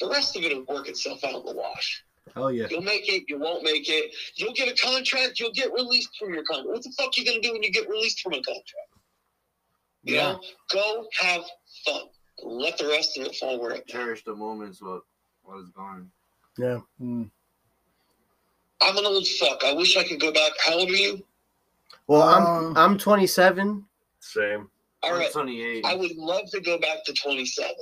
The 0.01 0.09
rest 0.09 0.37
of 0.37 0.43
it 0.43 0.55
will 0.57 0.75
work 0.77 0.89
itself 0.89 1.25
out 1.25 1.41
in 1.41 1.47
the 1.47 1.55
wash. 1.55 2.05
Hell 2.35 2.53
yeah. 2.53 2.67
You'll 2.71 2.83
make 2.83 3.09
it, 3.12 3.25
you 3.29 3.39
won't 3.39 3.62
make 3.64 3.89
it. 3.89 4.12
You'll 4.35 4.53
get 4.53 4.69
a 4.69 4.75
contract, 4.85 5.39
you'll 5.41 5.53
get 5.53 5.73
released 5.73 6.11
from 6.19 6.35
your 6.35 6.45
contract. 6.45 6.69
What 6.69 6.83
the 6.83 6.93
fuck 6.99 7.09
are 7.09 7.21
you 7.21 7.25
gonna 7.27 7.41
do 7.41 7.53
when 7.53 7.62
you 7.62 7.73
get 7.73 7.89
released 7.89 8.21
from 8.21 8.33
a 8.35 8.43
contract? 8.43 8.91
You 10.03 10.14
Yeah. 10.17 10.33
know, 10.33 10.41
go 10.71 11.07
have 11.19 11.45
fun. 11.85 12.03
Let 12.43 12.79
the 12.79 12.89
rest 12.89 13.17
of 13.19 13.27
it 13.27 13.37
fall 13.37 13.59
where 13.59 13.73
it. 13.73 13.87
Cherish 13.89 14.23
the 14.25 14.35
moments 14.35 14.81
what 14.83 15.03
what 15.43 15.59
is 15.61 15.71
gone. 15.71 16.11
Yeah. 16.59 16.79
I'm 17.01 17.31
an 18.99 19.07
old 19.07 19.27
fuck. 19.27 19.65
I 19.65 19.73
wish 19.73 19.97
I 19.97 20.05
could 20.05 20.21
go 20.21 20.33
back. 20.33 20.53
How 20.65 20.75
old 20.75 20.91
are 20.91 20.95
you? 20.95 21.25
Well, 22.07 22.23
Um, 22.23 22.77
I'm 22.77 22.93
I'm 22.93 22.99
27. 22.99 23.85
Same. 24.21 24.71
All 25.03 25.31
28. 25.31 25.85
I 25.85 25.95
would 25.95 26.17
love 26.17 26.51
to 26.51 26.61
go 26.61 26.79
back 26.79 27.05
to 27.07 27.13
27. 27.13 27.71
I 27.71 27.75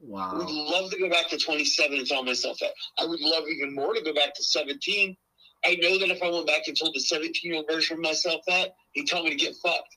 Wow. 0.00 0.38
would 0.38 0.50
love 0.50 0.90
to 0.92 0.98
go 0.98 1.08
back 1.08 1.28
to 1.30 1.38
27 1.38 1.98
and 1.98 2.06
tell 2.06 2.22
myself 2.22 2.58
that. 2.60 2.72
I 2.98 3.04
would 3.06 3.20
love 3.20 3.44
even 3.48 3.74
more 3.74 3.94
to 3.94 4.00
go 4.02 4.12
back 4.14 4.34
to 4.34 4.44
17. 4.44 5.16
I 5.64 5.74
know 5.76 5.98
that 5.98 6.10
if 6.10 6.22
I 6.22 6.30
went 6.30 6.46
back 6.46 6.68
and 6.68 6.78
told 6.78 6.94
the 6.94 7.00
17 7.00 7.32
year 7.42 7.56
old 7.56 7.66
version 7.68 7.96
of 7.96 8.02
myself 8.02 8.42
that, 8.46 8.76
he'd 8.92 9.06
tell 9.08 9.22
me 9.24 9.30
to 9.30 9.36
get 9.36 9.56
fucked. 9.56 9.96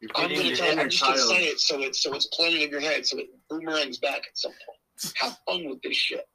You're 0.00 0.10
I'm 0.14 0.28
feeding 0.28 0.44
gonna 0.44 0.56
tell. 0.56 0.72
inner 0.72 0.82
I'm 0.82 0.90
just 0.90 1.02
gonna 1.02 1.16
say 1.18 1.44
it 1.46 1.60
so 1.60 1.80
it's 1.80 2.02
so 2.02 2.14
it's 2.14 2.26
planted 2.26 2.62
in 2.62 2.70
your 2.70 2.80
head, 2.80 3.06
so 3.06 3.18
it 3.18 3.28
boomerangs 3.48 3.98
back 3.98 4.18
at 4.18 4.36
some 4.36 4.52
point. 4.52 5.14
Have 5.16 5.38
fun 5.46 5.68
with 5.68 5.80
this 5.82 5.96
shit, 5.96 6.26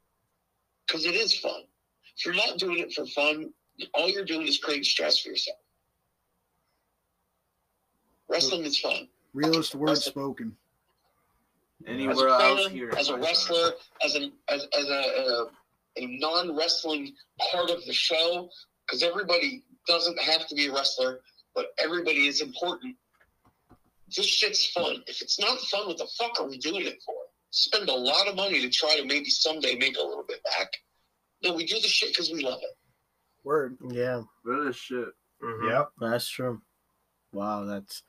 because 0.88 1.06
it 1.06 1.16
is 1.16 1.38
fun. 1.38 1.62
If 2.18 2.26
you're 2.26 2.36
not 2.36 2.58
doing 2.58 2.80
it 2.80 2.94
for 2.94 3.06
fun, 3.08 3.52
all 3.94 4.10
you're 4.10 4.26
doing 4.26 4.48
is 4.48 4.58
creating 4.58 4.84
stress 4.86 5.20
for 5.20 5.30
yourself. 5.30 5.58
Wrestling 8.30 8.64
is 8.66 8.80
fun. 8.80 9.08
Realist 9.34 9.76
words 9.76 10.04
spoken. 10.06 10.56
as 11.86 11.94
Anywhere 11.94 12.28
a 12.28 12.42
else 12.42 12.68
here. 12.70 12.92
as 12.98 13.10
a 13.10 13.18
wrestler, 13.18 13.72
as 14.04 14.16
an 14.16 14.32
as, 14.50 14.66
as 14.78 14.86
a, 14.88 14.94
uh, 14.98 15.46
a, 15.98 16.02
a 16.04 16.20
non 16.20 16.56
wrestling 16.56 17.14
part 17.52 17.70
of 17.70 17.86
the 17.86 17.94
show, 17.94 18.50
because 18.86 19.04
everybody 19.04 19.64
doesn't 19.88 20.20
have 20.20 20.48
to 20.48 20.56
be 20.56 20.68
a 20.68 20.74
wrestler, 20.74 21.20
but 21.54 21.68
everybody 21.78 22.28
is 22.28 22.42
important. 22.42 22.96
This 24.16 24.26
shit's 24.26 24.66
fun. 24.68 25.04
If 25.08 25.22
it's 25.22 25.40
not 25.40 25.60
fun, 25.60 25.88
what 25.88 25.98
the 25.98 26.08
fuck 26.18 26.40
are 26.40 26.48
we 26.48 26.58
doing 26.58 26.86
it 26.86 27.02
for? 27.06 27.16
Spend 27.56 27.88
a 27.88 27.94
lot 27.94 28.28
of 28.28 28.36
money 28.36 28.60
to 28.60 28.70
try 28.70 28.98
to 28.98 29.06
maybe 29.06 29.30
someday 29.30 29.76
make 29.76 29.96
a 29.96 30.02
little 30.02 30.26
bit 30.28 30.44
back. 30.44 30.68
No, 31.42 31.54
we 31.54 31.66
do 31.66 31.76
the 31.76 31.88
shit 31.88 32.10
because 32.10 32.30
we 32.30 32.44
love 32.44 32.60
it. 32.62 32.78
Word. 33.46 33.78
Yeah, 33.90 34.24
Real 34.44 34.68
as 34.68 34.76
shit. 34.76 35.08
Mhm. 35.42 35.70
Yep. 35.70 35.92
that's 35.98 36.28
true. 36.28 36.62
Wow, 37.32 37.64
that's 37.64 38.04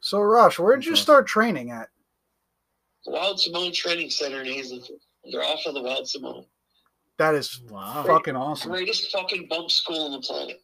So, 0.00 0.22
Rosh, 0.22 0.58
where'd 0.58 0.86
you 0.86 0.96
start 0.96 1.26
training 1.26 1.72
at? 1.72 1.90
The 3.04 3.10
Wild 3.10 3.38
Samoan 3.38 3.72
Training 3.74 4.08
Center 4.08 4.40
in 4.40 4.46
Hazleton. 4.46 4.98
They're 5.30 5.44
off 5.44 5.66
of 5.66 5.74
the 5.74 5.82
Wild 5.82 6.08
Samoan. 6.08 6.46
That 7.18 7.34
is 7.34 7.60
wow. 7.68 8.02
fucking 8.06 8.34
awesome. 8.34 8.70
Greatest 8.70 9.12
fucking 9.12 9.46
bump 9.48 9.70
school 9.70 10.06
on 10.06 10.12
the 10.12 10.20
planet. 10.20 10.62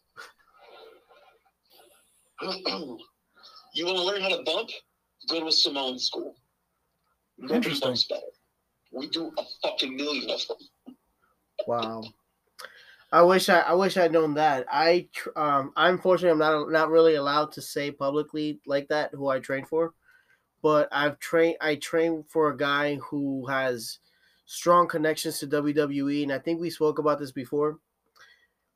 you 3.75 3.85
want 3.85 3.99
to 3.99 4.05
learn 4.05 4.23
how 4.23 4.31
to 4.31 4.43
bump? 4.43 4.71
Go 5.29 5.41
to 5.41 5.47
a 5.49 5.53
Samoan 5.53 5.99
school. 5.99 6.35
Interesting. 7.51 7.97
better. 8.09 8.23
We 8.93 9.09
do 9.09 9.33
a 9.39 9.43
fucking 9.63 9.97
million 9.97 10.31
of 10.31 10.47
them. 10.47 10.97
Wow. 11.67 12.03
I 13.13 13.23
wish 13.23 13.49
I, 13.51 13.61
I 13.61 13.75
wish 13.75 13.97
I'd 13.97 14.13
known 14.13 14.35
that. 14.35 14.67
I 14.71 15.09
um 15.37 15.73
I'm 15.77 15.95
unfortunately 15.95 16.31
I'm 16.31 16.39
not 16.39 16.71
not 16.71 16.91
really 16.91 17.17
allowed 17.17 17.53
to 17.53 17.63
say 17.63 17.91
publicly 17.91 18.61
like 18.67 18.89
that 18.89 19.11
who 19.13 19.29
I 19.29 19.39
train 19.39 19.67
for, 19.67 19.93
but 20.63 20.89
I've 20.91 21.19
trained 21.19 21.57
I 21.61 21.77
train 21.77 22.25
for 22.29 22.49
a 22.49 22.57
guy 22.57 22.97
who 22.97 23.47
has 23.47 23.99
strong 24.47 24.89
connections 24.89 25.39
to 25.39 25.47
WWE, 25.47 26.23
and 26.23 26.33
I 26.33 26.39
think 26.39 26.61
we 26.61 26.71
spoke 26.71 26.99
about 26.99 27.19
this 27.19 27.33
before. 27.33 27.79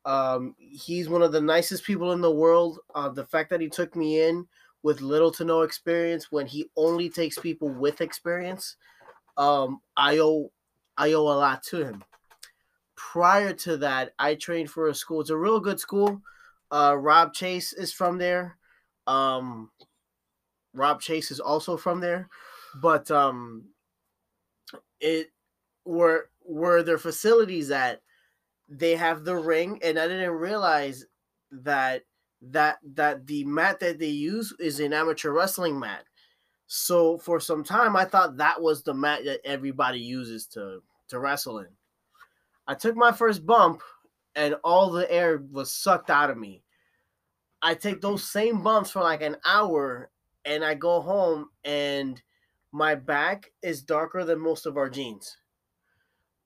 Um, 0.05 0.55
he's 0.57 1.09
one 1.09 1.21
of 1.21 1.31
the 1.31 1.41
nicest 1.41 1.83
people 1.83 2.13
in 2.13 2.21
the 2.21 2.31
world. 2.31 2.79
Uh, 2.95 3.09
the 3.09 3.25
fact 3.25 3.49
that 3.49 3.61
he 3.61 3.69
took 3.69 3.95
me 3.95 4.21
in 4.21 4.47
with 4.87 5.01
little 5.01 5.31
to 5.31 5.43
no 5.43 5.63
experience 5.63 6.31
when 6.31 6.47
he 6.47 6.69
only 6.77 7.09
takes 7.09 7.37
people 7.37 7.67
with 7.67 7.99
experience, 7.99 8.77
um, 9.35 9.81
I 9.97 10.19
owe 10.19 10.49
I 10.97 11.11
owe 11.11 11.27
a 11.27 11.35
lot 11.37 11.61
to 11.63 11.83
him. 11.83 12.05
Prior 12.95 13.51
to 13.51 13.75
that, 13.77 14.13
I 14.17 14.35
trained 14.35 14.71
for 14.71 14.87
a 14.87 14.95
school. 14.95 15.19
It's 15.19 15.29
a 15.29 15.35
real 15.35 15.59
good 15.59 15.81
school. 15.81 16.21
Uh, 16.71 16.95
Rob 16.97 17.33
Chase 17.33 17.73
is 17.73 17.91
from 17.91 18.17
there. 18.17 18.57
Um, 19.07 19.71
Rob 20.73 21.01
Chase 21.01 21.31
is 21.31 21.41
also 21.41 21.75
from 21.75 21.99
there, 21.99 22.29
but 22.81 23.11
um, 23.11 23.65
it 25.01 25.31
where 25.83 26.29
where 26.43 26.81
their 26.81 26.97
facilities 26.97 27.71
at 27.71 28.01
they 28.69 28.95
have 28.95 29.25
the 29.25 29.35
ring 29.35 29.79
and 29.83 29.97
i 29.97 30.07
didn't 30.07 30.31
realize 30.31 31.05
that 31.51 32.03
that 32.41 32.77
that 32.93 33.25
the 33.27 33.43
mat 33.45 33.79
that 33.79 33.99
they 33.99 34.07
use 34.07 34.53
is 34.59 34.79
an 34.79 34.93
amateur 34.93 35.31
wrestling 35.31 35.79
mat 35.79 36.03
so 36.67 37.17
for 37.17 37.39
some 37.39 37.63
time 37.63 37.95
i 37.95 38.05
thought 38.05 38.37
that 38.37 38.61
was 38.61 38.83
the 38.83 38.93
mat 38.93 39.23
that 39.25 39.39
everybody 39.45 39.99
uses 39.99 40.45
to 40.45 40.81
to 41.07 41.19
wrestle 41.19 41.59
in 41.59 41.67
i 42.67 42.73
took 42.73 42.95
my 42.95 43.11
first 43.11 43.45
bump 43.45 43.81
and 44.35 44.55
all 44.63 44.91
the 44.91 45.11
air 45.11 45.43
was 45.51 45.71
sucked 45.71 46.09
out 46.09 46.29
of 46.29 46.37
me 46.37 46.61
i 47.61 47.73
take 47.73 48.01
those 48.01 48.29
same 48.29 48.61
bumps 48.61 48.91
for 48.91 49.01
like 49.01 49.21
an 49.21 49.35
hour 49.45 50.11
and 50.45 50.63
i 50.63 50.73
go 50.75 51.01
home 51.01 51.49
and 51.63 52.21
my 52.71 52.93
back 52.93 53.51
is 53.63 53.81
darker 53.81 54.23
than 54.23 54.39
most 54.39 54.65
of 54.65 54.77
our 54.77 54.89
jeans 54.89 55.37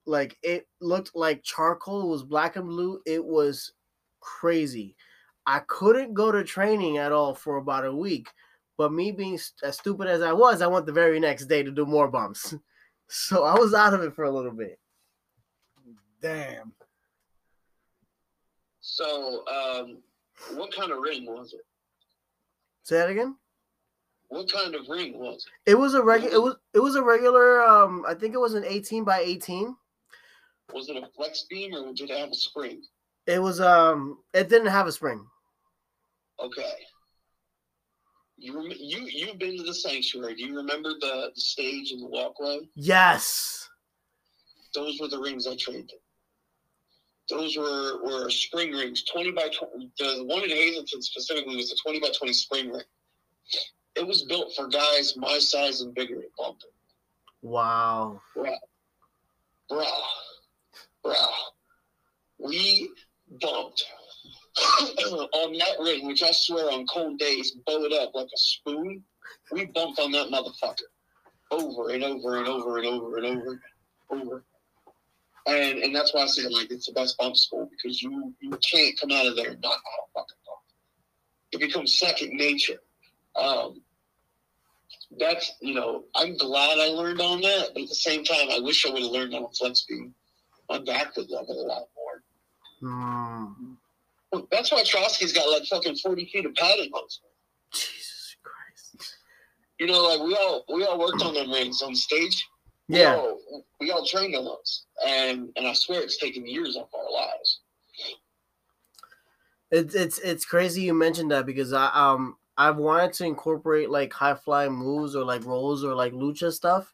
like 0.05 0.37
it 0.41 0.67
looked 0.79 1.15
like 1.15 1.43
charcoal. 1.43 2.03
It 2.03 2.07
was 2.07 2.23
black 2.23 2.55
and 2.55 2.67
blue. 2.67 3.01
It 3.05 3.23
was 3.23 3.73
crazy. 4.19 4.95
I 5.45 5.59
couldn't 5.67 6.13
go 6.13 6.31
to 6.31 6.43
training 6.43 6.97
at 6.97 7.11
all 7.11 7.33
for 7.33 7.57
about 7.57 7.85
a 7.85 7.95
week. 7.95 8.27
But 8.77 8.93
me 8.93 9.11
being 9.11 9.37
st- 9.37 9.69
as 9.69 9.77
stupid 9.77 10.07
as 10.07 10.21
I 10.21 10.33
was, 10.33 10.61
I 10.61 10.67
went 10.67 10.85
the 10.85 10.91
very 10.91 11.19
next 11.19 11.45
day 11.45 11.61
to 11.63 11.71
do 11.71 11.85
more 11.85 12.07
bumps. 12.07 12.55
So 13.13 13.43
I 13.43 13.59
was 13.59 13.73
out 13.73 13.93
of 13.93 14.01
it 14.03 14.15
for 14.15 14.23
a 14.23 14.31
little 14.31 14.53
bit. 14.53 14.79
Damn. 16.21 16.71
So, 18.79 19.43
um, 19.47 19.97
what 20.55 20.73
kind 20.73 20.93
of 20.93 20.99
ring 20.99 21.25
was 21.25 21.51
it? 21.51 21.65
Say 22.83 22.95
that 22.95 23.09
again. 23.09 23.35
What 24.29 24.49
kind 24.49 24.75
of 24.75 24.87
ring 24.87 25.19
was 25.19 25.45
It 25.65 25.71
It 25.71 25.75
was 25.75 25.93
a 25.93 26.01
regular. 26.01 26.33
It 26.33 26.41
was 26.41 26.55
it 26.73 26.79
was 26.79 26.95
a 26.95 27.03
regular. 27.03 27.61
Um, 27.61 28.05
I 28.07 28.13
think 28.13 28.33
it 28.33 28.39
was 28.39 28.53
an 28.53 28.63
eighteen 28.65 29.03
by 29.03 29.19
eighteen. 29.19 29.75
Was 30.73 30.87
it 30.87 30.95
a 30.95 31.07
flex 31.13 31.45
beam 31.49 31.75
or 31.75 31.93
did 31.93 32.09
it 32.09 32.17
have 32.17 32.29
a 32.29 32.33
spring? 32.33 32.81
It 33.32 33.41
was 33.41 33.61
um. 33.61 34.19
It 34.34 34.49
didn't 34.49 34.67
have 34.67 34.88
a 34.88 34.91
spring. 34.91 35.25
Okay. 36.43 36.73
You 38.38 38.57
rem- 38.57 38.77
you 38.77 39.07
you've 39.07 39.39
been 39.39 39.57
to 39.57 39.63
the 39.63 39.73
sanctuary. 39.73 40.36
Do 40.36 40.43
you 40.43 40.55
remember 40.55 40.89
the, 40.99 41.32
the 41.34 41.41
stage 41.41 41.91
and 41.91 42.01
the 42.01 42.07
walkway? 42.07 42.67
Yes. 42.75 43.69
Those 44.73 44.99
were 44.99 45.07
the 45.07 45.19
rings 45.19 45.47
I 45.47 45.55
trained 45.55 45.91
in. 45.91 45.99
Those 47.29 47.55
were 47.55 48.03
were 48.03 48.29
spring 48.29 48.71
rings, 48.71 49.03
twenty 49.05 49.32
by 49.32 49.49
twenty. 49.57 49.91
The 49.97 50.23
one 50.25 50.43
in 50.43 50.49
Hazleton 50.49 51.01
specifically 51.01 51.55
was 51.55 51.71
a 51.71 51.75
twenty 51.84 51.99
by 51.99 52.09
twenty 52.17 52.34
spring 52.34 52.71
ring. 52.71 52.84
It 53.95 54.05
was 54.05 54.23
built 54.23 54.53
for 54.55 54.67
guys 54.67 55.15
my 55.15 55.38
size 55.38 55.82
and 55.82 55.93
bigger 55.93 56.19
at 56.19 56.36
bumping. 56.38 56.69
Wow. 57.41 58.21
Bruh. 58.36 58.55
Bruh. 59.69 59.86
Bruh. 61.05 61.27
We 62.39 62.89
bumped 63.39 63.84
on 65.07 65.53
that 65.57 65.77
ring, 65.79 66.07
which 66.07 66.23
I 66.23 66.32
swear 66.32 66.71
on 66.71 66.86
cold 66.88 67.19
days 67.19 67.51
bowed 67.65 67.93
up 67.93 68.13
like 68.13 68.27
a 68.27 68.38
spoon. 68.38 69.03
We 69.51 69.65
bumped 69.65 69.99
on 69.99 70.11
that 70.11 70.27
motherfucker 70.27 70.82
over 71.51 71.89
and 71.89 72.03
over 72.03 72.38
and 72.38 72.47
over 72.47 72.77
and 72.77 72.88
over 72.88 73.17
and 73.17 73.25
over 73.25 73.61
over. 74.11 74.43
And 75.47 75.79
and 75.79 75.95
that's 75.95 76.13
why 76.13 76.21
I 76.21 76.27
say 76.27 76.47
like 76.47 76.71
it's 76.71 76.86
the 76.88 76.93
best 76.93 77.17
bump 77.17 77.36
school 77.36 77.69
because 77.71 78.01
you 78.01 78.34
you 78.41 78.51
can't 78.71 78.99
come 78.99 79.11
out 79.11 79.25
of 79.25 79.36
there 79.36 79.51
not 79.51 79.63
how 79.63 79.71
to 79.71 80.11
fucking 80.13 80.38
bump. 80.45 80.59
It 81.51 81.59
becomes 81.59 81.97
second 81.97 82.34
nature. 82.34 82.79
Um, 83.36 83.82
that's 85.19 85.53
you 85.61 85.73
know 85.73 86.03
I'm 86.15 86.38
glad 86.38 86.77
I 86.77 86.88
learned 86.88 87.21
on 87.21 87.41
that, 87.41 87.69
but 87.73 87.84
at 87.84 87.89
the 87.89 87.95
same 87.95 88.23
time 88.23 88.49
I 88.51 88.59
wish 88.59 88.86
I 88.86 88.91
would 88.91 89.01
have 89.01 89.11
learned 89.11 89.34
on 89.34 89.43
a 89.43 89.49
flex 89.49 89.86
beam. 89.88 90.13
My 90.69 90.79
back 90.79 91.15
would 91.17 91.29
love 91.29 91.45
it 91.49 91.57
a 91.57 91.61
lot 91.61 91.84
Hmm. 92.82 93.45
That's 94.51 94.71
why 94.71 94.84
Trotsky's 94.84 95.34
got 95.34 95.49
like 95.49 95.63
fucking 95.65 95.97
forty 95.97 96.25
feet 96.25 96.45
of 96.45 96.55
padding 96.55 96.91
on. 96.93 97.03
Jesus 97.73 98.36
Christ. 98.43 99.15
You 99.79 99.88
know, 99.88 100.03
like 100.03 100.21
we 100.21 100.36
all 100.36 100.65
we 100.73 100.84
all 100.86 100.99
worked 100.99 101.21
on 101.21 101.34
them 101.34 101.51
rings 101.51 101.82
on 101.82 101.95
stage. 101.95 102.47
We 102.89 102.99
Yeah. 102.99 103.15
all, 103.15 103.39
we 103.79 103.91
all 103.91 104.05
trained 104.05 104.36
on 104.36 104.45
those, 104.45 104.86
and 105.07 105.49
and 105.55 105.67
I 105.67 105.73
swear 105.73 106.01
it's 106.01 106.17
taken 106.17 106.47
years 106.47 106.75
off 106.77 106.89
our 106.93 107.11
lives. 107.11 107.59
It's 109.71 109.95
it's 109.95 110.19
it's 110.19 110.45
crazy 110.45 110.82
you 110.84 110.93
mentioned 110.93 111.32
that 111.32 111.45
because 111.45 111.71
I 111.73 111.88
um 111.93 112.38
I've 112.57 112.77
wanted 112.77 113.13
to 113.13 113.25
incorporate 113.25 113.89
like 113.89 114.11
high 114.11 114.36
flying 114.36 114.73
moves 114.73 115.15
or 115.15 115.23
like 115.23 115.45
rolls 115.45 115.84
or 115.86 115.95
like 115.95 116.13
lucha 116.13 116.51
stuff, 116.51 116.93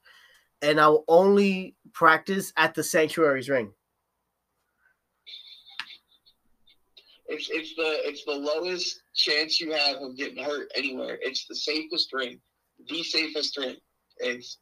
and 0.61 0.79
I'll 0.79 1.03
only 1.07 1.75
practice 1.93 2.53
at 2.57 2.75
the 2.75 2.83
sanctuary's 2.83 3.49
ring. 3.49 3.73
It's 7.28 7.49
it's 7.51 7.75
the 7.75 8.07
it's 8.07 8.23
the 8.25 8.32
lowest 8.34 9.01
chance 9.15 9.59
you 9.59 9.71
have 9.73 9.97
of 9.97 10.15
getting 10.15 10.43
hurt 10.43 10.71
anywhere. 10.75 11.17
It's 11.21 11.45
the 11.47 11.55
safest 11.55 12.13
ring, 12.13 12.39
the 12.89 13.03
safest 13.03 13.57
ring. 13.57 13.75
It's 14.17 14.59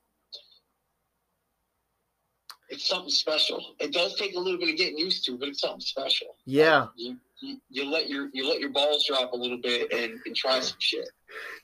it's 2.70 2.88
something 2.88 3.12
special. 3.12 3.76
It 3.80 3.94
does 3.94 4.16
take 4.16 4.36
a 4.36 4.40
little 4.40 4.60
bit 4.60 4.70
of 4.70 4.78
getting 4.78 4.98
used 4.98 5.24
to, 5.26 5.38
but 5.38 5.50
it's 5.50 5.62
something 5.62 5.80
special. 5.82 6.36
Yeah. 6.46 6.88
You, 6.96 7.18
you, 7.42 7.58
you 7.70 7.86
let 7.86 8.10
your 8.10 8.30
you 8.34 8.48
let 8.50 8.60
your 8.60 8.72
balls 8.72 9.06
drop 9.08 9.34
a 9.34 9.36
little 9.36 9.60
bit 9.62 9.92
and, 9.94 10.20
and 10.26 10.36
try 10.36 10.60
some 10.62 10.78
shit. 10.80 11.08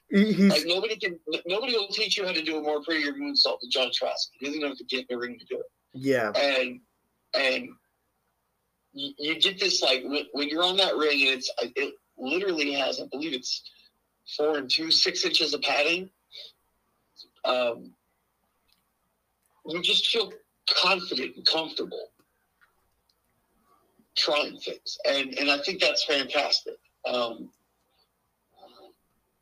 He's- 0.10 0.38
Like 0.52 0.64
nobody 0.68 0.98
can 0.98 1.20
nobody 1.48 1.74
will 1.76 1.88
teach 1.88 2.18
you 2.18 2.26
how 2.26 2.34
to 2.34 2.44
do 2.44 2.58
a 2.58 2.62
more 2.62 2.84
prettier 2.84 3.14
moonsault 3.14 3.62
than 3.62 3.72
John 3.72 3.90
Trotsky. 3.92 4.38
He 4.40 4.46
doesn't 4.48 4.62
have 4.62 4.78
to 4.78 4.84
get 4.84 5.00
in 5.02 5.06
the 5.10 5.18
ring 5.18 5.40
to 5.40 5.46
do 5.46 5.60
it. 5.60 5.66
yeah. 5.94 6.32
And 6.36 6.80
and 7.34 7.70
you, 8.94 9.14
you 9.18 9.40
get 9.40 9.60
this 9.60 9.82
like 9.82 10.04
when, 10.04 10.26
when 10.34 10.50
you're 10.50 10.64
on 10.64 10.78
that 10.78 10.96
ring 10.96 11.28
and 11.28 11.38
it's 11.38 11.52
it 11.76 11.96
literally 12.18 12.74
has 12.74 13.00
I 13.00 13.06
believe 13.12 13.34
it's 13.34 13.64
four 14.38 14.58
and 14.58 14.70
two 14.70 14.92
six 14.92 15.26
inches 15.26 15.54
of 15.54 15.62
padding. 15.62 16.10
Um, 17.44 17.92
you 19.66 19.82
just 19.82 20.08
feel 20.08 20.32
confident 20.82 21.36
and 21.36 21.46
comfortable 21.46 22.10
trying 24.16 24.58
things, 24.58 24.98
and 25.08 25.34
and 25.38 25.50
I 25.50 25.60
think 25.60 25.82
that's 25.82 26.04
fantastic. 26.04 26.76
Um, 27.06 27.50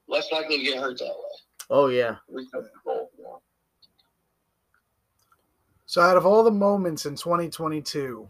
less 0.08 0.32
likely 0.32 0.58
to 0.58 0.64
get 0.64 0.80
hurt 0.80 1.00
that 1.00 1.06
way. 1.06 1.40
Oh 1.70 1.88
yeah. 1.88 2.16
We 2.28 2.48
have 2.54 2.64
the 2.64 2.70
goal, 2.84 3.10
you 3.18 3.24
know. 3.24 3.42
So, 5.86 6.02
out 6.02 6.18
of 6.18 6.26
all 6.26 6.44
the 6.44 6.52
moments 6.52 7.06
in 7.06 7.16
2022, 7.16 8.28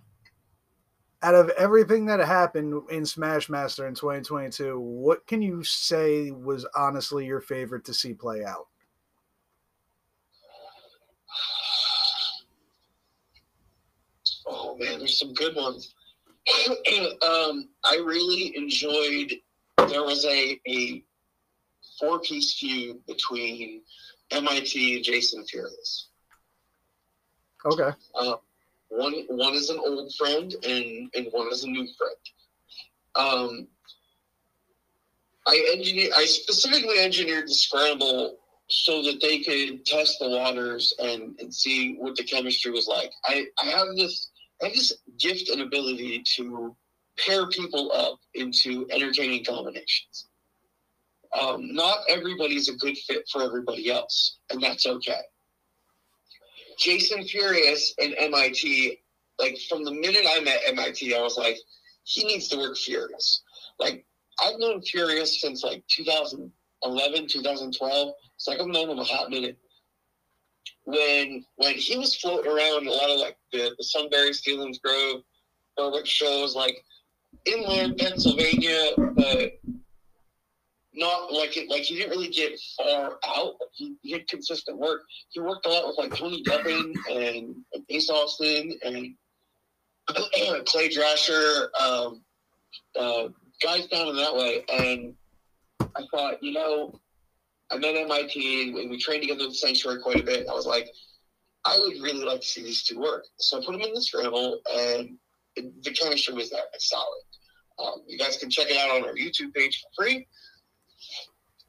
out 1.21 1.35
of 1.35 1.49
everything 1.49 2.05
that 2.05 2.19
happened 2.19 2.81
in 2.89 3.05
Smash 3.05 3.49
Master 3.49 3.87
in 3.87 3.93
2022, 3.93 4.79
what 4.79 5.25
can 5.27 5.41
you 5.41 5.63
say 5.63 6.31
was 6.31 6.65
honestly 6.75 7.25
your 7.25 7.41
favorite 7.41 7.83
to 7.85 7.93
see 7.93 8.13
play 8.13 8.45
out? 8.45 8.67
Oh 14.47 14.77
man, 14.77 14.99
there's 14.99 15.19
some 15.19 15.33
good 15.33 15.55
ones. 15.55 15.93
um, 17.21 17.69
I 17.83 17.97
really 17.97 18.55
enjoyed. 18.55 19.33
There 19.89 20.03
was 20.03 20.25
a 20.25 20.59
a 20.67 21.03
four 21.99 22.19
piece 22.19 22.57
feud 22.57 23.05
between 23.05 23.81
MIT 24.31 24.95
and 24.95 25.03
Jason 25.03 25.45
Furious. 25.45 26.07
Okay. 27.65 27.91
One 28.89 29.13
one 29.29 29.53
is 29.53 29.69
an 29.69 29.79
old 29.79 30.13
friend 30.15 30.53
and 30.63 31.09
and 31.13 31.27
one 31.31 31.51
is 31.51 31.63
a 31.63 31.69
new 31.69 31.87
friend. 31.97 32.15
Um, 33.15 33.67
I 35.47 35.73
engineered. 35.73 36.13
I 36.15 36.25
specifically 36.25 36.99
engineered 36.99 37.47
the 37.47 37.53
scramble 37.53 38.37
so 38.69 39.01
that 39.03 39.19
they 39.21 39.39
could 39.39 39.85
test 39.85 40.17
the 40.19 40.29
waters 40.29 40.93
and 40.99 41.39
and 41.39 41.53
see 41.53 41.95
what 41.95 42.15
the 42.15 42.23
chemistry 42.23 42.71
was 42.71 42.87
like. 42.87 43.11
I 43.25 43.45
I 43.61 43.65
have 43.67 43.87
this 43.95 44.29
I 44.61 44.65
have 44.65 44.73
this 44.73 44.93
gift 45.17 45.49
and 45.49 45.61
ability 45.61 46.23
to 46.35 46.75
pair 47.17 47.47
people 47.47 47.91
up 47.91 48.19
into 48.33 48.87
entertaining 48.91 49.43
combinations. 49.43 50.27
Um, 51.39 51.73
not 51.73 51.99
everybody's 52.09 52.69
a 52.69 52.75
good 52.75 52.97
fit 52.97 53.27
for 53.31 53.43
everybody 53.43 53.91
else, 53.91 54.37
and 54.49 54.61
that's 54.61 54.85
okay. 54.85 55.21
Jason 56.79 57.25
Furious 57.25 57.93
and 58.01 58.15
MIT, 58.17 58.99
like 59.37 59.57
from 59.67 59.83
the 59.83 59.91
minute 59.91 60.25
I 60.27 60.39
met 60.39 60.61
MIT, 60.67 61.13
I 61.13 61.21
was 61.21 61.37
like, 61.37 61.57
he 62.03 62.23
needs 62.23 62.47
to 62.49 62.57
work 62.57 62.77
Furious. 62.77 63.43
Like 63.79 64.05
I've 64.41 64.59
known 64.59 64.81
Furious 64.81 65.41
since 65.41 65.63
like 65.63 65.83
2011, 65.87 67.27
2012. 67.27 68.13
It's 68.35 68.47
like 68.47 68.59
I've 68.59 68.67
known 68.67 68.89
him 68.89 68.99
a 68.99 69.03
hot 69.03 69.29
minute. 69.29 69.57
When 70.85 71.45
when 71.57 71.75
he 71.75 71.97
was 71.97 72.15
floating 72.15 72.51
around 72.51 72.87
a 72.87 72.91
lot 72.91 73.09
of 73.09 73.19
like 73.19 73.37
the, 73.51 73.75
the 73.77 73.83
Sunbury, 73.83 74.31
Selinsgrove, 74.31 75.23
Berwick 75.77 76.05
shows, 76.05 76.55
like 76.55 76.83
inland 77.45 77.97
Pennsylvania, 77.97 78.91
but 78.97 79.58
not 80.99 81.31
like 81.31 81.57
it. 81.57 81.69
Like 81.69 81.81
he 81.81 81.95
didn't 81.95 82.11
really 82.11 82.27
get 82.27 82.59
far 82.77 83.17
out. 83.25 83.53
He, 83.71 83.95
he 84.01 84.11
had 84.11 84.27
consistent 84.27 84.77
work. 84.77 85.01
He 85.29 85.39
worked 85.39 85.65
a 85.65 85.69
lot 85.69 85.87
with 85.87 85.97
like 85.97 86.15
Tony 86.15 86.43
Devin 86.43 86.93
and, 87.09 87.55
Ace 87.89 88.09
Austin 88.09 88.77
and 88.83 89.15
Clay 90.65 90.89
Drasher, 90.89 91.67
um, 91.81 92.21
uh, 92.99 93.29
guys 93.63 93.87
down 93.87 94.09
in 94.09 94.15
that 94.17 94.35
way. 94.35 94.63
And 94.71 95.15
I 95.95 96.03
thought, 96.11 96.43
you 96.43 96.51
know, 96.53 96.99
I'm 97.71 97.83
at 97.83 97.95
MIT 97.95 98.79
and 98.79 98.89
we 98.89 98.99
trained 98.99 99.23
together 99.23 99.43
in 99.43 99.49
the 99.49 99.55
sanctuary 99.55 100.01
quite 100.01 100.19
a 100.19 100.23
bit. 100.23 100.47
I 100.49 100.53
was 100.53 100.65
like, 100.65 100.89
I 101.65 101.77
would 101.79 102.01
really 102.01 102.25
like 102.25 102.41
to 102.41 102.47
see 102.47 102.63
these 102.63 102.83
two 102.83 102.99
work. 102.99 103.25
So 103.37 103.59
I 103.59 103.65
put 103.65 103.71
them 103.73 103.81
in 103.81 103.93
the 103.93 104.01
scramble 104.01 104.59
and 104.73 105.17
the 105.55 105.91
chemistry 105.91 106.33
was. 106.33 106.53
It's 106.73 106.89
solid. 106.89 107.21
Um, 107.79 108.01
you 108.07 108.17
guys 108.17 108.37
can 108.37 108.49
check 108.49 108.67
it 108.69 108.77
out 108.77 108.89
on 108.89 109.07
our 109.07 109.15
YouTube 109.15 109.53
page 109.53 109.81
for 109.81 110.03
free 110.03 110.27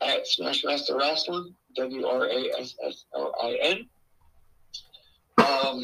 at 0.01 0.27
Smash 0.27 0.63
Smashmaster 0.65 0.99
Wrestling, 0.99 1.55
W 1.77 2.07
R 2.07 2.27
A 2.27 2.51
S 2.59 2.75
S 2.87 3.05
L 3.15 3.35
I 3.43 3.59
N. 3.63 3.89
Um, 5.39 5.83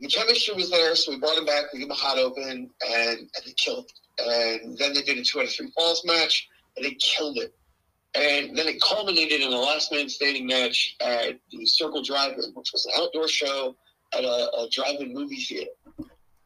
the 0.00 0.08
chemistry 0.08 0.54
was 0.54 0.70
there, 0.70 0.94
so 0.96 1.12
we 1.12 1.18
brought 1.18 1.38
him 1.38 1.46
back. 1.46 1.72
We 1.72 1.80
gave 1.80 1.86
him 1.86 1.92
a 1.92 1.94
hot 1.94 2.18
open, 2.18 2.42
and, 2.42 3.18
and 3.18 3.28
they 3.46 3.52
killed. 3.56 3.90
And 4.18 4.76
then 4.76 4.94
they 4.94 5.02
did 5.02 5.18
a 5.18 5.22
two 5.22 5.40
out 5.40 5.46
of 5.46 5.52
three 5.52 5.70
falls 5.76 6.04
match, 6.04 6.48
and 6.76 6.84
they 6.84 6.94
killed 6.94 7.38
it. 7.38 7.54
And 8.14 8.56
then 8.56 8.66
it 8.66 8.80
culminated 8.82 9.40
in 9.40 9.52
a 9.52 9.56
last 9.56 9.90
man 9.90 10.08
standing 10.08 10.46
match 10.46 10.96
at 11.00 11.38
the 11.50 11.64
Circle 11.64 12.02
Drive-In, 12.02 12.52
which 12.54 12.72
was 12.72 12.84
an 12.86 12.92
outdoor 12.98 13.26
show 13.28 13.74
at 14.12 14.24
a, 14.24 14.50
a 14.58 14.68
drive-in 14.70 15.14
movie 15.14 15.36
theater. 15.36 15.70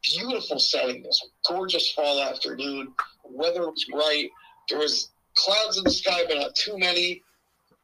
Beautiful 0.01 0.59
setting. 0.59 1.03
This 1.03 1.27
gorgeous 1.49 1.91
fall 1.91 2.21
afternoon. 2.21 2.93
Weather 3.25 3.69
was 3.69 3.85
right. 3.93 4.29
There 4.69 4.79
was 4.79 5.09
clouds 5.37 5.77
in 5.77 5.83
the 5.83 5.91
sky, 5.91 6.23
but 6.27 6.37
not 6.37 6.55
too 6.55 6.77
many. 6.77 7.21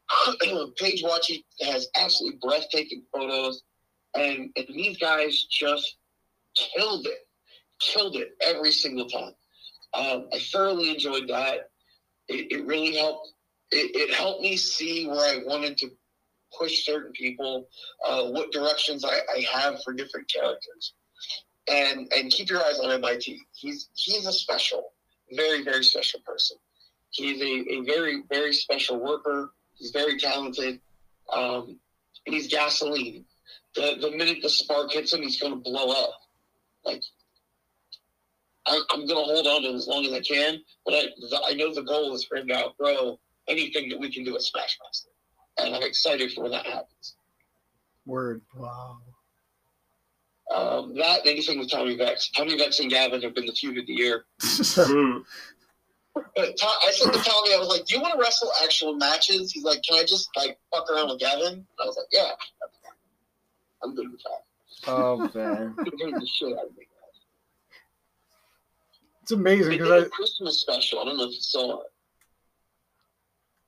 Paige 0.77 1.03
Watchy 1.03 1.43
has 1.61 1.87
absolutely 1.95 2.39
breathtaking 2.41 3.03
photos, 3.13 3.63
and, 4.15 4.49
and 4.55 4.67
these 4.69 4.97
guys 4.97 5.43
just 5.49 5.97
killed 6.55 7.07
it, 7.07 7.27
killed 7.79 8.15
it 8.15 8.35
every 8.41 8.71
single 8.71 9.07
time. 9.07 9.33
Um, 9.93 10.27
I 10.33 10.39
thoroughly 10.39 10.89
enjoyed 10.89 11.27
that. 11.29 11.69
It, 12.27 12.51
it 12.51 12.65
really 12.65 12.95
helped. 12.95 13.33
It, 13.71 13.95
it 13.95 14.13
helped 14.13 14.41
me 14.41 14.57
see 14.57 15.07
where 15.07 15.35
I 15.35 15.43
wanted 15.45 15.77
to 15.79 15.89
push 16.57 16.85
certain 16.85 17.11
people, 17.13 17.67
uh, 18.07 18.25
what 18.25 18.51
directions 18.51 19.03
I, 19.03 19.19
I 19.35 19.45
have 19.51 19.83
for 19.83 19.93
different 19.93 20.31
characters, 20.31 20.93
and 21.69 22.11
and 22.15 22.31
keep 22.31 22.49
your 22.49 22.63
eyes 22.63 22.79
on 22.79 22.91
MIT. 22.91 23.39
He's 23.53 23.89
he's 23.95 24.25
a 24.25 24.33
special, 24.33 24.93
very 25.35 25.63
very 25.63 25.83
special 25.83 26.19
person. 26.25 26.57
He's 27.13 27.41
a, 27.41 27.73
a 27.73 27.81
very, 27.81 28.23
very 28.27 28.53
special 28.53 28.99
worker. 28.99 29.51
He's 29.75 29.91
very 29.91 30.17
talented. 30.17 30.79
Um, 31.31 31.79
he's 32.25 32.47
gasoline. 32.47 33.25
The, 33.75 33.97
the 34.01 34.11
minute 34.11 34.39
the 34.41 34.49
spark 34.49 34.91
hits 34.91 35.13
him, 35.13 35.21
he's 35.21 35.39
going 35.39 35.53
to 35.53 35.59
blow 35.59 35.91
up. 35.91 36.13
Like, 36.83 37.03
I, 38.65 38.81
I'm 38.91 39.05
going 39.07 39.09
to 39.09 39.31
hold 39.31 39.47
on 39.47 39.61
to 39.61 39.69
him 39.69 39.75
as 39.75 39.87
long 39.87 40.05
as 40.05 40.13
I 40.13 40.21
can, 40.21 40.59
but 40.85 40.95
I, 40.95 41.07
I 41.49 41.53
know 41.53 41.73
the 41.73 41.83
goal 41.83 42.13
is 42.15 42.23
for 42.23 42.37
him 42.37 42.47
to 42.47 42.55
outgrow 42.57 43.19
anything 43.47 43.89
that 43.89 43.99
we 43.99 44.11
can 44.11 44.23
do 44.23 44.35
at 44.35 44.41
Smashmaster. 44.41 45.07
And 45.59 45.75
I'm 45.75 45.83
excited 45.83 46.31
for 46.33 46.41
when 46.43 46.51
that 46.51 46.65
happens. 46.65 47.15
Word. 48.05 48.41
Wow. 48.55 48.97
Um, 50.53 50.95
that 50.95 51.21
anything 51.25 51.57
with 51.59 51.69
Tommy 51.69 51.95
Vex. 51.95 52.29
Tommy 52.29 52.57
Vex 52.57 52.79
and 52.79 52.89
Gavin 52.89 53.21
have 53.21 53.33
been 53.33 53.45
the 53.45 53.53
feud 53.53 53.77
of 53.77 53.87
the 53.87 53.93
year. 53.93 54.25
But 56.15 56.55
Tom, 56.59 56.71
I 56.87 56.91
said 56.91 57.11
to 57.11 57.19
Tommy, 57.19 57.53
I 57.53 57.57
was 57.57 57.67
like, 57.69 57.85
"Do 57.85 57.95
you 57.95 58.01
want 58.01 58.13
to 58.13 58.19
wrestle 58.19 58.51
actual 58.63 58.93
matches?" 58.95 59.51
He's 59.51 59.63
like, 59.63 59.81
"Can 59.87 59.99
I 59.99 60.03
just 60.03 60.29
like 60.35 60.57
fuck 60.73 60.89
around 60.91 61.09
with 61.09 61.19
Gavin?" 61.19 61.47
And 61.53 61.65
I 61.81 61.85
was 61.85 61.97
like, 61.97 62.07
"Yeah. 62.11 62.31
I'm 63.83 63.95
good 63.95 64.11
with 64.11 64.21
that." 64.23 64.89
Oh 64.91 65.17
man. 65.33 65.75
I'm 65.77 65.85
doing 65.97 66.13
the 66.13 66.25
shit 66.27 66.53
out 66.57 66.65
of 66.67 66.77
me. 66.77 66.87
It's 69.23 69.31
amazing 69.31 69.71
because 69.71 69.89
I, 69.91 69.97
a 70.05 70.09
Christmas 70.09 70.59
special. 70.61 70.99
I 70.99 71.05
don't 71.05 71.17
know 71.17 71.23
if 71.25 71.31
you 71.31 71.41
saw 71.41 71.79
it. 71.81 71.87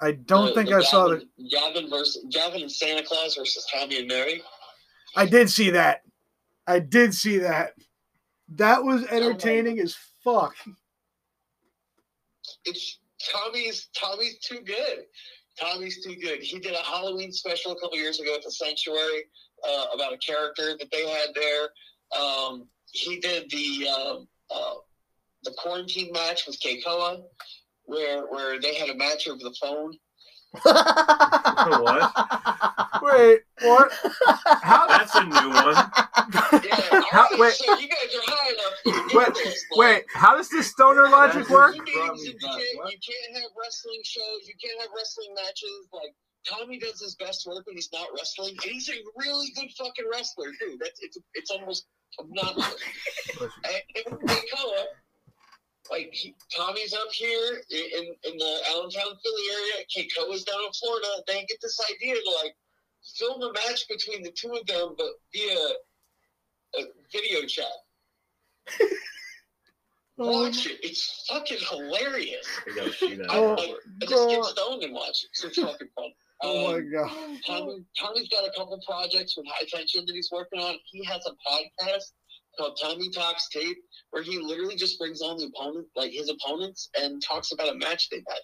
I 0.01 0.11
don't 0.11 0.47
The- 0.47 0.53
think 0.53 0.69
the 0.69 0.75
I 0.75 0.81
saw 0.81 1.07
the. 1.07 1.15
Gavin, 1.49 1.49
Gavin 1.49 1.89
versus 1.89 2.25
Gavin 2.29 2.61
and 2.63 2.71
Santa 2.71 3.03
Claus 3.03 3.35
versus 3.35 3.65
Tommy 3.73 3.99
and 3.99 4.07
Mary. 4.07 4.41
I 5.15 5.25
did 5.25 5.49
see 5.49 5.69
that. 5.71 6.01
I 6.67 6.79
did 6.79 7.13
see 7.13 7.37
that. 7.39 7.73
That 8.49 8.83
was 8.83 9.05
entertaining 9.07 9.79
as 9.79 9.95
fuck. 10.23 10.55
It's 12.65 12.99
Tommy's. 13.31 13.89
Tommy's 13.95 14.39
too 14.39 14.61
good. 14.61 15.05
Tommy's 15.59 16.03
too 16.03 16.15
good. 16.15 16.41
He 16.41 16.59
did 16.59 16.73
a 16.73 16.83
Halloween 16.83 17.31
special 17.31 17.71
a 17.71 17.79
couple 17.79 17.97
years 17.97 18.19
ago 18.19 18.35
at 18.35 18.43
the 18.43 18.51
Sanctuary 18.51 19.23
uh, 19.67 19.85
about 19.93 20.13
a 20.13 20.17
character 20.17 20.75
that 20.77 20.91
they 20.91 21.07
had 21.07 21.29
there. 21.33 21.69
Um, 22.19 22.67
he 22.91 23.19
did 23.19 23.49
the 23.49 23.87
um, 23.87 24.27
uh, 24.53 24.75
the 25.43 25.53
quarantine 25.57 26.11
match 26.11 26.45
with 26.45 26.59
Keikoa, 26.59 27.23
where 27.83 28.25
where 28.27 28.59
they 28.59 28.75
had 28.75 28.89
a 28.89 28.95
match 28.95 29.27
over 29.27 29.39
the 29.39 29.55
phone. 29.61 29.97
what? 30.63 32.11
Wait, 33.01 33.39
what? 33.61 33.91
How? 34.61 34.87
That's 34.87 35.15
a 35.15 35.23
new 35.23 35.49
one. 35.49 35.75
Yeah, 36.63 37.01
How- 37.11 37.27
wait. 37.37 37.53
so 37.53 37.77
you 37.77 37.87
guys 37.87 38.15
are 38.15 38.23
high 38.25 38.51
enough. 38.51 39.13
Wait, 39.13 39.33
this, 39.35 39.65
wait. 39.75 40.03
How 40.13 40.35
does 40.37 40.49
this 40.49 40.67
stoner 40.71 41.07
logic 41.09 41.49
work? 41.49 41.75
You 41.75 41.83
can't, 41.83 42.13
me 42.15 42.21
you, 42.27 42.33
back. 42.33 42.41
can't, 42.51 42.77
What? 42.77 42.91
you 42.91 42.97
can't 42.99 43.43
have 43.43 43.51
wrestling 43.61 44.01
shows. 44.03 44.47
You 44.47 44.53
can't 44.63 44.79
have 44.81 44.89
wrestling 44.95 45.33
matches. 45.35 45.87
Like 45.93 46.13
Tommy 46.47 46.79
does 46.79 47.01
his 47.01 47.15
best 47.15 47.45
work 47.47 47.65
when 47.67 47.75
he's 47.75 47.89
not 47.93 48.07
wrestling, 48.15 48.51
and 48.63 48.71
he's 48.71 48.89
a 48.89 48.93
really 49.17 49.47
good 49.55 49.69
fucking 49.77 50.05
wrestler 50.11 50.47
too. 50.59 50.77
That's 50.79 50.99
it's 51.01 51.17
it's 51.33 51.51
almost 51.51 51.85
obnoxious. 52.19 52.81
and, 53.41 53.81
and 53.95 54.17
with 54.21 54.29
Keikoa, 54.29 54.83
like 55.91 56.04
he, 56.15 56.35
Tommy's 56.55 56.93
up 56.93 57.11
here 57.11 57.61
in 57.69 58.15
in 58.23 58.37
the 58.37 58.59
Allentown, 58.71 59.17
Philly 59.23 59.43
area. 59.53 59.85
Keikoa's 59.93 60.43
down 60.43 60.61
in 60.65 60.71
Florida. 60.73 61.07
They 61.27 61.45
get 61.45 61.57
this 61.61 61.79
idea 61.91 62.15
to 62.15 62.31
like 62.43 62.55
film 63.17 63.41
a 63.41 63.51
match 63.53 63.87
between 63.89 64.23
the 64.23 64.31
two 64.31 64.53
of 64.53 64.65
them, 64.67 64.95
but 64.97 65.07
via 65.33 65.57
a 66.79 66.81
video 67.11 67.45
chat. 67.47 67.65
Watch 70.17 70.65
it. 70.65 70.79
It's 70.81 71.25
fucking 71.29 71.57
hilarious. 71.69 72.47
I 72.65 72.75
gotta. 72.75 72.89
I, 73.29 73.37
Oh, 73.37 73.55
I 73.55 74.05
just 74.05 74.29
get 74.29 74.45
stoned 74.45 74.83
and 74.83 74.93
watch 74.93 75.25
it. 75.25 75.45
It's 75.47 75.59
fucking 75.59 75.89
fun. 75.95 76.05
Oh 76.43 76.67
my 76.73 76.77
Um, 76.79 76.91
god. 76.91 77.11
Tommy, 77.47 77.85
Tommy's 77.97 78.27
got 78.27 78.43
a 78.45 78.51
couple 78.57 78.77
projects 78.85 79.37
with 79.37 79.45
high 79.47 79.65
tension 79.69 80.05
that 80.05 80.13
he's 80.13 80.29
working 80.33 80.59
on. 80.59 80.75
He 80.83 81.01
has 81.05 81.25
a 81.25 81.31
podcast 81.31 82.11
called 82.57 82.77
Tommy 82.81 83.09
Talks 83.09 83.49
Tape, 83.49 83.77
where 84.11 84.23
he 84.23 84.37
literally 84.39 84.75
just 84.75 84.97
brings 84.99 85.21
on 85.21 85.37
the 85.37 85.45
opponent, 85.55 85.87
like 85.95 86.11
his 86.11 86.29
opponents, 86.29 86.89
and 86.99 87.21
talks 87.21 87.51
about 87.51 87.69
a 87.69 87.75
match 87.75 88.09
they've 88.09 88.23
had. 88.27 88.39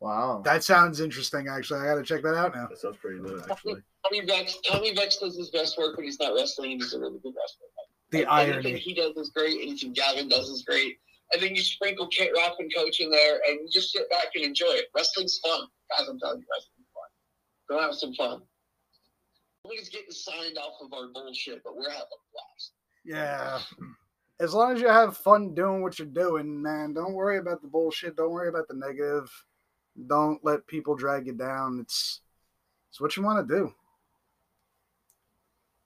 wow. 0.00 0.42
That 0.44 0.62
sounds 0.64 1.00
interesting. 1.00 1.48
Actually, 1.48 1.80
I 1.80 1.84
got 1.86 1.94
to 1.96 2.02
check 2.02 2.22
that 2.22 2.34
out 2.34 2.54
now. 2.54 2.66
That 2.68 2.78
sounds 2.78 2.96
pretty 2.98 3.20
good, 3.20 3.42
actually. 3.50 3.82
Tommy 4.04 4.24
Vex, 4.26 4.58
Tommy 4.66 4.94
Vex 4.94 5.16
does 5.16 5.36
his 5.36 5.50
best 5.50 5.76
work 5.78 5.96
when 5.96 6.06
he's 6.06 6.20
not 6.20 6.34
wrestling, 6.34 6.72
and 6.72 6.82
he's 6.82 6.94
a 6.94 7.00
really 7.00 7.18
good 7.22 7.34
wrestler. 7.36 7.66
The 8.10 8.24
Like, 8.24 8.48
Anything 8.48 8.76
he 8.76 8.94
does 8.94 9.16
is 9.16 9.30
great. 9.30 9.60
Anything 9.60 9.92
Gavin 9.92 10.28
does 10.28 10.48
is 10.48 10.62
great. 10.62 10.98
And 11.32 11.42
then 11.42 11.54
you 11.54 11.60
sprinkle 11.60 12.06
Kit 12.08 12.30
Rapp 12.34 12.54
and 12.58 12.72
coach 12.74 13.00
in 13.00 13.10
there, 13.10 13.40
and 13.46 13.60
you 13.60 13.68
just 13.70 13.92
sit 13.92 14.08
back 14.08 14.28
and 14.34 14.44
enjoy 14.44 14.66
it. 14.68 14.86
Wrestling's 14.94 15.38
fun, 15.40 15.60
guys. 15.90 16.08
I'm 16.08 16.18
telling 16.18 16.38
you, 16.40 16.46
wrestling's 16.50 16.88
fun. 16.94 17.68
Go 17.68 17.80
have 17.82 17.94
some 17.94 18.14
fun. 18.14 18.42
Nobody's 19.68 19.90
getting 19.90 20.10
signed 20.10 20.56
off 20.56 20.80
of 20.82 20.92
our 20.94 21.08
bullshit, 21.08 21.62
but 21.62 21.76
we're 21.76 21.90
having 21.90 22.06
a 22.06 22.20
blast. 22.32 22.72
Yeah. 23.04 23.60
As 24.40 24.54
long 24.54 24.72
as 24.74 24.80
you 24.80 24.88
have 24.88 25.16
fun 25.16 25.54
doing 25.54 25.82
what 25.82 25.98
you're 25.98 26.08
doing, 26.08 26.62
man, 26.62 26.94
don't 26.94 27.12
worry 27.12 27.36
about 27.36 27.60
the 27.60 27.68
bullshit. 27.68 28.16
Don't 28.16 28.30
worry 28.30 28.48
about 28.48 28.66
the 28.68 28.74
negative. 28.74 29.30
Don't 30.06 30.42
let 30.42 30.66
people 30.66 30.94
drag 30.94 31.26
you 31.26 31.34
down. 31.34 31.80
It's 31.80 32.22
it's 32.88 33.00
what 33.00 33.14
you 33.16 33.22
want 33.22 33.46
to 33.46 33.54
do. 33.54 33.74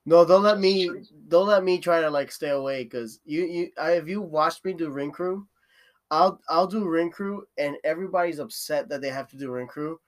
No, 0.05 0.25
don't 0.25 0.43
let 0.43 0.61
me 0.61 0.89
don't 1.29 1.47
let 1.47 1.65
me 1.65 1.79
try 1.79 2.01
to 2.01 2.11
like 2.11 2.31
stay 2.31 2.51
away 2.51 2.85
because 2.85 3.19
you 3.25 3.45
you 3.45 3.71
I, 3.81 3.93
if 3.93 4.07
you 4.07 4.21
watched 4.21 4.65
me 4.65 4.75
do 4.75 4.91
ring 4.91 5.11
crew, 5.11 5.47
I'll 6.11 6.41
I'll 6.49 6.67
do 6.67 6.89
ring 6.89 7.11
crew 7.11 7.47
and 7.59 7.77
everybody's 7.83 8.39
upset 8.39 8.89
that 8.91 9.01
they 9.01 9.09
have 9.09 9.29
to 9.29 9.37
do 9.37 9.51
ring 9.51 9.67
crew, 9.67 9.99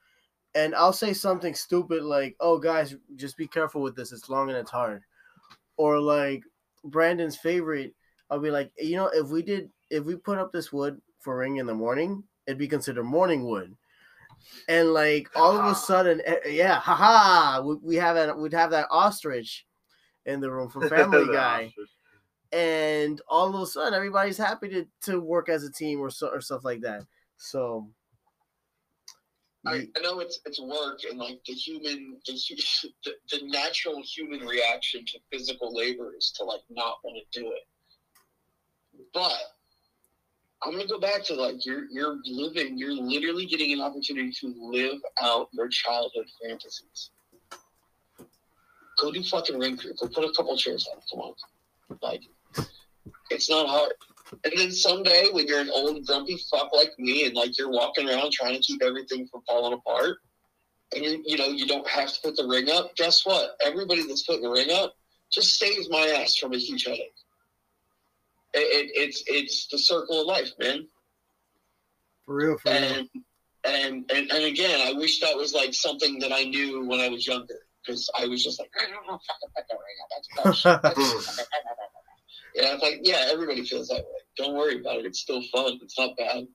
and 0.54 0.74
I'll 0.74 0.92
say 0.92 1.12
something 1.12 1.54
stupid 1.54 2.02
like, 2.02 2.36
"Oh 2.40 2.58
guys, 2.58 2.94
just 3.16 3.36
be 3.36 3.46
careful 3.46 3.82
with 3.82 3.96
this. 3.96 4.12
It's 4.12 4.28
long 4.28 4.48
and 4.48 4.58
it's 4.58 4.70
hard," 4.70 5.02
or 5.76 6.00
like 6.00 6.42
Brandon's 6.84 7.36
favorite, 7.36 7.94
I'll 8.30 8.40
be 8.40 8.50
like, 8.50 8.72
you 8.78 8.96
know, 8.96 9.10
if 9.12 9.28
we 9.28 9.42
did, 9.42 9.70
if 9.90 10.04
we 10.04 10.16
put 10.16 10.38
up 10.38 10.52
this 10.52 10.72
wood 10.72 11.00
for 11.20 11.38
ring 11.38 11.56
in 11.56 11.66
the 11.66 11.74
morning, 11.74 12.22
it'd 12.46 12.58
be 12.58 12.68
considered 12.68 13.04
morning 13.04 13.44
wood. 13.44 13.74
And 14.68 14.92
like 14.92 15.30
all 15.34 15.56
of 15.58 15.64
a 15.64 15.74
sudden, 15.74 16.20
eh, 16.24 16.36
yeah, 16.48 16.78
haha, 16.78 17.62
we, 17.62 17.76
we 17.76 17.96
have 17.96 18.16
that, 18.16 18.36
we'd 18.36 18.52
have 18.52 18.70
that 18.70 18.88
ostrich 18.90 19.66
in 20.26 20.40
the 20.40 20.50
room 20.50 20.68
from 20.68 20.88
Family 20.88 21.26
Guy, 21.26 21.66
ostrich. 21.66 21.90
and 22.52 23.20
all 23.28 23.54
of 23.54 23.60
a 23.60 23.66
sudden, 23.66 23.94
everybody's 23.94 24.38
happy 24.38 24.68
to 24.68 24.86
to 25.02 25.20
work 25.20 25.48
as 25.48 25.64
a 25.64 25.72
team 25.72 26.00
or 26.00 26.10
so 26.10 26.28
or 26.28 26.40
stuff 26.40 26.64
like 26.64 26.80
that. 26.80 27.02
So, 27.36 27.88
I, 29.66 29.88
I 29.96 30.00
know 30.02 30.20
it's 30.20 30.40
it's 30.44 30.60
work 30.60 31.00
and 31.08 31.18
like 31.18 31.40
the 31.46 31.54
human 31.54 32.18
the, 32.26 32.32
the 33.04 33.12
the 33.30 33.46
natural 33.48 34.02
human 34.02 34.46
reaction 34.46 35.04
to 35.06 35.18
physical 35.32 35.74
labor 35.74 36.12
is 36.16 36.32
to 36.36 36.44
like 36.44 36.60
not 36.70 36.98
want 37.02 37.18
to 37.32 37.40
do 37.40 37.52
it. 37.52 37.62
But 39.12 39.40
I'm 40.62 40.72
gonna 40.72 40.86
go 40.86 41.00
back 41.00 41.24
to 41.24 41.34
like 41.34 41.64
you're 41.64 41.84
you're 41.90 42.18
living 42.24 42.76
you're 42.76 42.92
literally 42.92 43.46
getting 43.46 43.72
an 43.72 43.80
opportunity 43.80 44.32
to 44.40 44.54
live 44.58 45.00
out 45.20 45.48
your 45.52 45.68
childhood 45.68 46.26
fantasies. 46.42 47.10
Go 49.00 49.12
do 49.12 49.22
fucking 49.22 49.58
ring 49.58 49.76
crew. 49.76 49.92
Go 50.00 50.08
put 50.08 50.24
a 50.24 50.32
couple 50.36 50.56
chairs 50.56 50.88
on. 50.94 51.00
Come 51.10 51.20
on, 51.20 51.98
like 52.02 52.22
it's 53.30 53.48
not 53.48 53.66
hard. 53.66 53.92
And 54.32 54.52
then 54.56 54.72
someday, 54.72 55.28
when 55.32 55.46
you're 55.46 55.60
an 55.60 55.70
old 55.70 56.04
grumpy 56.06 56.38
fuck 56.50 56.72
like 56.72 56.92
me, 56.98 57.26
and 57.26 57.34
like 57.34 57.58
you're 57.58 57.70
walking 57.70 58.08
around 58.08 58.32
trying 58.32 58.54
to 58.54 58.60
keep 58.60 58.82
everything 58.82 59.26
from 59.26 59.42
falling 59.46 59.74
apart, 59.74 60.16
and 60.94 61.04
you 61.04 61.22
you 61.26 61.36
know 61.36 61.46
you 61.46 61.66
don't 61.66 61.86
have 61.88 62.12
to 62.12 62.20
put 62.22 62.36
the 62.36 62.46
ring 62.46 62.70
up. 62.70 62.94
Guess 62.96 63.26
what? 63.26 63.50
Everybody 63.64 64.06
that's 64.06 64.22
putting 64.22 64.42
the 64.42 64.50
ring 64.50 64.70
up 64.72 64.94
just 65.30 65.58
saves 65.58 65.90
my 65.90 66.06
ass 66.20 66.36
from 66.36 66.54
a 66.54 66.58
huge 66.58 66.84
headache. 66.84 67.12
It, 68.54 68.58
it, 68.58 68.90
it's 68.94 69.22
it's 69.26 69.66
the 69.66 69.78
circle 69.78 70.20
of 70.20 70.26
life, 70.26 70.50
man. 70.58 70.86
For 72.24 72.34
real, 72.34 72.58
for 72.58 72.70
real. 72.70 72.82
And 72.82 73.08
and 73.64 74.10
and 74.10 74.30
and 74.30 74.44
again, 74.44 74.80
I 74.80 74.92
wish 74.92 75.20
that 75.20 75.36
was 75.36 75.52
like 75.52 75.74
something 75.74 76.18
that 76.20 76.32
I 76.32 76.44
knew 76.44 76.86
when 76.86 77.00
I 77.00 77.08
was 77.08 77.26
younger, 77.26 77.58
because 77.84 78.10
I 78.18 78.26
was 78.26 78.42
just 78.42 78.58
like, 78.58 78.70
I 78.80 78.90
don't 78.90 79.06
know, 79.06 79.18
fucking 79.26 79.50
put 79.54 79.64
the 79.68 79.76
ring 79.76 79.98
up. 80.02 80.64
That's 80.64 81.84
bullshit. 82.54 82.70
Yeah, 82.70 82.74
it's 82.74 82.82
like, 82.82 83.00
yeah, 83.02 83.32
everybody 83.32 83.64
feels 83.64 83.88
that 83.88 83.96
way. 83.96 84.20
Don't 84.36 84.54
worry 84.54 84.80
about 84.80 84.98
it. 84.98 85.06
It's 85.06 85.20
still 85.20 85.42
fun. 85.52 85.78
It's 85.82 85.98
not 85.98 86.16
bad. 86.16 86.46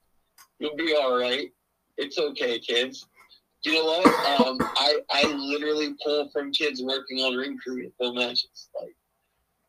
You'll 0.60 0.76
be 0.76 0.96
all 0.96 1.18
right. 1.18 1.50
It's 1.98 2.18
okay, 2.18 2.60
kids. 2.60 3.06
You 3.64 3.74
know 3.74 3.86
what? 3.86 4.06
Um, 4.40 4.58
I 4.62 5.00
I 5.12 5.24
literally 5.34 5.94
pull 6.04 6.30
from 6.30 6.52
kids 6.54 6.82
working 6.82 7.20
on 7.20 7.36
ring 7.36 7.58
crew 7.62 7.82
to 7.84 7.92
film 8.00 8.16
matches. 8.16 8.70
Like, 8.80 8.96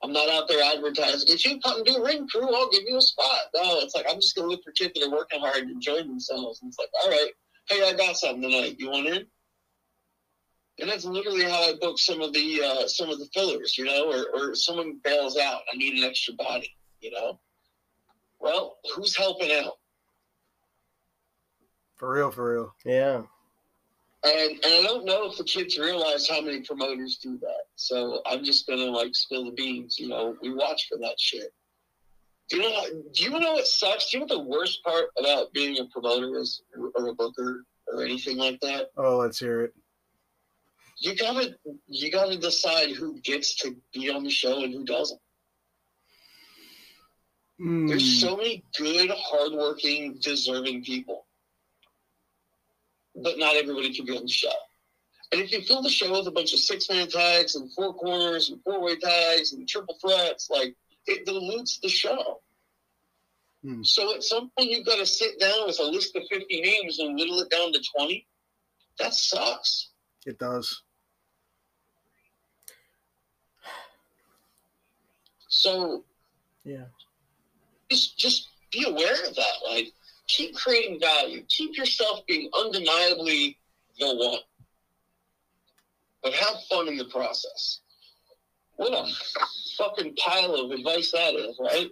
I'm 0.03 0.13
not 0.13 0.29
out 0.29 0.47
there 0.49 0.63
advertising. 0.63 1.29
If 1.29 1.45
you 1.45 1.59
come 1.61 1.83
do 1.83 2.05
ring 2.05 2.29
crew, 2.29 2.55
I'll 2.55 2.71
give 2.71 2.85
you 2.87 2.99
a 2.99 3.03
spot. 3.03 3.41
No, 3.55 3.81
it's 3.81 3.97
like 3.97 4.07
I'm 4.09 4.21
just 4.21 4.37
gonna 4.37 4.47
look 4.47 4.63
for 4.63 4.71
kids 4.73 4.93
that 4.95 5.09
are 5.09 5.11
working 5.11 5.41
hard 5.41 5.57
and 5.57 5.71
enjoying 5.73 6.07
themselves. 6.07 6.63
And 6.63 6.69
it's 6.69 6.79
like, 6.79 6.89
all 7.03 7.11
right, 7.11 7.31
hey, 7.69 7.89
I 7.89 7.95
got 7.95 8.17
something 8.17 8.43
tonight. 8.43 8.77
You 8.79 8.91
want 8.91 9.09
in? 9.09 9.27
And 10.81 10.89
that's 10.89 11.05
literally 11.05 11.45
how 11.45 11.63
I 11.63 11.75
book 11.81 11.99
some 11.99 12.21
of 12.23 12.33
the 12.33 12.63
uh, 12.63 12.89
some 12.89 13.11
of 13.11 13.19
the 13.19 13.29
fillers, 13.35 13.77
you 13.77 13.85
know, 13.85 14.11
or, 14.11 14.27
or 14.35 14.55
someone 14.55 14.99
bails 15.05 15.37
out. 15.37 15.61
I 15.73 15.77
need 15.77 15.99
an 16.03 16.09
extra 16.09 16.35
body, 16.35 16.75
you 17.01 17.11
know. 17.11 17.39
Well, 18.39 18.79
who's 18.95 19.17
helping 19.17 19.53
out? 19.53 19.75
For 21.97 22.11
real, 22.15 22.31
for 22.31 22.55
real. 22.55 22.75
yeah, 22.85 23.23
And 24.25 24.51
and 24.53 24.65
I 24.65 24.83
don't 24.83 25.05
know 25.05 25.31
if 25.31 25.37
the 25.37 25.45
kids 25.45 25.79
realize 25.79 26.27
how 26.29 26.41
many 26.41 26.63
promoters 26.63 27.19
do 27.23 27.37
that. 27.39 27.65
So 27.77 28.23
I'm 28.25 28.43
just 28.43 28.67
gonna 28.67 28.85
like 28.85 29.15
spill 29.15 29.45
the 29.45 29.53
beans. 29.53 29.99
You 29.99 30.09
know, 30.09 30.37
we 30.41 30.55
watch 30.55 30.89
for 30.89 30.97
that 30.99 31.17
shit. 31.19 31.53
Do 32.49 32.57
you 32.57 32.63
know? 32.63 32.85
Do 33.13 33.23
you 33.23 33.31
know 33.39 33.53
what 33.53 33.67
sucks? 33.67 34.11
Do 34.11 34.19
you 34.19 34.27
know 34.27 34.35
what 34.35 34.45
the 34.45 34.49
worst 34.49 34.83
part 34.83 35.11
about 35.19 35.53
being 35.53 35.79
a 35.79 35.85
promoter 35.93 36.39
is, 36.39 36.63
or 36.75 37.09
a 37.09 37.15
booker, 37.15 37.65
or 37.93 38.03
anything 38.03 38.39
like 38.39 38.59
that? 38.61 38.87
Oh, 38.97 39.19
let's 39.19 39.39
hear 39.39 39.65
it. 39.65 39.75
You 41.01 41.17
gotta 41.17 41.57
you 41.89 42.11
gotta 42.11 42.37
decide 42.37 42.91
who 42.91 43.19
gets 43.23 43.55
to 43.63 43.75
be 43.93 44.11
on 44.11 44.23
the 44.23 44.31
show 44.31 44.63
and 44.63 44.73
who 44.73 44.85
doesn't. 44.85 45.21
There's 47.59 48.03
Mm, 48.03 48.21
so 48.21 48.37
many 48.37 48.65
good, 48.79 49.11
hardworking, 49.15 50.19
deserving 50.21 50.85
people, 50.85 51.27
but 53.15 53.39
not 53.39 53.55
everybody 53.57 53.95
can 53.95 54.07
be 54.07 54.17
on 54.17 54.23
the 54.23 54.29
show. 54.31 54.53
And 55.33 55.41
if 55.43 55.53
you 55.53 55.61
fill 55.63 55.83
the 55.83 55.91
show 55.91 56.11
with 56.11 56.27
a 56.27 56.31
bunch 56.31 56.53
of 56.55 56.59
six-man 56.59 57.09
tags 57.09 57.55
and 57.55 57.71
four 57.75 57.95
corners 57.95 58.49
and 58.51 58.63
four-way 58.65 58.97
tags 58.97 59.53
and 59.53 59.69
triple 59.69 59.97
threats, 60.01 60.49
like 60.51 60.75
it 61.07 61.25
dilutes 61.27 61.79
the 61.81 61.89
show. 61.89 62.41
Hmm. 63.63 63.83
So 63.83 64.15
at 64.15 64.23
some 64.23 64.51
point, 64.57 64.71
you've 64.71 64.87
got 64.87 64.97
to 64.97 65.07
sit 65.07 65.39
down 65.39 65.67
with 65.67 65.79
a 65.81 65.85
list 65.85 66.17
of 66.17 66.23
50 66.31 66.61
names 66.63 66.99
and 66.99 67.15
whittle 67.15 67.41
it 67.41 67.51
down 67.51 67.73
to 67.73 67.81
20. 67.97 68.27
That 68.99 69.15
sucks. 69.15 69.91
it 70.27 70.39
does. 70.39 70.83
So 75.51 76.05
yeah. 76.65 76.85
just 77.91 78.17
just 78.17 78.49
be 78.73 78.85
aware 78.89 79.15
of 79.29 79.35
that. 79.35 79.55
Like, 79.69 79.93
keep 80.29 80.55
creating 80.55 81.01
value. 81.01 81.43
Keep 81.49 81.77
yourself 81.77 82.21
being 82.27 82.49
undeniably 82.57 83.59
the 83.99 84.15
one. 84.15 84.39
But 86.23 86.33
have 86.35 86.57
fun 86.71 86.89
in 86.89 86.97
the 86.97 87.07
process. 87.07 87.81
What 88.77 88.93
a 88.93 89.07
fucking 89.77 90.15
pile 90.17 90.55
of 90.55 90.71
advice 90.71 91.11
that 91.13 91.35
is, 91.35 91.59
right? 91.61 91.91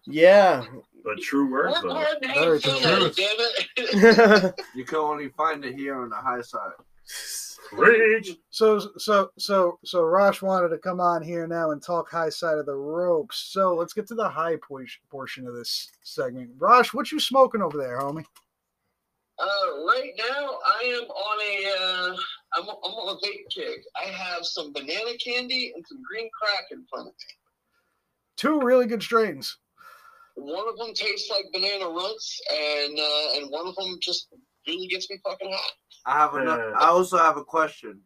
Yeah. 0.06 0.64
But 1.04 1.18
true 1.20 1.50
words, 1.50 1.80
though. 1.82 1.94
hard 1.94 2.18
and 2.22 2.34
Very 2.34 2.60
have 2.60 2.80
fun, 2.80 3.00
true. 3.00 3.10
damn 3.10 3.36
it. 3.76 4.54
You 4.74 4.84
can 4.84 4.98
only 4.98 5.28
find 5.30 5.64
it 5.64 5.74
here 5.74 6.00
on 6.00 6.08
the 6.10 6.16
high 6.16 6.42
side. 6.42 6.72
Preach. 7.70 8.36
So, 8.50 8.78
so, 8.98 9.30
so, 9.38 9.78
so, 9.84 10.02
Rosh 10.02 10.42
wanted 10.42 10.68
to 10.68 10.78
come 10.78 11.00
on 11.00 11.22
here 11.22 11.46
now 11.46 11.70
and 11.70 11.82
talk 11.82 12.10
high 12.10 12.28
side 12.28 12.58
of 12.58 12.66
the 12.66 12.74
ropes. 12.74 13.38
So 13.38 13.74
let's 13.74 13.92
get 13.92 14.06
to 14.08 14.14
the 14.14 14.28
high 14.28 14.56
portion 14.56 15.00
portion 15.10 15.46
of 15.46 15.54
this 15.54 15.90
segment. 16.02 16.50
Rosh, 16.58 16.94
what 16.94 17.10
you 17.10 17.20
smoking 17.20 17.62
over 17.62 17.76
there, 17.76 17.98
homie? 17.98 18.24
Uh, 19.38 19.84
right 19.86 20.12
now, 20.16 20.58
I 20.64 20.82
am 20.84 21.04
on 21.04 21.40
a, 21.42 21.74
uh, 21.78 22.16
I'm, 22.54 22.68
I'm 22.68 22.92
on 22.92 23.16
a 23.16 23.26
vape 23.26 23.48
kick. 23.50 23.84
I 23.94 24.08
have 24.08 24.46
some 24.46 24.72
banana 24.72 25.12
candy 25.22 25.72
and 25.74 25.84
some 25.86 26.02
green 26.08 26.30
crack 26.40 26.64
in 26.70 26.86
front 26.88 27.08
of 27.08 27.12
me. 27.12 27.34
Two 28.36 28.60
really 28.60 28.86
good 28.86 29.02
strains. 29.02 29.58
One 30.36 30.68
of 30.68 30.76
them 30.78 30.94
tastes 30.94 31.30
like 31.30 31.44
banana 31.52 31.88
roots, 31.88 32.40
and 32.52 32.98
uh, 32.98 33.36
and 33.36 33.50
one 33.50 33.66
of 33.66 33.74
them 33.76 33.98
just 34.00 34.28
really 34.66 34.86
gets 34.86 35.08
me 35.10 35.18
fucking 35.24 35.50
hot. 35.50 35.72
I 36.06 36.12
have 36.12 36.34
another. 36.34 36.74
I 36.76 36.86
also 36.86 37.18
have 37.18 37.36
a 37.36 37.44
question. 37.44 38.00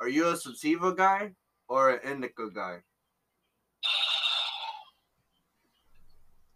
Are 0.00 0.08
you 0.08 0.28
a 0.28 0.36
sativa 0.36 0.94
guy 0.94 1.32
or 1.68 1.90
an 1.90 2.00
indica 2.08 2.50
guy? 2.54 2.78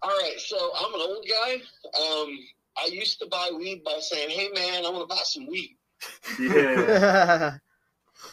All 0.02 0.10
right, 0.10 0.38
so 0.38 0.70
I'm 0.76 0.94
an 0.94 1.00
old 1.00 1.24
guy. 1.28 1.54
Um, 1.98 2.38
I 2.76 2.86
used 2.90 3.18
to 3.20 3.26
buy 3.26 3.50
weed 3.56 3.82
by 3.84 3.98
saying, 4.00 4.30
"Hey 4.30 4.48
man, 4.54 4.84
I 4.84 4.90
want 4.90 5.08
to 5.08 5.14
buy 5.14 5.22
some 5.24 5.46
weed," 5.46 5.76
Yeah. 6.38 7.58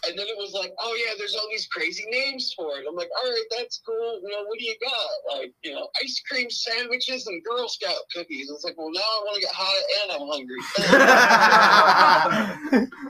and 0.07 0.17
then 0.17 0.27
it 0.27 0.37
was 0.37 0.53
like, 0.53 0.73
"Oh 0.79 0.95
yeah, 0.95 1.13
there's 1.17 1.35
all 1.35 1.47
these 1.49 1.67
crazy 1.67 2.05
names 2.09 2.53
for 2.55 2.77
it." 2.77 2.85
I'm 2.87 2.95
like, 2.95 3.09
"All 3.17 3.29
right, 3.29 3.45
that's 3.57 3.81
cool. 3.85 4.21
You 4.21 4.29
know, 4.29 4.43
what 4.45 4.59
do 4.59 4.65
you 4.65 4.75
got? 4.81 5.37
Like, 5.37 5.53
you 5.63 5.73
know, 5.73 5.89
ice 6.03 6.21
cream 6.29 6.49
sandwiches 6.49 7.27
and 7.27 7.43
Girl 7.43 7.67
Scout 7.67 8.07
cookies." 8.13 8.49
It's 8.49 8.63
like, 8.63 8.77
well, 8.77 8.91
now 8.91 9.01
I 9.01 9.21
want 9.25 9.35
to 9.35 9.41
get 9.41 9.53
high 9.53 9.83
and 10.01 10.11
I'm 10.13 10.27
hungry. 10.27 10.61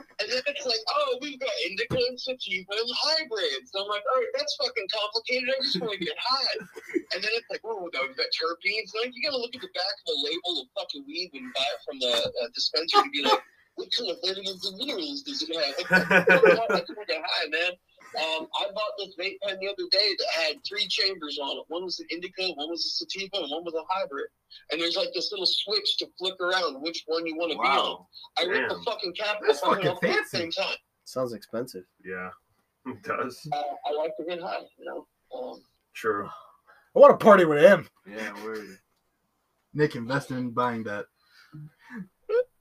And 0.20 0.28
then 0.28 0.42
it's 0.52 0.66
like, 0.68 0.84
oh, 0.92 1.18
we've 1.22 1.40
got 1.40 1.48
indica 1.64 1.96
and 1.96 2.20
sativa 2.20 2.68
and 2.68 2.92
hybrids. 2.92 3.72
And 3.72 3.80
I'm 3.80 3.88
like, 3.88 4.04
all 4.04 4.20
right, 4.20 4.34
that's 4.36 4.52
fucking 4.60 4.88
complicated. 4.92 5.48
I 5.48 5.64
just 5.64 5.80
want 5.80 5.96
to 5.96 6.04
get 6.04 6.16
high. 6.20 6.56
And 7.16 7.24
then 7.24 7.32
it's 7.32 7.48
like, 7.48 7.64
oh, 7.64 7.88
no, 7.88 8.00
we've 8.04 8.20
got 8.20 8.28
terpenes. 8.36 8.92
Like, 8.92 9.16
you 9.16 9.24
got 9.24 9.32
to 9.32 9.40
look 9.40 9.56
at 9.56 9.64
the 9.64 9.72
back 9.72 9.96
of 9.96 10.06
the 10.12 10.18
label 10.28 10.60
of 10.60 10.68
fucking 10.76 11.08
weed 11.08 11.32
when 11.32 11.48
you 11.48 11.52
buy 11.56 11.64
it 11.72 11.80
from 11.88 11.96
the 12.04 12.12
uh, 12.12 12.48
dispensary 12.52 13.08
to 13.08 13.10
be 13.10 13.24
like, 13.24 13.40
what 13.80 13.88
kind 13.96 14.10
of 14.10 14.18
vitamins 14.22 14.66
and 14.66 14.76
minerals 14.76 15.22
does 15.22 15.42
it 15.42 15.56
have? 15.56 15.74
I 15.90 16.24
just 16.28 16.68
want 16.68 16.86
to 16.86 16.94
get 17.08 17.22
high, 17.24 17.48
man. 17.48 17.72
Um, 18.18 18.46
I 18.60 18.66
bought 18.74 18.92
this 18.98 19.14
vape 19.18 19.38
pen 19.42 19.58
the 19.60 19.68
other 19.68 19.88
day 19.90 20.10
that 20.18 20.44
had 20.44 20.56
three 20.68 20.86
chambers 20.88 21.38
on 21.40 21.58
it. 21.58 21.64
One 21.68 21.84
was 21.84 22.00
an 22.00 22.06
indica, 22.10 22.52
one 22.54 22.68
was 22.68 22.84
a 22.84 22.88
sativa, 22.88 23.36
and 23.36 23.50
one 23.50 23.64
was 23.64 23.74
a 23.74 23.84
hybrid. 23.88 24.26
And 24.70 24.80
there's 24.80 24.96
like 24.96 25.10
this 25.14 25.30
little 25.30 25.46
switch 25.46 25.96
to 25.98 26.08
flick 26.18 26.34
around 26.40 26.82
which 26.82 27.04
one 27.06 27.26
you 27.26 27.36
want 27.36 27.52
to 27.52 27.58
be 27.58 27.64
on. 27.64 28.04
I 28.38 28.44
ripped 28.44 28.68
the 28.68 28.82
fucking 28.84 29.14
cap 29.14 29.36
That's 29.46 29.62
off 29.62 29.76
fucking 29.76 29.88
at 29.88 30.00
the 30.00 30.24
same 30.26 30.50
time. 30.50 30.76
Sounds 31.04 31.32
expensive. 31.32 31.84
yeah. 32.04 32.30
It 32.86 33.02
does. 33.02 33.46
Uh, 33.52 33.62
I 33.86 33.92
like 33.92 34.16
to 34.16 34.24
get 34.24 34.40
high, 34.40 34.60
you 34.78 34.84
know. 34.86 35.06
Um, 35.36 35.60
True. 35.94 36.26
I 36.96 36.98
want 36.98 37.18
to 37.18 37.24
party 37.24 37.44
with 37.44 37.62
him. 37.62 37.86
Yeah, 38.08 38.32
word. 38.42 38.78
Nick 39.74 39.96
invested 39.96 40.38
in 40.38 40.50
buying 40.50 40.82
that. 40.84 41.04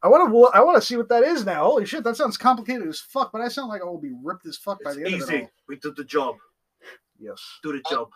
I 0.02 0.08
want 0.08 0.32
to. 0.32 0.58
I 0.58 0.64
want 0.64 0.76
to 0.76 0.86
see 0.86 0.96
what 0.96 1.10
that 1.10 1.24
is 1.24 1.46
now. 1.46 1.66
Holy 1.66 1.86
shit, 1.86 2.04
that 2.04 2.16
sounds 2.16 2.38
complicated 2.38 2.88
as 2.88 3.00
fuck. 3.00 3.32
But 3.32 3.42
I 3.42 3.50
sound 3.50 3.70
like 3.70 3.82
I 3.82 3.86
will 3.86 4.00
be 4.00 4.14
ripped 4.24 4.46
as 4.46 4.58
fuck 4.58 4.82
by 4.84 4.92
It's 4.92 5.00
the 5.00 5.06
end 5.06 5.22
of 5.22 5.30
it 5.30 5.36
easy. 5.36 5.50
We 5.68 5.76
did 5.78 5.96
the 5.96 6.06
job. 6.06 6.36
Yes. 7.20 7.42
Do 7.64 7.74
the 7.74 7.84
job. 7.90 8.08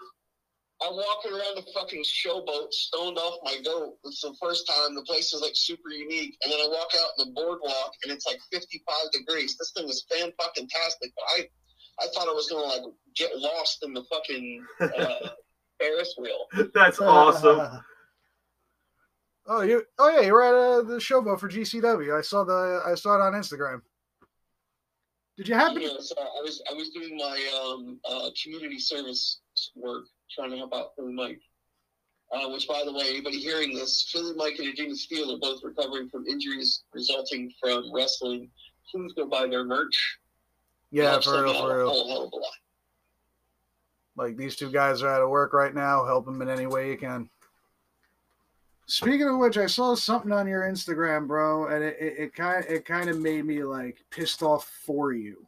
I'm 0.82 0.96
walking 0.96 1.32
around 1.32 1.56
the 1.56 1.66
fucking 1.74 2.04
showboat, 2.04 2.72
stoned 2.72 3.18
off 3.18 3.40
my 3.44 3.58
goat. 3.64 3.96
It's 4.04 4.22
the 4.22 4.36
first 4.42 4.68
time. 4.68 4.96
The 4.96 5.04
place 5.04 5.34
is 5.34 5.42
like 5.42 5.54
super 5.56 5.90
unique. 5.90 6.36
And 6.44 6.52
then 6.52 6.60
I 6.60 6.68
walk 6.68 6.90
out 7.00 7.12
the 7.18 7.32
boardwalk, 7.34 7.94
and 8.04 8.12
it's 8.12 8.26
like 8.26 8.40
55 8.52 8.96
degrees. 9.12 9.58
This 9.58 9.72
thing 9.72 9.88
is 9.88 10.06
fan 10.12 10.32
fucking 10.42 10.68
tastic. 10.68 11.12
But 11.16 11.24
I, 11.38 11.48
I 12.04 12.08
thought 12.14 12.28
I 12.28 12.34
was 12.34 12.50
gonna 12.50 12.66
like 12.66 12.82
get 13.16 13.32
lost 13.38 13.84
in 13.84 13.94
the 13.94 14.04
fucking 14.06 14.66
uh, 14.82 15.30
Ferris 15.80 16.16
wheel. 16.18 16.48
That's 16.74 17.00
awesome. 17.00 17.82
Oh, 19.46 19.62
you. 19.62 19.84
Oh 20.00 20.10
yeah, 20.10 20.22
you 20.22 20.34
were 20.34 20.44
at 20.44 20.54
uh, 20.54 20.82
the 20.84 20.96
showboat 20.98 21.40
for 21.40 21.50
GCW. 21.50 22.18
I 22.18 22.22
saw 22.22 22.44
the. 22.44 22.82
I 22.86 22.96
saw 22.96 23.16
it 23.16 23.22
on 23.22 23.34
Instagram. 23.34 23.82
Did 25.38 25.48
you 25.48 25.56
happen? 25.56 25.82
Yeah, 25.82 25.90
so 26.00 26.16
I 26.18 26.42
was 26.42 26.62
I 26.70 26.74
was 26.74 26.90
doing 26.90 27.18
my 27.18 27.50
um, 27.62 28.00
uh, 28.10 28.30
community 28.42 28.80
service 28.80 29.42
work, 29.76 30.06
trying 30.34 30.52
to 30.52 30.58
help 30.58 30.74
out 30.74 30.92
Philly 30.96 31.14
Mike. 31.14 31.42
Uh, 32.32 32.50
which, 32.50 32.68
by 32.68 32.82
the 32.84 32.92
way, 32.92 33.10
anybody 33.10 33.38
hearing 33.38 33.76
this, 33.76 34.10
Philly 34.12 34.34
Mike 34.36 34.56
and 34.58 34.74
Agena 34.74 34.96
Steel 34.96 35.36
are 35.36 35.40
both 35.40 35.62
recovering 35.64 36.10
from 36.10 36.26
injuries 36.26 36.84
resulting 36.92 37.52
from 37.62 37.94
wrestling. 37.94 38.50
Please 38.92 39.14
go 39.14 39.28
buy 39.28 39.46
their 39.46 39.64
merch. 39.64 40.18
Yeah, 40.90 41.20
for 41.20 41.44
real, 41.44 41.54
for 41.54 41.78
real. 41.78 41.90
whole 41.90 42.26
of 42.26 42.34
a 42.34 42.36
lot. 42.36 42.52
Like 44.16 44.38
these 44.38 44.56
two 44.56 44.72
guys 44.72 45.04
are 45.04 45.10
out 45.10 45.22
of 45.22 45.30
work 45.30 45.54
right 45.54 45.74
now. 45.74 46.06
Help 46.06 46.26
them 46.26 46.42
in 46.42 46.50
any 46.50 46.66
way 46.66 46.90
you 46.90 46.98
can. 46.98 47.30
Speaking 48.86 49.28
of 49.30 49.38
which, 49.38 49.58
I 49.58 49.66
saw 49.66 49.96
something 49.96 50.32
on 50.32 50.48
your 50.48 50.64
Instagram, 50.64 51.28
bro, 51.28 51.68
and 51.68 51.84
it, 51.84 51.98
it, 52.00 52.14
it 52.18 52.36
kind 52.36 52.66
it 52.68 52.86
kind 52.86 53.10
of 53.10 53.20
made 53.20 53.46
me 53.46 53.64
like 53.64 54.04
pissed 54.10 54.44
off 54.44 54.70
for 54.86 55.14
you. 55.14 55.48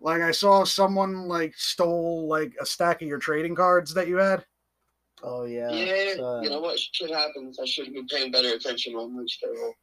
Like 0.00 0.22
I 0.22 0.30
saw 0.30 0.64
someone 0.64 1.28
like 1.28 1.54
stole 1.56 2.28
like 2.28 2.54
a 2.60 2.66
stack 2.66 3.02
of 3.02 3.08
your 3.08 3.18
trading 3.18 3.54
cards 3.54 3.94
that 3.94 4.08
you 4.08 4.16
had. 4.16 4.44
Oh 5.22 5.44
yeah. 5.44 5.70
Yeah, 5.70 6.22
uh, 6.22 6.40
you 6.42 6.50
know 6.50 6.60
what? 6.60 6.78
Shit 6.78 7.10
happens. 7.10 7.58
I 7.60 7.64
should 7.64 7.86
have 7.86 7.94
been 7.94 8.06
paying 8.06 8.30
better 8.30 8.54
attention 8.54 8.94
on 8.94 9.16
which 9.16 9.40
table. 9.40 9.74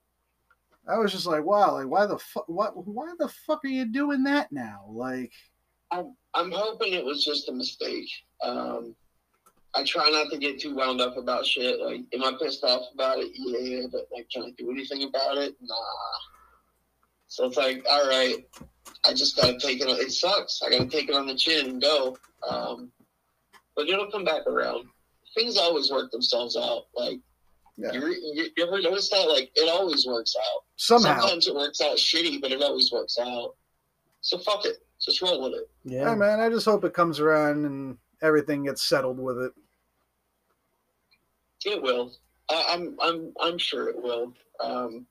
I 0.88 0.98
was 0.98 1.12
just 1.12 1.26
like, 1.26 1.44
wow, 1.44 1.74
like 1.74 1.88
why 1.88 2.06
the 2.06 2.18
fuck, 2.18 2.48
what, 2.48 2.74
why 2.88 3.12
the 3.18 3.28
fuck 3.28 3.66
are 3.66 3.70
you 3.70 3.86
doing 3.86 4.24
that 4.24 4.52
now? 4.52 4.86
Like, 4.90 5.34
I'm, 5.92 6.16
I'm 6.34 6.52
hoping 6.52 6.94
it 6.94 7.04
was 7.04 7.26
just 7.26 7.50
a 7.50 7.52
mistake. 7.52 8.08
Um, 8.44 8.96
I 9.76 9.84
try 9.84 10.10
not 10.10 10.30
to 10.32 10.38
get 10.38 10.60
too 10.60 10.74
wound 10.76 11.02
up 11.02 11.18
about 11.18 11.46
shit. 11.46 11.80
Like, 11.80 12.02
am 12.14 12.24
I 12.24 12.34
pissed 12.42 12.64
off 12.64 12.84
about 12.94 13.20
it? 13.20 13.32
Yeah, 13.34 13.88
but 13.92 14.08
like, 14.16 14.30
can 14.32 14.44
I 14.44 14.52
do 14.58 14.72
anything 14.72 15.04
about 15.04 15.38
it? 15.38 15.56
Nah. 15.62 15.76
So 17.28 17.46
it's 17.46 17.58
like, 17.58 17.86
all 17.90 18.08
right, 18.08 18.38
I 19.06 19.14
just 19.14 19.36
gotta 19.36 19.58
take 19.60 19.82
it. 19.82 19.88
On, 19.90 19.96
it 20.00 20.12
sucks. 20.12 20.62
I 20.66 20.70
gotta 20.70 20.88
take 20.88 21.10
it 21.10 21.16
on 21.16 21.26
the 21.28 21.36
chin 21.36 21.68
and 21.70 21.82
go. 21.82 22.18
Um, 22.48 22.92
but 23.76 23.90
it'll 23.90 24.10
come 24.12 24.24
back 24.24 24.48
around. 24.48 24.86
Things 25.36 25.58
always 25.58 25.92
work 25.92 26.12
themselves 26.12 26.56
out. 26.56 26.84
Like, 26.96 27.20
Yeah. 27.78 27.92
you, 27.92 28.06
re- 28.06 28.32
you, 28.36 28.48
you 28.56 28.64
ever 28.66 28.82
notice 28.82 29.10
that? 29.10 29.28
Like, 29.28 29.52
it 29.56 29.70
always 29.70 30.06
works 30.08 30.34
out. 30.40 30.62
somehow, 30.78 31.20
Sometimes 31.20 31.48
it 31.48 31.56
works 31.56 31.82
out 31.82 31.98
shitty, 31.98 32.40
but 32.42 32.54
it 32.54 32.62
always 32.62 32.92
works 32.94 33.18
out. 33.20 33.56
So 34.22 34.38
fuck 34.38 34.64
it. 34.66 34.78
Just 35.04 35.22
roll 35.22 35.44
with 35.44 35.54
it. 35.60 35.70
yeah, 35.84 36.04
yeah. 36.12 36.16
man. 36.16 36.40
I 36.40 36.50
just 36.50 36.66
hope 36.66 36.86
it 36.86 36.94
comes 36.94 37.20
around 37.20 37.66
and 37.66 37.98
everything 38.22 38.64
gets 38.64 38.84
settled 38.88 39.20
with 39.20 39.38
it. 39.40 39.52
It 41.66 41.82
will. 41.82 42.12
I, 42.50 42.66
I'm 42.74 42.98
I'm 43.02 43.34
I'm 43.40 43.58
sure 43.58 43.90
it 43.90 44.02
will. 44.02 44.34
Um, 44.64 45.06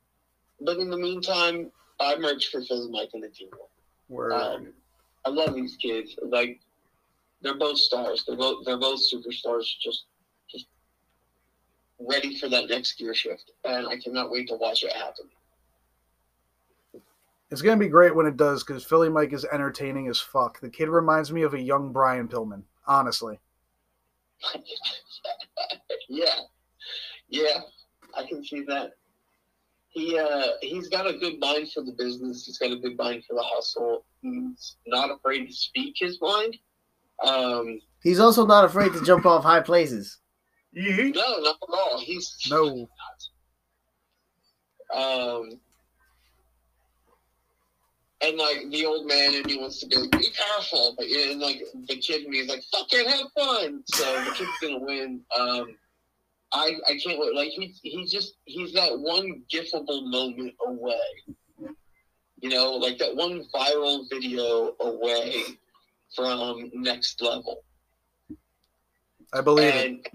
but 0.60 0.78
in 0.78 0.88
the 0.90 0.96
meantime, 0.96 1.70
I 2.00 2.16
merch 2.16 2.50
for 2.50 2.62
Philly 2.62 2.90
Mike 2.90 3.10
and 3.14 3.22
the 3.22 3.28
team. 3.28 3.50
Where 4.08 4.32
Um, 4.32 4.72
I 5.24 5.30
love 5.30 5.54
these 5.54 5.76
kids. 5.76 6.16
Like 6.22 6.60
they're 7.42 7.58
both 7.58 7.78
stars. 7.78 8.24
They're 8.26 8.36
both 8.36 8.64
they're 8.64 8.78
both 8.78 9.00
superstars. 9.00 9.66
Just 9.82 10.04
just 10.48 10.66
ready 11.98 12.38
for 12.38 12.48
that 12.48 12.68
next 12.68 12.98
gear 12.98 13.14
shift, 13.14 13.50
and 13.64 13.88
I 13.88 13.98
cannot 13.98 14.30
wait 14.30 14.48
to 14.48 14.56
watch 14.56 14.84
it 14.84 14.92
happen. 14.92 15.26
It's 17.50 17.62
gonna 17.62 17.76
be 17.76 17.88
great 17.88 18.14
when 18.14 18.26
it 18.26 18.36
does 18.36 18.64
because 18.64 18.84
Philly 18.84 19.08
Mike 19.08 19.32
is 19.32 19.44
entertaining 19.52 20.08
as 20.08 20.20
fuck. 20.20 20.60
The 20.60 20.70
kid 20.70 20.88
reminds 20.88 21.32
me 21.32 21.42
of 21.42 21.54
a 21.54 21.60
young 21.60 21.92
Brian 21.92 22.28
Pillman, 22.28 22.62
honestly. 22.86 23.38
yeah, 26.08 26.26
yeah, 27.28 27.60
I 28.16 28.24
can 28.24 28.44
see 28.44 28.62
that. 28.68 28.92
He 29.88 30.18
uh 30.18 30.48
he's 30.60 30.88
got 30.88 31.06
a 31.06 31.16
good 31.16 31.38
mind 31.38 31.70
for 31.72 31.82
the 31.82 31.92
business. 31.92 32.44
He's 32.46 32.58
got 32.58 32.72
a 32.72 32.76
good 32.76 32.96
mind 32.96 33.24
for 33.26 33.34
the 33.34 33.42
hustle. 33.42 34.04
He's 34.22 34.76
not 34.86 35.10
afraid 35.10 35.46
to 35.46 35.52
speak 35.52 35.94
his 35.98 36.20
mind. 36.20 36.56
Um, 37.24 37.78
He's 38.02 38.18
also 38.20 38.44
not 38.44 38.64
afraid 38.64 38.92
to 38.92 39.04
jump 39.04 39.24
off 39.24 39.44
high 39.44 39.60
places. 39.60 40.18
Yeet. 40.76 41.14
no, 41.14 41.38
not 41.38 41.56
at 41.62 41.68
all. 41.68 42.00
He's 42.00 42.36
No, 42.50 42.88
um, 44.94 45.60
and 48.24 48.38
like 48.38 48.70
the 48.70 48.86
old 48.86 49.06
man 49.06 49.34
and 49.34 49.46
he 49.46 49.58
wants 49.58 49.80
to 49.80 49.86
be 49.86 49.96
like, 49.96 50.10
be 50.12 50.30
careful, 50.30 50.94
but 50.96 51.08
yeah, 51.08 51.32
and 51.32 51.40
like 51.40 51.62
the 51.88 51.96
kid 51.96 52.28
me 52.28 52.38
is 52.38 52.48
like, 52.48 52.62
fuck 52.72 52.86
it, 52.90 53.06
have 53.06 53.26
fun. 53.36 53.82
So 53.86 54.04
the 54.24 54.30
kid's 54.32 54.50
gonna 54.60 54.78
win. 54.78 55.20
Um, 55.38 55.76
I 56.52 56.72
I 56.88 56.98
can't 57.02 57.18
wait. 57.18 57.34
Like 57.34 57.50
he 57.50 57.74
he's 57.82 58.10
just 58.10 58.34
he's 58.44 58.72
that 58.74 58.98
one 58.98 59.42
gifable 59.52 60.10
moment 60.10 60.54
away. 60.66 60.94
You 62.40 62.50
know, 62.50 62.72
like 62.72 62.98
that 62.98 63.14
one 63.14 63.44
viral 63.54 64.08
video 64.10 64.74
away 64.80 65.42
from 66.14 66.70
next 66.74 67.20
level. 67.20 67.64
I 69.32 69.40
believe 69.40 69.74
it. 69.74 70.08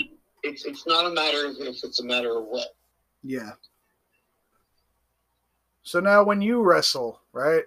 it's 0.44 0.66
it's 0.66 0.88
not 0.88 1.06
a 1.06 1.10
matter 1.10 1.48
of 1.48 1.56
if, 1.60 1.84
it's 1.84 2.00
a 2.00 2.06
matter 2.06 2.38
of 2.38 2.46
what. 2.46 2.70
Yeah. 3.24 3.52
So 5.84 6.00
now, 6.00 6.24
when 6.24 6.42
you 6.42 6.62
wrestle, 6.62 7.20
right? 7.34 7.64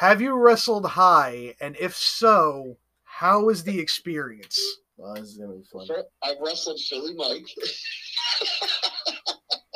Have 0.00 0.22
you 0.22 0.32
wrestled 0.32 0.86
high, 0.86 1.54
and 1.60 1.76
if 1.78 1.94
so, 1.94 2.78
how 3.04 3.44
was 3.44 3.64
the 3.64 3.78
experience? 3.78 4.58
Oh, 4.98 5.12
this 5.12 5.32
is 5.32 5.36
gonna 5.36 5.52
be 5.52 5.62
fun. 5.64 5.86
I 6.22 6.36
wrestled 6.40 6.80
Philly 6.80 7.12
Mike. 7.14 7.46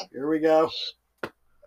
Here 0.12 0.26
we 0.30 0.38
go. 0.38 0.70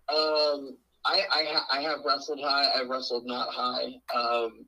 Um, 0.09 0.75
I, 1.05 1.21
I 1.31 1.45
ha- 1.51 1.67
I 1.71 1.81
have 1.81 1.99
wrestled 2.03 2.39
high. 2.41 2.71
I've 2.73 2.89
wrestled 2.89 3.27
not 3.27 3.49
high. 3.51 3.93
Um, 4.15 4.65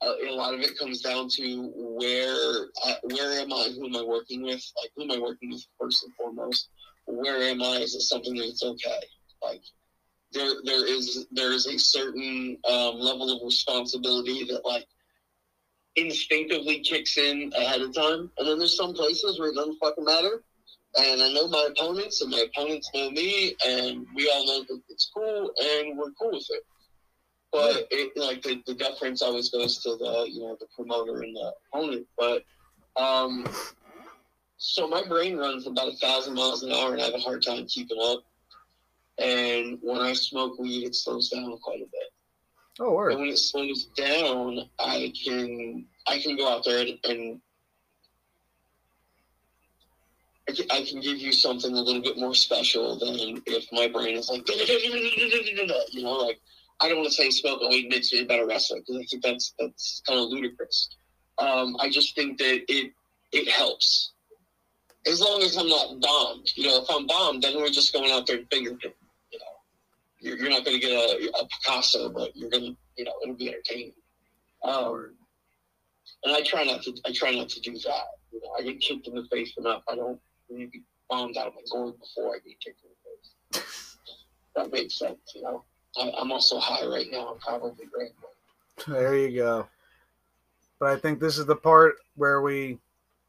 a, 0.00 0.30
a 0.30 0.32
lot 0.32 0.54
of 0.54 0.60
it 0.60 0.78
comes 0.78 1.02
down 1.02 1.28
to 1.28 1.70
where 1.76 2.68
uh, 2.86 2.94
where 3.02 3.38
am 3.38 3.52
I? 3.52 3.68
Who 3.76 3.84
am 3.84 3.96
I 3.96 4.02
working 4.02 4.44
with? 4.44 4.64
Like 4.80 4.92
who 4.96 5.02
am 5.02 5.10
I 5.10 5.18
working 5.18 5.50
with 5.50 5.62
first 5.78 6.04
and 6.04 6.14
foremost? 6.14 6.70
Where 7.04 7.42
am 7.42 7.62
I? 7.62 7.80
Is 7.82 7.94
it 7.94 8.00
something 8.00 8.34
that's 8.34 8.62
okay? 8.62 9.00
Like 9.42 9.60
there 10.32 10.54
there 10.64 10.86
is 10.86 11.26
there 11.32 11.52
is 11.52 11.66
a 11.66 11.78
certain 11.78 12.58
um, 12.68 12.98
level 12.98 13.34
of 13.34 13.42
responsibility 13.44 14.44
that 14.44 14.64
like 14.64 14.86
instinctively 15.96 16.80
kicks 16.80 17.18
in 17.18 17.52
ahead 17.56 17.82
of 17.82 17.94
time, 17.94 18.30
and 18.38 18.48
then 18.48 18.58
there's 18.58 18.76
some 18.76 18.94
places 18.94 19.38
where 19.38 19.50
it 19.50 19.54
doesn't 19.54 19.78
fucking 19.78 20.04
matter 20.04 20.42
and 20.98 21.22
I 21.22 21.32
know 21.32 21.48
my 21.48 21.68
opponents, 21.70 22.20
and 22.20 22.30
my 22.30 22.44
opponents 22.54 22.90
know 22.94 23.10
me, 23.10 23.56
and 23.66 24.06
we 24.14 24.30
all 24.30 24.46
know 24.46 24.64
that 24.64 24.82
it's 24.90 25.10
cool, 25.14 25.50
and 25.58 25.98
we're 25.98 26.10
cool 26.20 26.32
with 26.32 26.46
it. 26.50 26.64
But 27.50 27.86
it, 27.90 28.12
like 28.16 28.42
the, 28.42 28.62
the 28.66 28.74
deference 28.74 29.22
always 29.22 29.50
goes 29.50 29.78
to 29.82 29.96
the 29.96 30.26
you 30.30 30.40
know 30.40 30.56
the 30.58 30.66
promoter 30.74 31.22
and 31.22 31.34
the 31.34 31.52
opponent. 31.72 32.06
But 32.18 32.44
um, 32.96 33.46
so 34.58 34.86
my 34.86 35.02
brain 35.06 35.36
runs 35.36 35.66
about 35.66 35.88
a 35.88 35.96
thousand 35.96 36.34
miles 36.34 36.62
an 36.62 36.72
hour, 36.72 36.92
and 36.92 37.00
I 37.00 37.06
have 37.06 37.14
a 37.14 37.18
hard 37.18 37.42
time 37.42 37.66
keeping 37.66 37.98
up. 38.02 38.20
And 39.22 39.78
when 39.82 40.00
I 40.00 40.12
smoke 40.14 40.58
weed, 40.58 40.84
it 40.84 40.94
slows 40.94 41.28
down 41.28 41.56
quite 41.58 41.80
a 41.80 41.84
bit. 41.84 42.12
Oh, 42.80 42.94
word. 42.94 43.12
And 43.12 43.20
when 43.20 43.30
it 43.30 43.38
slows 43.38 43.84
down, 43.96 44.68
I 44.78 45.12
can 45.24 45.84
I 46.06 46.18
can 46.18 46.36
go 46.36 46.48
out 46.48 46.64
there 46.64 46.80
and, 46.80 46.98
and 47.04 47.40
I 50.48 50.52
can, 50.52 50.66
I 50.70 50.84
can 50.84 51.00
give 51.00 51.18
you 51.18 51.32
something 51.32 51.72
a 51.72 51.80
little 51.80 52.02
bit 52.02 52.16
more 52.16 52.34
special 52.34 52.98
than 52.98 53.42
if 53.46 53.66
my 53.72 53.88
brain 53.88 54.16
is 54.16 54.28
like 54.28 54.48
you 55.92 56.02
know 56.02 56.12
like 56.12 56.40
I 56.80 56.88
don't 56.88 56.98
want 56.98 57.10
to 57.10 57.14
say 57.14 57.30
smoke 57.30 57.60
weed 57.60 57.88
makes 57.88 58.12
you 58.12 58.22
a 58.22 58.26
better 58.26 58.46
wrestler 58.46 58.78
because 58.80 58.96
I 58.96 59.04
think 59.04 59.22
that's 59.22 59.54
that's 59.58 60.02
kind 60.06 60.18
of 60.18 60.30
ludicrous. 60.30 60.88
Um, 61.38 61.76
I 61.78 61.88
just 61.88 62.16
think 62.16 62.38
that 62.38 62.64
it 62.68 62.92
it 63.32 63.48
helps 63.48 64.12
as 65.06 65.20
long 65.20 65.42
as 65.42 65.56
I'm 65.56 65.68
not 65.68 66.00
bombed. 66.00 66.50
You 66.56 66.68
know, 66.68 66.82
if 66.82 66.90
I'm 66.90 67.06
bombed, 67.06 67.42
then 67.42 67.56
we're 67.56 67.70
just 67.70 67.92
going 67.92 68.10
out 68.10 68.26
there 68.26 68.38
and 68.38 68.48
finger 68.50 68.74
picking. 68.74 68.92
You 68.92 68.98
know, 68.98 69.01
you're, 70.22 70.38
you're 70.38 70.50
not 70.50 70.64
going 70.64 70.80
to 70.80 70.86
get 70.86 70.92
a, 70.92 71.28
a 71.28 71.48
Picasso, 71.48 72.08
but 72.10 72.34
you're 72.34 72.50
going 72.50 72.64
to 72.64 72.76
you 72.96 73.04
know 73.04 73.12
it'll 73.22 73.34
be 73.34 73.48
entertaining. 73.48 73.92
Um, 74.64 75.14
and 76.24 76.34
I 76.34 76.42
try 76.42 76.64
not 76.64 76.82
to. 76.82 76.94
I 77.04 77.12
try 77.12 77.32
not 77.32 77.48
to 77.50 77.60
do 77.60 77.72
that. 77.72 78.04
You 78.32 78.40
know, 78.40 78.50
I 78.58 78.62
get 78.62 78.80
kicked 78.80 79.08
in 79.08 79.14
the 79.14 79.24
face 79.30 79.52
enough. 79.58 79.82
I 79.88 79.96
don't 79.96 80.20
need 80.48 80.64
to 80.64 80.70
be 80.70 80.82
bombed 81.10 81.36
out 81.36 81.48
of 81.48 81.54
my 81.54 81.60
gourd 81.70 81.94
before 81.98 82.34
I 82.34 82.38
get 82.38 82.60
kicked 82.60 82.80
in 82.84 82.90
the 83.52 83.58
face. 83.58 83.96
that 84.56 84.72
makes 84.72 84.98
sense. 84.98 85.18
You 85.34 85.42
know, 85.42 85.64
I, 85.98 86.12
I'm 86.18 86.30
also 86.30 86.58
high 86.58 86.86
right 86.86 87.06
now. 87.10 87.32
I'm 87.32 87.38
probably 87.38 87.86
great. 87.92 88.12
There 88.86 89.16
you 89.16 89.36
go. 89.36 89.68
But 90.78 90.90
I 90.90 90.96
think 90.96 91.20
this 91.20 91.38
is 91.38 91.46
the 91.46 91.56
part 91.56 91.94
where 92.16 92.40
we 92.40 92.78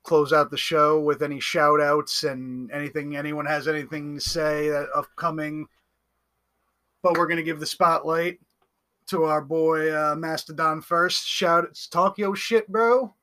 close 0.03 0.33
out 0.33 0.51
the 0.51 0.57
show 0.57 0.99
with 0.99 1.21
any 1.21 1.39
shout 1.39 1.79
outs 1.79 2.23
and 2.23 2.71
anything 2.71 3.15
anyone 3.15 3.45
has 3.45 3.67
anything 3.67 4.15
to 4.15 4.21
say 4.21 4.69
that 4.69 4.87
upcoming. 4.95 5.67
But 7.03 7.17
we're 7.17 7.27
gonna 7.27 7.43
give 7.43 7.59
the 7.59 7.65
spotlight 7.65 8.39
to 9.07 9.25
our 9.25 9.41
boy 9.41 9.93
uh, 9.93 10.15
Mastodon 10.15 10.81
first. 10.81 11.27
Shout 11.27 11.65
out 11.65 11.75
to 11.75 11.89
talk 11.89 12.17
shit, 12.35 12.67
bro. 12.69 13.13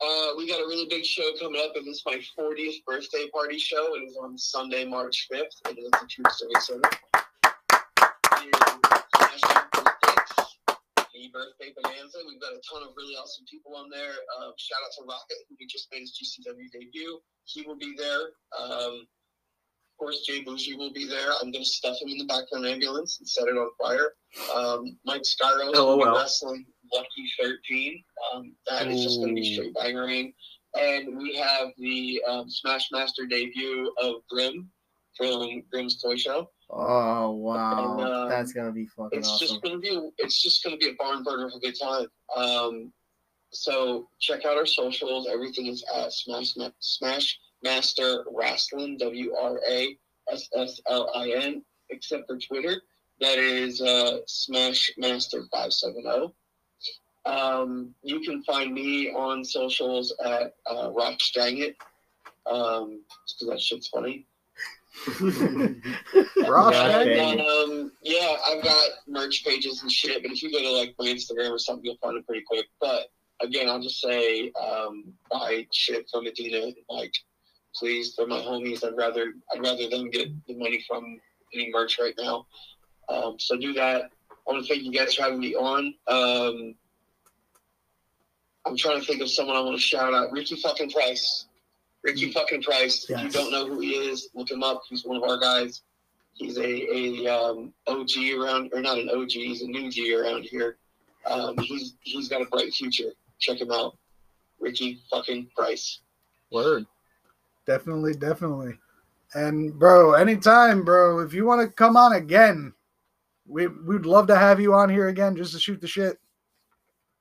Uh, 0.00 0.36
we 0.36 0.46
got 0.46 0.60
a 0.60 0.66
really 0.66 0.86
big 0.88 1.04
show 1.04 1.24
coming 1.40 1.60
up. 1.64 1.74
and 1.74 1.86
It 1.86 1.90
is 1.90 2.02
my 2.04 2.20
40th 2.38 2.84
birthday 2.84 3.28
party 3.32 3.58
show. 3.58 3.94
It 3.96 4.04
is 4.04 4.16
on 4.16 4.36
Sunday, 4.36 4.84
March 4.84 5.26
5th. 5.32 5.70
It 5.70 5.78
is 5.78 5.90
the 5.90 6.06
Throop 6.06 6.30
Civic 6.30 6.60
Center. 6.60 6.90
The 11.14 11.30
birthday 11.32 11.72
bonanza. 11.80 12.18
We've 12.28 12.40
got 12.40 12.52
a 12.52 12.60
ton 12.60 12.82
of 12.82 12.92
really 12.94 13.14
awesome 13.14 13.46
people 13.50 13.74
on 13.74 13.88
there. 13.88 14.12
Um, 14.36 14.52
shout 14.58 14.78
out 14.84 14.92
to 14.98 15.04
Rocket, 15.08 15.48
who 15.48 15.56
just 15.66 15.88
made 15.90 16.00
his 16.00 16.12
GCW 16.12 16.70
debut. 16.70 17.18
He 17.44 17.62
will 17.62 17.78
be 17.78 17.94
there. 17.96 18.36
Um, 18.60 19.06
of 19.96 20.04
course, 20.04 20.20
Jay 20.26 20.42
Bougie 20.42 20.76
will 20.76 20.92
be 20.92 21.06
there. 21.08 21.30
I'm 21.40 21.50
going 21.50 21.64
to 21.64 21.70
stuff 21.70 21.96
him 22.00 22.08
in 22.08 22.18
the 22.18 22.26
back 22.26 22.44
of 22.52 22.60
an 22.62 22.66
ambulance 22.66 23.18
and 23.18 23.26
set 23.28 23.44
it 23.48 23.52
on 23.56 23.70
fire. 23.80 24.12
Um, 24.54 24.98
Mike 25.06 25.22
Skyros 25.22 25.72
will 25.74 25.96
be 25.96 26.04
wrestling 26.04 26.66
Lucky 26.92 27.08
13. 27.40 28.04
Um, 28.34 28.52
that 28.68 28.88
is 28.88 29.02
just 29.02 29.20
going 29.20 29.34
to 29.34 29.40
be 29.40 29.54
straight 29.54 29.74
bangering. 29.74 30.34
And 30.78 31.16
we 31.16 31.34
have 31.36 31.68
the 31.78 32.20
um, 32.28 32.50
Smash 32.50 32.88
Master 32.92 33.24
debut 33.26 33.90
of 34.02 34.16
Grim 34.28 34.70
from 35.16 35.62
Grim's 35.72 36.02
Toy 36.02 36.16
Show. 36.16 36.50
Oh 36.68 37.30
wow, 37.30 37.94
And, 37.98 38.02
um, 38.02 38.28
that's 38.28 38.52
gonna 38.52 38.72
be 38.72 38.86
fucking 38.86 39.20
It's 39.20 39.28
awesome. 39.28 39.46
just 39.46 39.62
going 39.62 39.76
to 39.76 39.80
be 39.80 40.10
it's 40.18 40.42
just 40.42 40.64
going 40.64 40.76
to 40.78 40.84
be 40.84 40.92
a 40.92 40.94
barn 40.98 41.22
burner 41.22 41.48
for 41.48 41.56
a 41.58 41.60
good 41.60 41.76
time. 41.80 42.06
Um, 42.36 42.92
so 43.52 44.08
check 44.20 44.44
out 44.44 44.56
our 44.58 44.66
socials. 44.66 45.28
Everything 45.32 45.68
is 45.68 45.82
at 45.94 46.12
Smash 46.12 46.56
Ma- 46.56 46.70
Smash 46.80 47.38
Master 47.66 48.24
Wrestling 48.32 48.96
W 48.98 49.34
R 49.34 49.60
A 49.68 49.96
S 50.30 50.48
S 50.56 50.80
L 50.88 51.10
I 51.14 51.30
N 51.30 51.62
except 51.90 52.28
for 52.28 52.38
Twitter. 52.38 52.80
That 53.20 53.38
is 53.38 53.80
uh, 53.80 54.18
Smash 54.26 54.92
Master 54.96 55.44
five 55.52 55.72
seven 55.72 56.02
zero. 56.02 56.32
Um, 57.24 57.92
you 58.02 58.20
can 58.20 58.44
find 58.44 58.72
me 58.72 59.10
on 59.10 59.44
socials 59.44 60.14
at 60.24 60.54
uh, 60.70 60.90
Rock 60.92 61.18
Dang 61.34 61.58
It. 61.58 61.76
Um, 62.46 63.02
because 63.40 63.48
that 63.48 63.60
shit's 63.60 63.88
funny. 63.88 64.26
Gosh 66.46 66.74
And 66.74 67.40
um, 67.40 67.92
yeah, 68.02 68.36
I've 68.46 68.62
got 68.62 68.88
merch 69.08 69.44
pages 69.44 69.82
and 69.82 69.90
shit, 69.90 70.22
but 70.22 70.30
if 70.30 70.42
you 70.42 70.52
go 70.52 70.60
to 70.60 70.70
like 70.70 70.94
my 70.98 71.06
Instagram 71.06 71.50
or 71.50 71.58
something, 71.58 71.84
you'll 71.84 71.98
find 72.00 72.16
it 72.16 72.26
pretty 72.26 72.44
quick. 72.46 72.66
But 72.80 73.08
again, 73.40 73.68
I'll 73.68 73.82
just 73.82 74.00
say, 74.00 74.52
um, 74.52 75.12
buy 75.30 75.66
shit 75.72 76.08
from 76.10 76.24
Medina. 76.24 76.72
Like, 76.88 77.12
please, 77.76 78.14
they're 78.16 78.26
my 78.26 78.38
homies. 78.38 78.84
I'd 78.84 78.96
rather, 78.96 79.34
I'd 79.52 79.62
rather 79.62 79.88
them 79.88 80.10
get 80.10 80.28
the 80.46 80.56
money 80.56 80.84
from 80.88 81.20
any 81.54 81.70
merch 81.72 81.98
right 81.98 82.14
now. 82.18 82.46
Um, 83.08 83.36
so 83.38 83.56
do 83.56 83.72
that. 83.74 84.10
I 84.30 84.52
want 84.52 84.64
to 84.64 84.68
thank 84.72 84.84
you 84.84 84.92
guys 84.92 85.14
for 85.14 85.22
having 85.22 85.40
me 85.40 85.54
on. 85.54 85.94
Um, 86.06 86.74
I'm 88.64 88.76
trying 88.76 89.00
to 89.00 89.06
think 89.06 89.22
of 89.22 89.30
someone 89.30 89.56
I 89.56 89.60
want 89.60 89.76
to 89.76 89.82
shout 89.82 90.12
out. 90.12 90.32
Ricky 90.32 90.56
fucking 90.56 90.90
Price. 90.90 91.46
Ricky 92.02 92.32
fucking 92.32 92.62
Price. 92.62 93.08
If 93.08 93.22
you 93.22 93.30
don't 93.30 93.50
know 93.50 93.66
who 93.66 93.80
he 93.80 93.90
is, 93.90 94.28
look 94.34 94.50
him 94.50 94.62
up. 94.62 94.82
He's 94.88 95.04
one 95.04 95.16
of 95.16 95.22
our 95.22 95.38
guys. 95.38 95.82
He's 96.34 96.58
a, 96.58 96.62
a 96.64 97.26
um, 97.28 97.72
OG 97.86 98.10
around, 98.38 98.70
or 98.74 98.82
not 98.82 98.98
an 98.98 99.08
OG, 99.08 99.30
he's 99.30 99.62
a 99.62 99.66
new 99.66 99.90
G 99.90 100.14
around 100.14 100.42
here. 100.42 100.76
Um, 101.24 101.56
he's 101.58 101.94
he's 102.02 102.28
got 102.28 102.42
a 102.42 102.44
bright 102.44 102.74
future. 102.74 103.10
Check 103.38 103.60
him 103.60 103.72
out. 103.72 103.96
Ricky 104.60 105.00
fucking 105.10 105.48
Price. 105.56 106.00
Word. 106.52 106.86
Definitely, 107.66 108.14
definitely. 108.14 108.74
And 109.34 109.76
bro, 109.78 110.14
anytime, 110.14 110.84
bro, 110.84 111.18
if 111.20 111.34
you 111.34 111.44
want 111.44 111.60
to 111.62 111.68
come 111.68 111.96
on 111.96 112.14
again, 112.14 112.72
we 113.46 113.66
we'd 113.66 114.06
love 114.06 114.26
to 114.28 114.36
have 114.36 114.60
you 114.60 114.74
on 114.74 114.88
here 114.88 115.08
again 115.08 115.36
just 115.36 115.52
to 115.52 115.58
shoot 115.58 115.80
the 115.80 115.88
shit. 115.88 116.18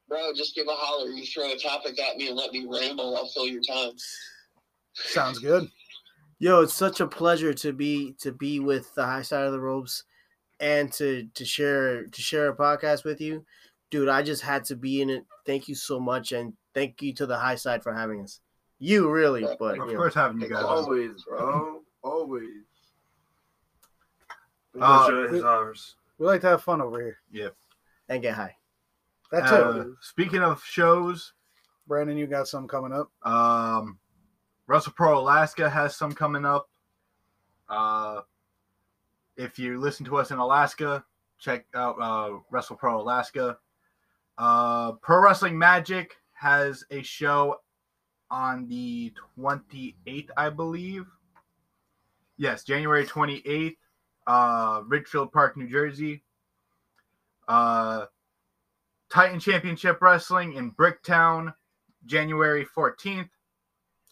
Bro, 0.07 0.33
just 0.35 0.55
give 0.55 0.67
a 0.67 0.71
holler. 0.71 1.09
You 1.09 1.25
throw 1.25 1.51
a 1.51 1.57
topic 1.57 1.99
at 1.99 2.17
me 2.17 2.27
and 2.27 2.37
let 2.37 2.51
me 2.51 2.67
ramble. 2.69 3.17
I'll 3.17 3.27
fill 3.27 3.47
your 3.47 3.61
time. 3.61 3.93
Sounds 4.93 5.39
good. 5.39 5.67
Yo, 6.37 6.61
it's 6.61 6.73
such 6.73 6.99
a 6.99 7.07
pleasure 7.07 7.53
to 7.53 7.73
be 7.73 8.13
to 8.19 8.31
be 8.31 8.59
with 8.59 8.93
the 8.95 9.05
high 9.05 9.23
side 9.23 9.45
of 9.45 9.51
the 9.51 9.59
ropes 9.59 10.03
and 10.59 10.91
to 10.93 11.27
to 11.33 11.43
share 11.43 12.05
to 12.05 12.21
share 12.21 12.49
a 12.49 12.55
podcast 12.55 13.03
with 13.03 13.19
you. 13.19 13.43
Dude, 13.89 14.09
I 14.09 14.21
just 14.21 14.41
had 14.41 14.63
to 14.65 14.75
be 14.75 15.01
in 15.01 15.09
it. 15.09 15.25
Thank 15.45 15.67
you 15.67 15.75
so 15.75 15.99
much 15.99 16.31
and 16.31 16.53
thank 16.73 17.01
you 17.01 17.13
to 17.15 17.25
the 17.25 17.37
high 17.37 17.55
side 17.55 17.83
for 17.83 17.93
having 17.93 18.21
us. 18.21 18.41
You 18.79 19.09
really, 19.09 19.45
but 19.59 19.79
Of 19.79 19.87
you 19.87 19.93
know, 19.93 19.99
course, 19.99 20.13
having 20.13 20.41
you 20.41 20.49
guys. 20.49 20.63
on. 20.63 20.77
Always, 20.85 21.23
bro. 21.23 21.81
Always. 22.03 22.49
Uh, 24.79 25.05
Pleasure 25.05 25.35
is 25.35 25.43
ours. 25.43 25.95
We 26.17 26.25
like 26.25 26.41
to 26.41 26.47
have 26.49 26.63
fun 26.63 26.81
over 26.81 27.01
here. 27.01 27.17
Yeah. 27.31 27.49
And 28.09 28.21
get 28.21 28.35
high. 28.35 28.55
That's 29.31 29.51
Uh, 29.51 29.81
it. 29.87 29.87
speaking 30.01 30.41
of 30.41 30.63
shows, 30.63 31.33
Brandon, 31.87 32.17
you 32.17 32.27
got 32.27 32.47
some 32.47 32.67
coming 32.67 32.91
up. 32.93 33.11
um, 33.27 33.99
Wrestle 34.67 34.93
Pro 34.93 35.19
Alaska 35.19 35.69
has 35.69 35.95
some 35.95 36.11
coming 36.11 36.43
up. 36.45 36.67
Uh, 37.69 38.21
if 39.37 39.59
you 39.59 39.79
listen 39.79 40.05
to 40.07 40.17
us 40.17 40.31
in 40.31 40.37
Alaska, 40.39 41.05
check 41.37 41.65
out 41.75 41.95
uh, 42.01 42.39
Wrestle 42.49 42.75
Pro 42.75 42.99
Alaska. 42.99 43.59
Uh, 44.37 44.93
Pro 44.93 45.21
Wrestling 45.21 45.57
Magic 45.57 46.15
has 46.33 46.83
a 46.91 47.01
show 47.03 47.61
on 48.35 48.67
the 48.67 49.13
28th, 49.39 50.29
I 50.35 50.49
believe. 50.49 51.05
Yes, 52.35 52.65
January 52.65 53.05
28th, 53.05 53.77
uh, 54.27 54.81
Ridgefield 54.85 55.31
Park, 55.31 55.55
New 55.55 55.69
Jersey. 55.69 56.21
Uh, 57.47 58.07
Titan 59.09 59.39
Championship 59.39 60.01
Wrestling 60.01 60.55
in 60.55 60.71
Bricktown, 60.71 61.53
January 62.05 62.67
14th. 62.77 63.29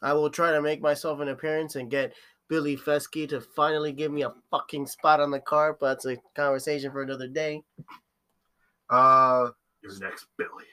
I 0.01 0.13
will 0.13 0.29
try 0.29 0.51
to 0.51 0.61
make 0.61 0.81
myself 0.81 1.19
an 1.19 1.27
appearance 1.27 1.75
and 1.75 1.91
get 1.91 2.13
Billy 2.47 2.77
Fesky 2.77 3.27
to 3.27 3.41
finally 3.41 3.91
give 3.91 4.11
me 4.13 4.21
a 4.21 4.33
fucking 4.51 4.87
spot 4.87 5.19
on 5.19 5.31
the 5.31 5.39
card, 5.41 5.75
but 5.81 5.97
it's 5.97 6.05
a 6.05 6.17
conversation 6.33 6.91
for 6.91 7.01
another 7.01 7.27
day. 7.27 7.61
Uh, 8.89 9.49
Your 9.81 9.99
next 9.99 10.27
Billy. 10.37 10.65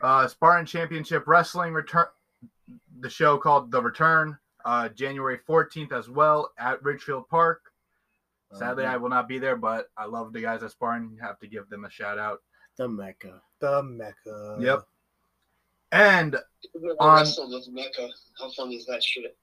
Uh, 0.00 0.26
Spartan 0.28 0.66
Championship 0.66 1.24
Wrestling 1.26 1.72
return, 1.72 2.06
the 3.00 3.10
show 3.10 3.38
called 3.38 3.70
The 3.70 3.80
Return, 3.82 4.38
uh, 4.64 4.88
January 4.90 5.38
14th 5.48 5.92
as 5.92 6.08
well 6.08 6.52
at 6.58 6.82
Ridgefield 6.82 7.28
Park. 7.28 7.62
Sadly, 8.52 8.84
I 8.84 8.96
will 8.96 9.08
not 9.08 9.26
be 9.26 9.38
there, 9.38 9.56
but 9.56 9.88
I 9.96 10.04
love 10.04 10.32
the 10.32 10.40
guys 10.40 10.62
at 10.62 10.70
Spartan. 10.70 11.18
Have 11.20 11.40
to 11.40 11.48
give 11.48 11.68
them 11.70 11.84
a 11.84 11.90
shout 11.90 12.18
out. 12.20 12.40
the 12.76 12.88
Mecca. 12.88 13.42
The 13.58 13.82
Mecca. 13.82 14.58
Yep. 14.60 14.84
And 15.90 16.36
Whoever 16.72 16.96
On- 17.00 17.16
wrestled 17.18 17.52
with 17.52 17.68
Mecca. 17.68 18.08
How 18.38 18.50
funny 18.52 18.76
is 18.76 18.86
that 18.86 19.02
shit? 19.02 19.36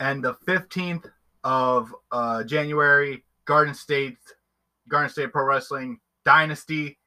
and 0.00 0.22
the 0.22 0.34
15th 0.46 1.10
of 1.44 1.94
uh, 2.10 2.42
January, 2.44 3.24
Garden 3.46 3.72
State, 3.74 4.18
Garden 4.88 5.08
State 5.10 5.32
Pro 5.32 5.44
Wrestling 5.44 6.00
Dynasty, 6.24 6.98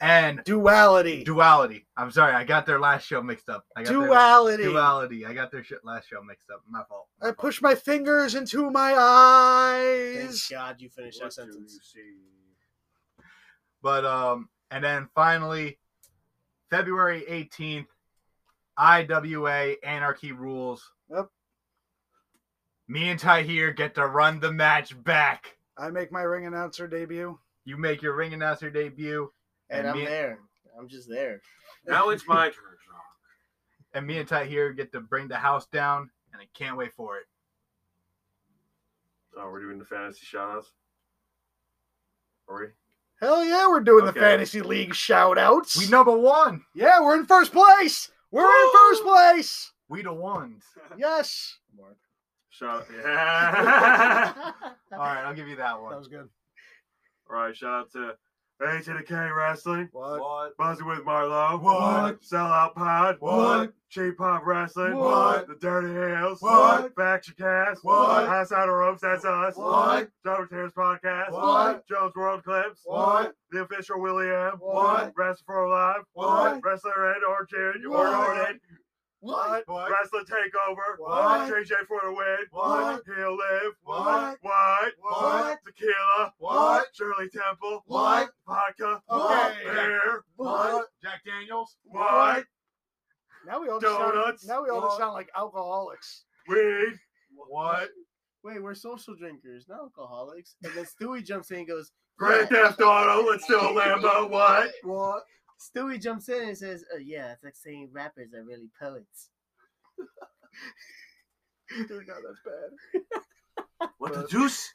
and 0.00 0.42
Duality. 0.44 1.24
Duality. 1.24 1.86
I'm 1.96 2.10
sorry, 2.10 2.32
I 2.34 2.44
got 2.44 2.66
their 2.66 2.78
last 2.78 3.04
show 3.06 3.20
mixed 3.22 3.48
up. 3.48 3.64
I 3.76 3.82
got 3.82 3.88
their- 3.90 4.06
Duality. 4.06 4.62
Duality. 4.64 5.26
I 5.26 5.32
got 5.34 5.50
their 5.50 5.64
shit 5.64 5.84
last 5.84 6.08
show 6.08 6.22
mixed 6.22 6.50
up. 6.50 6.62
My 6.68 6.82
fault. 6.88 7.08
My 7.20 7.26
I 7.28 7.30
fault. 7.30 7.38
push 7.38 7.60
my 7.62 7.74
fingers 7.74 8.34
into 8.34 8.70
my 8.70 8.90
Thank 8.90 9.00
eyes. 10.28 10.48
God 10.50 10.76
you 10.80 10.88
finished 10.88 11.18
that 11.18 11.24
What 11.26 11.34
do 11.36 11.42
you 11.42 11.52
sentence. 11.68 11.80
see? 11.92 13.24
But 13.82 14.04
um, 14.04 14.48
and 14.70 14.82
then 14.84 15.08
finally, 15.14 15.78
February 16.70 17.24
18th, 17.28 17.86
IWA 18.76 19.74
Anarchy 19.84 20.32
Rules. 20.32 20.92
Yep. 21.10 21.26
Me 22.88 23.08
and 23.10 23.18
Tahir 23.20 23.72
get 23.72 23.94
to 23.96 24.06
run 24.06 24.40
the 24.40 24.52
match 24.52 25.00
back. 25.04 25.56
I 25.76 25.90
make 25.90 26.10
my 26.10 26.22
ring 26.22 26.46
announcer 26.46 26.86
debut. 26.88 27.38
You 27.64 27.76
make 27.76 28.00
your 28.02 28.14
ring 28.16 28.32
announcer 28.32 28.70
debut, 28.70 29.30
And, 29.70 29.80
And 29.80 29.88
I'm 29.90 29.96
me- 29.98 30.06
there. 30.06 30.38
I'm 30.78 30.88
just 30.88 31.08
there. 31.08 31.40
Now 31.86 32.10
it's 32.10 32.26
my 32.26 32.44
turn. 32.50 32.54
Sean. 32.84 33.00
and 33.94 34.06
me 34.06 34.18
and 34.18 34.28
Tahir 34.28 34.72
get 34.72 34.92
to 34.92 35.00
bring 35.00 35.28
the 35.28 35.36
house 35.36 35.66
down, 35.66 36.10
and 36.32 36.40
I 36.40 36.46
can't 36.54 36.76
wait 36.76 36.92
for 36.94 37.16
it. 37.18 37.24
Oh, 39.36 39.50
we're 39.50 39.60
doing 39.60 39.78
the 39.78 39.84
fantasy 39.84 40.26
shoutouts. 40.26 40.66
Are 42.48 42.60
we? 42.60 42.66
Hell 43.20 43.44
yeah, 43.44 43.68
we're 43.68 43.80
doing 43.80 44.04
Okay. 44.04 44.12
the 44.18 44.20
fantasy 44.20 44.60
league 44.62 44.94
shout 44.94 45.38
outs. 45.38 45.76
We 45.76 45.88
number 45.88 46.16
one. 46.16 46.64
Yeah, 46.74 47.00
we're 47.00 47.16
in 47.16 47.26
first 47.26 47.52
place. 47.52 48.10
We're 48.30 48.44
in 48.48 48.70
first 48.72 49.02
place. 49.04 49.72
We 49.88 50.02
the 50.02 50.12
ones. 50.12 50.64
Yes. 50.96 51.58
Mark. 51.76 51.96
Shout 52.50 52.86
yeah. 52.96 54.52
All 54.92 54.98
right, 54.98 55.24
I'll 55.24 55.34
give 55.34 55.46
you 55.48 55.56
that 55.56 55.80
one. 55.80 55.90
That 55.92 55.98
was 55.98 56.08
good. 56.08 56.28
All 57.30 57.36
right, 57.36 57.54
shout 57.56 57.70
out 57.72 57.92
to 57.92 58.16
A 58.60 58.82
to 58.82 58.92
the 58.92 59.04
K 59.04 59.14
Wrestling. 59.14 59.88
What? 59.92 60.20
What? 60.20 60.56
Buzzing 60.56 60.86
with 60.86 61.04
Marlowe. 61.04 61.58
What? 61.58 62.22
Sellout 62.22 62.74
Pod. 62.74 63.16
What? 63.20 63.72
Cheap 63.88 64.18
Pop 64.18 64.44
Wrestling. 64.44 64.96
What? 64.96 65.46
The 65.46 65.54
Dirty 65.54 65.94
Hills. 65.94 66.42
What? 66.42 66.92
Faction 66.96 67.34
Cast. 67.38 67.84
What? 67.84 68.28
Outside 68.28 68.66
the 68.66 68.72
Ropes, 68.72 69.00
that's 69.00 69.24
us. 69.24 69.56
What? 69.56 70.10
Double 70.24 70.46
Tears 70.48 70.72
Podcast. 70.72 71.30
What? 71.30 71.86
Jones 71.88 72.14
World 72.16 72.42
Clips. 72.42 72.80
What? 72.84 73.34
The 73.52 73.62
official 73.62 74.00
William. 74.00 74.56
What? 74.58 75.12
Wrestling 75.16 75.44
for 75.46 75.64
Alive. 75.64 76.02
What? 76.14 76.60
Wrestler 76.62 77.12
Ed 77.12 77.22
or 77.28 77.46
June. 77.48 77.86
Or 77.88 78.06
What? 79.20 79.46
Jordan. 79.46 79.64
What? 79.66 79.90
Wrestling 79.90 80.24
Takeover. 80.24 80.98
What? 80.98 81.50
JJ 81.50 81.86
for 81.86 82.00
the 82.04 82.12
win. 82.12 82.38
What? 82.50 83.02
He'll 83.06 83.36
live. 83.36 83.72
What? 83.82 84.38
What? 84.40 84.92
What? 85.00 85.58
Tequila. 85.66 86.32
What? 86.38 86.86
Shirley 86.92 87.28
Temple. 87.28 87.82
What? 87.86 88.30
Vodka. 88.46 89.02
Okay. 89.10 89.54
Beer. 89.64 90.24
What? 90.36 90.86
Jack 91.02 91.22
Daniels. 91.24 91.76
What? 91.84 92.44
Now 93.46 93.60
we 93.62 93.68
all 93.68 93.80
just 93.80 93.96
sound, 93.96 94.38
now 94.46 94.62
we 94.62 94.68
all 94.70 94.82
just 94.82 94.98
sound 94.98 95.14
like 95.14 95.30
alcoholics. 95.36 96.24
Weed. 96.48 96.98
What? 97.34 97.88
Wait, 98.44 98.62
we're 98.62 98.74
social 98.74 99.14
drinkers, 99.16 99.66
not 99.68 99.80
alcoholics. 99.80 100.54
And 100.62 100.72
then 100.74 100.84
Stewie 100.84 101.24
jumps 101.24 101.50
in 101.50 101.58
and 101.58 101.68
goes, 101.68 101.92
Grand 102.18 102.48
Theft 102.48 102.80
Auto. 102.80 103.28
Let's 103.28 103.46
do 103.46 103.56
a 103.56 103.62
Lambo. 103.62 104.28
What? 104.28 104.70
What? 104.82 105.22
Stewie 105.58 106.00
jumps 106.00 106.28
in 106.28 106.48
and 106.48 106.56
says, 106.56 106.84
oh, 106.94 106.98
yeah, 106.98 107.32
it's 107.32 107.42
like 107.42 107.56
saying 107.56 107.90
rappers 107.92 108.32
are 108.34 108.44
really 108.44 108.70
poets. 108.80 109.30
Dude, 111.88 112.06
no, 112.06 112.14
that's 112.14 112.40
bad. 112.44 113.90
What 113.98 114.14
the 114.14 114.26
deuce? 114.28 114.72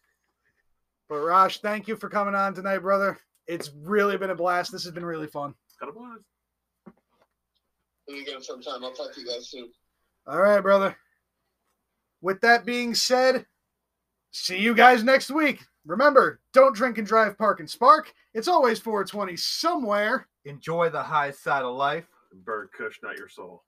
But 1.09 1.19
Rosh, 1.19 1.57
thank 1.59 1.87
you 1.87 1.95
for 1.95 2.09
coming 2.09 2.35
on 2.35 2.53
tonight, 2.53 2.79
brother. 2.79 3.17
It's 3.47 3.71
really 3.83 4.17
been 4.17 4.29
a 4.29 4.35
blast. 4.35 4.71
This 4.71 4.83
has 4.83 4.93
been 4.93 5.05
really 5.05 5.27
fun. 5.27 5.53
Got 5.79 5.89
a 5.89 5.91
blast. 5.91 6.21
We 8.07 8.25
got 8.25 8.43
some 8.43 8.61
time. 8.61 8.83
I'll 8.83 8.91
talk 8.91 9.13
to 9.13 9.21
you 9.21 9.27
guys 9.27 9.49
soon. 9.49 9.69
All 10.27 10.41
right, 10.41 10.61
brother. 10.61 10.95
With 12.21 12.39
that 12.41 12.65
being 12.65 12.95
said, 12.95 13.45
see 14.31 14.57
you 14.57 14.73
guys 14.73 15.03
next 15.03 15.29
week. 15.29 15.59
Remember, 15.85 16.39
don't 16.53 16.75
drink 16.75 16.97
and 16.97 17.07
drive, 17.07 17.37
park 17.37 17.59
and 17.59 17.69
spark. 17.69 18.13
It's 18.33 18.47
always 18.47 18.79
420 18.79 19.35
somewhere. 19.35 20.27
Enjoy 20.45 20.89
the 20.89 21.03
high 21.03 21.31
side 21.31 21.63
of 21.63 21.75
life. 21.75 22.05
Bird 22.33 22.69
Kush, 22.77 22.99
not 23.01 23.17
your 23.17 23.29
soul. 23.29 23.63